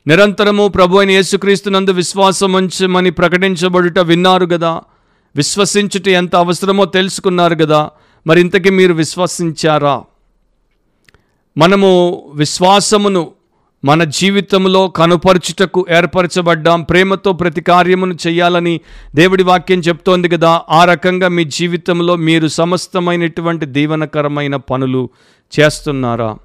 నిరంతరము 0.08 0.68
ప్రభు 0.68 0.98
అయిన 0.98 1.12
యేసుక్రీస్తునందు 1.12 1.92
విశ్వాసం 1.92 2.54
ఉంచమని 2.54 3.10
ప్రకటించబడుట 3.10 4.00
విన్నారు 4.00 4.46
కదా 4.46 4.82
విశ్వసించుట 5.36 6.08
ఎంత 6.08 6.36
అవసరమో 6.36 6.86
తెలుసుకున్నారు 6.86 7.56
కదా 7.56 7.90
మరి 8.28 8.42
ఇంతకీ 8.42 8.70
మీరు 8.70 8.94
విశ్వసించారా? 8.94 10.04
మనము 11.58 12.32
విశ్వాసమును 12.36 13.32
మన 13.86 14.04
జీవితంలో 14.04 14.88
కనుపరచుటకు 14.88 15.86
ఏర్పరచబడ్డాం. 15.92 16.82
ప్రేమతో 16.84 17.34
ప్రతి 17.34 17.62
కార్యమును 17.62 18.18
చేయాలని 18.28 18.80
దేవుడి 19.16 19.44
వాక్యం 19.44 19.80
చెప్తోంది 19.80 20.30
కదా. 20.30 20.62
ఆ 20.70 20.86
రకంగా 20.86 21.28
మీ 21.28 21.44
జీవితంలో 21.44 22.16
మీరు 22.16 22.48
సమస్తమైనటువంటి 22.48 23.66
దీవనకరమైన 23.66 24.56
పనులు 24.56 25.10
చేస్తున్నారా? 25.60 26.38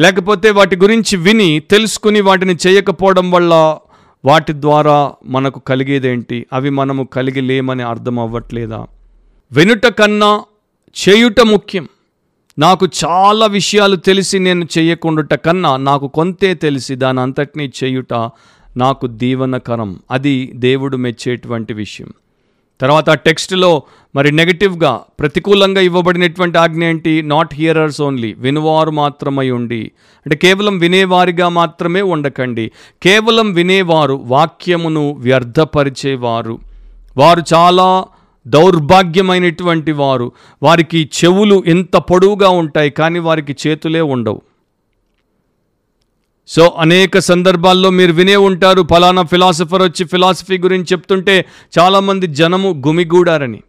లేకపోతే 0.00 0.50
వాటి 0.50 0.76
గురించి 0.76 1.16
విని 1.16 1.60
తెలుసుకుని 1.60 2.20
వాటిని 2.20 2.56
చేయకపోవడం 2.66 3.30
వల్ల 3.30 3.78
వాటి 4.24 4.52
ద్వారా 4.52 5.12
మనకు 5.26 5.60
కలిగేదేంటి? 5.60 6.46
అవి 6.52 6.70
మనము 6.70 7.04
కలిగి 7.04 7.40
లేమని 7.40 7.82
అర్థం 7.82 8.18
అవ్వట్లేదా? 8.18 8.86
వెనుట 9.52 9.86
కన్నా 9.86 10.42
చేయుట 11.08 11.40
ముఖ్యం. 11.40 11.88
నాకు 12.58 12.88
చాలా 13.04 13.46
విషయాలు 13.46 13.96
తెలిసి 13.96 14.38
నేను 14.38 14.66
చేయకుండుట 14.78 15.34
కన్నా 15.34 15.76
నాకు 15.76 16.08
కొంతే 16.08 16.54
తెలిసి 16.54 16.94
దాని 16.94 17.20
అంతటినీ 17.20 17.72
చేయుట 17.84 18.30
నాకు 18.76 19.06
దీవనకరం. 19.06 19.98
అది 20.10 20.52
దేవుడు 20.54 20.96
మెచ్చేటువంటి 20.96 21.74
విషయం. 21.74 22.08
తర్వాత 22.80 23.10
ఆ 23.10 23.14
టెక్స్ట్లో 23.14 23.82
మరి 24.16 24.32
నెగటివ్గా 24.32 25.00
ప్రతికూలంగా 25.20 25.80
ఇవ్వబడినటువంటి 25.80 26.58
ఆజ్ఞ 26.58 26.84
ఏంటి? 26.84 27.22
నాట్ 27.22 27.54
హియరర్స్ 27.54 28.00
ఓన్లీ 28.00 28.34
వినువారు 28.38 28.90
మాత్రమై 28.90 29.50
ఉండి. 29.50 29.92
అంటే 30.26 30.36
కేవలం 30.36 30.78
వినేవారిగా 30.78 31.48
మాత్రమే 31.48 32.02
ఉండకండి. 32.02 32.70
కేవలం 33.02 33.52
వినేవారు 33.52 34.20
వాక్యమును 34.24 35.16
వ్యర్థపరిచేవారు. 35.18 36.58
వారు 37.16 37.42
చాలా 37.54 38.04
దౌర్భాగ్యమైనటువంటి 38.46 39.92
వారు. 39.92 40.32
వారికి 40.62 41.10
చెవులు 41.24 41.64
ఎంత 41.66 41.96
పొడవుగా 41.96 42.48
ఉంటాయి 42.48 42.90
కానీ 42.90 43.18
వారికి 43.18 43.56
చేతులే 43.66 44.00
ఉండవు. 44.00 44.42
సో 46.48 46.74
అనేక 46.78 47.18
సందర్భాల్లో 47.18 47.90
మీరు 47.90 48.12
వినే 48.12 48.36
ఉంటారు 48.36 48.86
ఫలానా 48.90 49.22
ఫిలాసఫర్ 49.22 49.82
వచ్చి 49.82 50.04
ఫిలాసఫీ 50.04 50.58
గురించి 50.58 50.84
చెప్తుంటే 50.84 51.46
చాలామంది 51.78 52.26
జనము 52.26 52.82
గుమిగూడారని. 52.86 53.62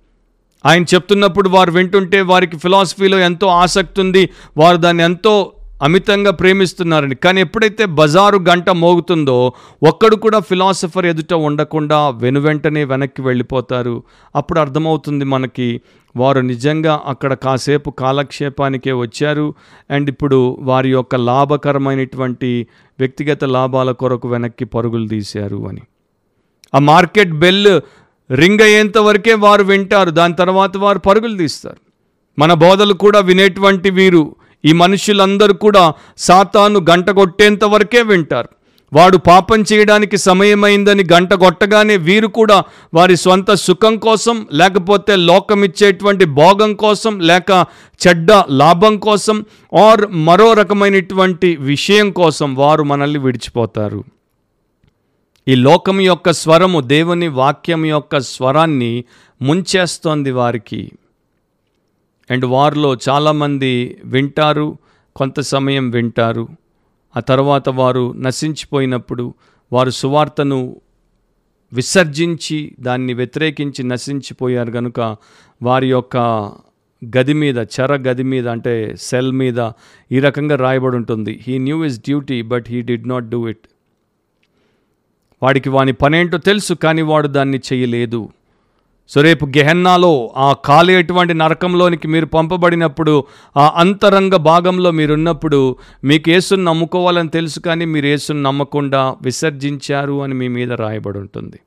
ఆయన 0.66 0.84
చెప్తున్నప్పుడు 0.84 1.50
వారు 1.50 1.72
వింటుంటే 1.72 2.22
వారికి 2.22 2.58
ఫిలాసఫీలో 2.58 3.20
ఎంతో 3.20 3.48
ఆసక్తి 3.48 4.02
ఉంది 4.02 4.30
వారు 4.58 4.78
దాన్ని 4.78 5.04
ఎంతో 5.04 5.54
అమితంగా 5.82 6.32
ప్రేమిస్తున్నారని. 6.32 7.16
కానీ 7.16 7.42
ఎప్పుడైతే 7.42 7.86
బజారు 7.86 8.38
గంట 8.38 8.70
మోగుతుందో 8.70 9.54
ఒక్కడు 9.88 10.16
కూడా 10.16 10.40
ఫిలాసఫర్ 10.40 11.06
ఎదుట 11.06 11.34
ఉండకుండా 11.34 12.10
వెనువెంటనే 12.10 12.84
వెనక్కి 12.84 13.22
వెళ్ళిపోతారు. 13.22 14.04
అప్పుడు 14.36 14.60
అర్థమవుతుంది 14.60 15.26
మనకి 15.26 15.82
వారు 16.16 16.40
నిజంగా 16.40 17.02
అక్కడ 17.06 17.34
కాసేపు 17.34 17.90
కాలక్షేపానికే 17.90 18.92
వచ్చారు. 18.92 19.56
అండ్ 19.92 20.10
ఇప్పుడు 20.10 20.58
వారి 20.60 20.92
యొక్క 20.92 21.16
లాభకరమైనటువంటి 21.16 22.68
వ్యక్తిగత 23.00 23.44
లాభాల 23.44 23.92
కొరకు 23.92 24.30
వెనక్కి 24.30 24.66
పరుగులు 24.66 25.08
తీశారు 25.08 25.68
అని. 25.68 25.82
ఆ 26.76 26.80
మార్కెట్ 26.80 27.32
బెల్ 27.32 27.82
రింగ్ 28.34 28.60
అయ్యేంత 28.60 28.98
వరకే 28.98 29.34
వారు 29.34 29.64
వింటారు. 29.64 30.10
దాని 30.10 30.34
తర్వాత 30.34 30.78
వారు 30.78 31.00
పరుగులు 31.00 31.38
తీస్తారు. 31.38 31.78
మన 32.40 32.54
బోధలు 32.54 32.94
కూడా 32.94 33.20
వినేటువంటి 33.20 33.90
వీరు. 33.90 34.36
ఈ 34.66 34.72
మనుషులందరూ 34.72 35.54
కూడా 35.54 35.94
సాతాను 36.18 36.80
గంట 36.90 37.10
కొట్టేంత 37.10 37.64
వరకే 37.64 38.02
వింటారు. 38.02 38.50
వాడు 38.94 39.18
పాపం 39.18 39.64
చేయడానికి 39.74 40.18
సమయమైందని 40.18 41.04
గంట 41.14 41.34
కొట్టగానే 41.34 41.98
వీరు 41.98 42.28
కూడా 42.28 42.64
వారి 42.94 43.18
స్వంత 43.18 43.54
సుఖం 43.54 43.98
కోసం 43.98 44.48
లేకపోతే 44.54 45.16
లోకమిచ్చేటువంటి 45.16 46.26
భోగం 46.26 46.74
కోసం 46.74 47.20
లేక 47.20 47.66
చెడ్డ 48.08 48.32
లాభం 48.50 48.98
కోసం 48.98 49.46
ఆర్ 49.80 50.08
మరో 50.08 50.54
రకమైనటువంటి 50.54 51.56
విషయం 51.56 52.12
కోసం 52.12 52.56
వారు 52.56 52.84
మనల్ని 52.84 53.20
విడిచిపోతారు. 53.20 54.04
ఈ 55.48 55.56
లోకం 55.56 56.02
యొక్క 56.02 56.32
స్వరము 56.32 56.80
దేవుని 56.80 57.28
వాక్యం 57.28 57.86
యొక్క 57.86 58.20
స్వరాన్ని 58.20 59.04
ముంచేస్తోంది 59.42 60.32
వారికి. 60.32 60.92
అండ్ 62.32 62.46
వారిలో 62.46 62.98
చాలామంది 63.10 63.98
వింటారు 64.06 64.78
కొంత 65.16 65.40
సమయం 65.40 65.90
వింటారు. 65.90 66.48
ఆ 67.18 67.20
తర్వాత 67.20 67.70
వారు 67.70 68.14
నశించిపోయినప్పుడు 68.18 69.34
వారు 69.74 69.90
సువార్తను 69.90 70.76
విసర్జించి 71.74 72.76
దాన్ని 72.80 73.14
వ్యతిరేకించి 73.14 73.84
నశించిపోయారు 73.84 74.72
కనుక 74.72 75.00
వారి 75.64 75.90
యొక్క 75.90 76.18
గది 77.18 77.34
మీద 77.34 77.58
చెర 77.58 77.94
గది 77.94 78.24
మీద 78.24 78.48
అంటే 78.48 78.96
సెల్ 79.02 79.32
మీద 79.32 79.72
ఈ 80.12 80.20
రకంగా 80.20 80.56
రాయబడి 80.56 80.96
ఉంటుంది. 80.96 81.40
He 81.48 81.58
knew 81.58 81.86
his 81.86 82.00
duty 82.00 82.42
but 82.42 82.66
he 82.68 82.82
did 82.82 83.10
not 83.10 83.30
do 83.30 83.50
it 83.50 83.68
వాడికి 85.44 85.70
వాని 85.70 85.94
పనేంటో 85.94 86.38
తెలుసు 86.38 86.74
కానీ 86.74 87.02
వాడు 87.02 87.28
దాన్ని 87.28 87.60
చేయలేదు. 87.74 88.30
సో 89.10 89.22
రేపు 89.22 89.46
గెహన్నాలో 89.46 90.34
ఆ 90.38 90.54
కాలేటువంటి 90.66 91.34
నరకంలోనికి 91.34 92.08
మీరు 92.08 92.26
పంపబడినప్పుడు 92.26 93.24
ఆ 93.58 93.74
అంతరంగ 93.76 94.36
భాగంలో 94.36 94.92
మీరున్నప్పుడు 94.92 95.76
మీకు 96.04 96.30
యేసును 96.30 96.64
నమ్ముకోవాలని 96.64 97.30
తెలుసు 97.30 97.60
కానీ 97.60 97.86
మీరు 97.86 98.06
యేసును 98.06 98.42
నమ్మకుండా 98.42 99.16
విసర్జించారు 99.22 100.24
అని 100.24 100.34
మీ 100.34 100.48
మీద 100.48 100.72
రాయబడి 100.72 101.20
ఉంటుంది. 101.20 101.60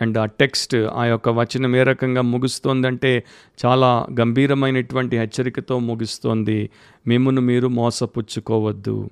అండ్ 0.00 0.18
ఆ 0.18 0.24
టెక్స్ట్ 0.24 0.76
ఆ 0.76 1.04
యొక్క 1.04 1.28
వచనం 1.28 1.76
ఏ 1.76 1.82
రకంగా 1.82 2.22
ముగుస్తోందంటే 2.22 3.24
చాలా 3.66 4.06
గంభీరమైనటువంటి 4.20 5.18
హెచ్చరికతో 5.18 5.78
ముగుస్తోంది. 5.78 6.70
మిమ్మల్ని 7.06 7.40
మీరు 7.40 7.68
మోసపుచ్చుకోవద్దు. 7.68 9.10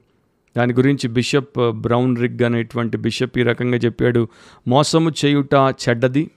దాని 0.57 0.73
గురించి 0.73 1.09
బిషప్ 1.09 1.73
బ్రౌన్ 1.73 2.19
రిగ్ 2.19 2.45
అనేటువంటి 2.45 2.97
బిషప్ 2.97 3.39
ఈ 3.39 3.43
రకంగా 3.43 3.77
చెప్పాడు 3.77 4.29
మోసము 4.69 5.11
చేయుట 5.25 5.55
చెడ్డది 5.55 6.31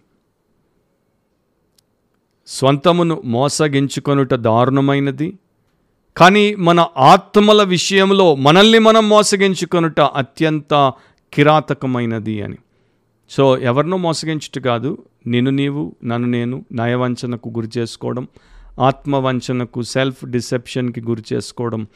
స్వంతమును 2.48 3.22
మోసగించుకొనుట 3.26 4.34
దారుణమైనది. 4.34 5.38
కానీ 6.18 6.56
మన 6.56 6.88
ఆత్మల 6.98 7.64
విషయంలో 7.64 8.36
మనల్ని 8.36 8.80
మనం 8.80 9.10
మోసగించుకొనుట 9.10 10.00
అత్యంత 10.00 10.94
కిరాతకమైనది 11.34 12.42
అని. 12.42 12.58
సో 13.30 13.58
ఎవరినో 13.58 13.98
మోసగించుట 13.98 14.64
కాదు. 14.64 14.98
నిన్ను 15.28 15.52
నీవు 15.52 15.96
నన్ను 16.04 16.30
నేను 16.30 16.66
నయవంచనకు 16.72 17.50
గురి 17.50 17.70
చేసుకోవడం 17.78 18.28
ఆత్మవంచనకు 18.80 19.82
సెల్ఫ్ 19.82 20.26
డిసెప్షన్కి 20.26 21.02
గురి 21.02 21.24
చేసుకోవడం 21.34 21.88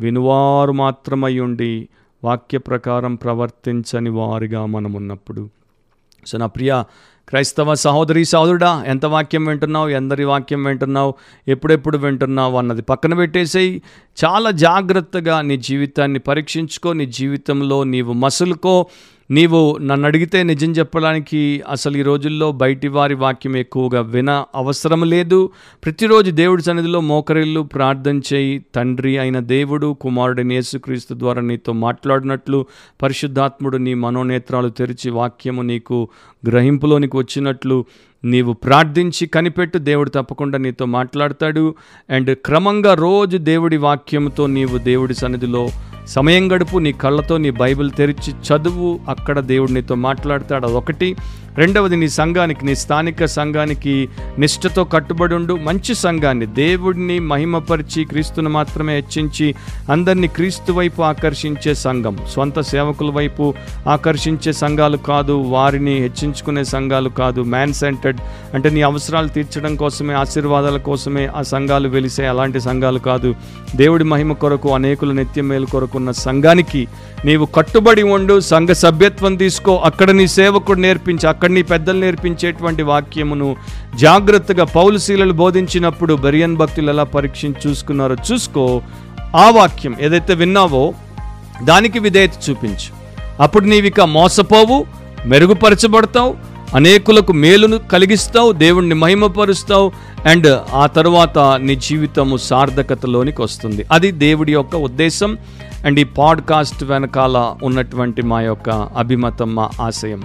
వినువారు 0.00 0.72
మాత్రమై 0.72 1.38
ఉండి 1.38 1.88
వాక్య 2.24 2.58
ప్రకారం 2.58 3.14
ప్రవర్తించని 3.14 4.10
వారిగా 4.10 4.66
మనం 4.66 4.92
ఉన్నప్పుడు 4.92 5.50
సో 6.26 6.38
నా 6.38 6.46
ప్రియ 6.46 6.84
క్రైస్తవ 7.28 7.74
సహోదరి 7.74 8.24
సహోదరుడా 8.24 8.84
ఎంత 8.86 9.06
వాక్యం 9.06 9.44
వింటున్నావు 9.44 9.88
ఎందరి 9.88 10.24
వాక్యం 10.24 10.64
వింటున్నావు 10.64 11.14
ఎప్పుడెప్పుడు 11.48 11.98
వింటున్నావు 11.98 12.58
అన్నది 12.58 12.82
పక్కన 12.82 13.14
పెట్టేసేయి. 13.14 13.82
చాలా 14.24 14.50
జాగ్రత్తగా 14.50 15.40
నీ 15.40 15.56
జీవితాన్ని 15.56 16.18
పరీక్షించుకో 16.18 16.92
నీ 16.92 17.06
జీవితంలో 17.06 17.84
నీవు 17.84 18.12
మసులుకో. 18.12 18.86
నీవు 19.30 19.78
నన్ను 19.78 20.06
అడిగితే 20.06 20.42
నిజం 20.42 20.72
చెప్పడానికి 20.72 21.62
అసలు 21.70 21.96
ఈ 21.96 22.02
రోజుల్లో 22.02 22.52
బయటి 22.52 22.88
వారి 22.88 23.14
వాక్యం 23.14 23.56
ఎక్కువగా 23.56 24.00
విన 24.00 24.44
అవసరం 24.54 25.10
లేదు. 25.10 25.50
ప్రతిరోజు 25.84 26.30
దేవుడి 26.30 26.62
సన్నిధిలో 26.62 27.00
మోకరిల్లు 27.00 27.60
ప్రార్థన 27.60 28.20
చేయి. 28.32 28.64
తండ్రి 28.74 29.18
అయిన 29.18 29.38
దేవుడు 29.38 29.96
కుమారుడిని 30.00 30.54
యేసుక్రీస్తు 30.54 31.14
ద్వారా 31.14 31.42
నీతో 31.42 31.72
మాట్లాడినట్లు 31.72 32.66
పరిశుద్ధాత్ముడు 33.02 33.76
నీ 33.76 33.94
మనోనేత్రాలు 33.94 34.68
తెరిచి 34.68 35.10
వాక్యము 35.10 35.62
నీకు 35.62 36.08
గ్రహింపులోనికి 36.46 37.16
వచ్చినట్లు 37.16 37.84
నీవు 38.24 38.52
ప్రార్థించి 38.52 39.26
కనిపెట్టు. 39.26 39.78
దేవుడు 39.78 40.10
తప్పకుండా 40.10 40.58
నీతో 40.58 40.84
మాట్లాడతాడు. 40.84 41.74
అండ్ 42.10 42.36
క్రమంగా 42.36 42.94
రోజు 42.94 43.36
దేవుడి 43.36 43.76
వాక్యంతో 43.76 44.46
నీవు 44.46 44.78
దేవుడి 44.78 45.14
సన్నిధిలో 45.14 45.68
సమయం 46.06 46.52
గడుపు 46.52 46.78
నీ 46.78 46.92
కళ్ళతో 46.92 47.36
నీ 47.36 47.50
బైబిల్ 47.50 47.90
తెరిచి 47.90 48.32
చదువు 48.32 49.00
అక్కడ 49.08 49.40
దేవుడు 49.40 49.72
నీతో 49.72 49.94
మాట్లాడతాడు. 49.94 50.66
అదొకటి. 50.66 51.16
రెండవది 51.58 51.96
నీ 51.96 52.08
సంఘానికి 52.08 52.66
నీ 52.66 52.74
స్థానిక 52.74 53.24
సంఘానికి 53.24 54.08
నిష్ఠతో 54.38 54.84
కట్టుబడి 54.84 55.34
ఉండు. 55.34 55.58
మంచి 55.62 55.94
సంఘాన్ని 55.94 56.46
దేవుడిని 56.46 57.18
మహిమపరిచి 57.18 58.04
క్రీస్తును 58.04 58.50
మాత్రమే 58.50 58.94
హెచ్చించి 58.94 59.54
అందరినీ 59.90 60.26
క్రీస్తు 60.26 60.72
వైపు 60.72 61.02
ఆకర్షించే 61.02 61.74
సంఘం. 61.74 62.18
స్వంత 62.32 62.60
సేవకుల 62.60 63.10
వైపు 63.10 63.54
ఆకర్షించే 63.88 64.52
సంఘాలు 64.52 64.96
కాదు 64.96 65.32
వారిని 65.32 65.94
హెచ్చించుకునే 65.94 66.64
సంఘాలు 66.64 67.08
కాదు. 67.08 67.40
మ్యాన్ 67.40 67.72
సెంటర్డ్ 67.72 68.20
అంటే 68.54 68.70
నీ 68.70 68.82
అవసరాలు 68.82 69.28
తీర్చడం 69.28 69.76
కోసమే 69.76 70.14
ఆశీర్వాదాల 70.14 70.76
కోసమే 70.76 71.26
ఆ 71.36 71.42
సంఘాలు 71.42 71.88
వెలిసే 71.88 72.26
అలాంటి 72.26 72.60
సంఘాలు 72.60 72.98
కాదు. 72.98 73.34
దేవుడి 73.76 74.04
మహిమ 74.04 74.32
కొరకు 74.32 74.68
అనేకుల 74.68 75.12
నిత్యం 75.12 75.48
మేలు 75.48 75.66
కొరకున్న 75.66 76.10
సంఘానికి 76.10 76.88
నీవు 77.24 77.44
కట్టుబడి 77.44 78.02
ఉండు 78.02 78.40
సంఘ 78.40 78.68
సభ్యత్వం 78.68 79.36
తీసుకో. 79.36 79.76
అక్కడ 79.76 80.10
నీ 80.10 80.26
సేవకుడు 80.26 80.80
నేర్పించి. 80.80 81.28
అక్కడ 81.42 81.54
నీ 81.54 81.62
పెద్దలు 81.62 82.00
నేర్పించేటువంటి 82.00 82.82
వాక్యమును 82.82 83.56
జాగ్రత్తగా 83.94 84.64
పౌలుశీలలు 84.64 85.32
బోధించినప్పుడు 85.32 86.14
బరియన్ 86.14 86.56
భక్తులు 86.56 86.90
ఎలా 86.90 87.04
పరీక్షించి 87.04 87.70
చూసుకున్నారో 87.70 88.16
చూసుకో. 88.32 88.82
ఆ 89.36 89.50
వాక్యం 89.50 89.96
ఏదైతే 90.00 90.34
విన్నావో 90.34 90.94
దానికి 91.64 91.98
విధేయత 91.98 92.30
చూపించు. 92.50 92.92
అప్పుడు 93.42 93.64
నీవిక 93.64 94.00
మోసపోవు 94.00 94.86
మెరుగుపరచబడతావు 95.26 96.36
అనేకులకు 96.74 97.32
మేలును 97.32 97.78
కలిగిస్తావు 97.78 98.52
దేవుణ్ణి 98.52 98.94
మహిమపరుస్తావు 98.94 99.92
అండ్ 100.26 100.60
ఆ 100.74 100.86
తరువాత 100.86 101.38
నీ 101.38 101.76
జీవితము 101.76 102.36
సార్థకతలోనికి 102.36 103.42
వస్తుంది. 103.42 103.86
అది 103.92 104.10
దేవుడి 104.10 104.52
యొక్క 104.52 104.76
ఉద్దేశం 104.76 105.38
అండ్ 105.86 106.00
ఈ 106.00 106.04
పాడ్కాస్ట్ 106.04 106.84
వెనకాల 106.84 107.54
ఉన్నటువంటి 107.62 108.22
మా 108.22 108.40
యొక్క 108.40 108.70
అభిమతం 108.70 109.54
మా 109.54 109.70
ఆశయం. 109.80 110.22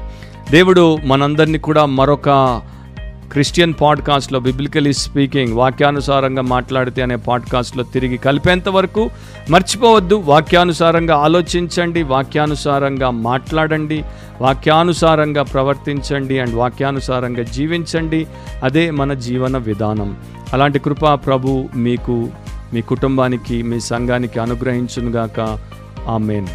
దేవుడు 0.51 0.97
మనందరినీ 0.97 1.57
కూడా 1.57 1.85
మరొక 1.85 2.61
క్రిస్టియన్ 3.31 3.73
పాడ్కాస్ట్లో 3.81 4.39
బిబ్లికలీ 4.39 4.93
స్పీకింగ్ 4.93 5.53
వాక్యానుసారంగా 5.53 6.41
మాట్లాడితే 6.41 7.01
అనే 7.01 7.15
పాడ్కాస్ట్లో 7.15 7.83
తిరిగి 7.83 8.17
కలిపేంత 8.17 8.69
వరకు 8.69 9.09
మర్చిపోవద్దు. 9.49 10.15
వాక్యానుసారంగా 10.15 11.15
ఆలోచించండి 11.15 12.03
వాక్యానుసారంగా 12.03 13.09
మాట్లాడండి 13.09 14.03
వాక్యానుసారంగా 14.41 15.43
ప్రవర్తించండి 15.43 16.39
అండ్ 16.39 16.55
వాక్యానుసారంగా 16.55 17.43
జీవించండి. 17.43 18.27
అదే 18.63 18.91
మన 18.91 19.13
జీవన 19.13 19.57
విధానం. 19.57 20.17
అలాంటి 20.53 20.79
కృపా 20.79 21.15
ప్రభు 21.15 21.69
మీకు 21.75 22.29
మీ 22.73 22.81
కుటుంబానికి 22.81 23.63
మీ 23.63 23.79
సంఘానికి 23.79 24.39
అనుగ్రహించునుగాక. 24.39 25.57
ఆమెన్. 26.07 26.47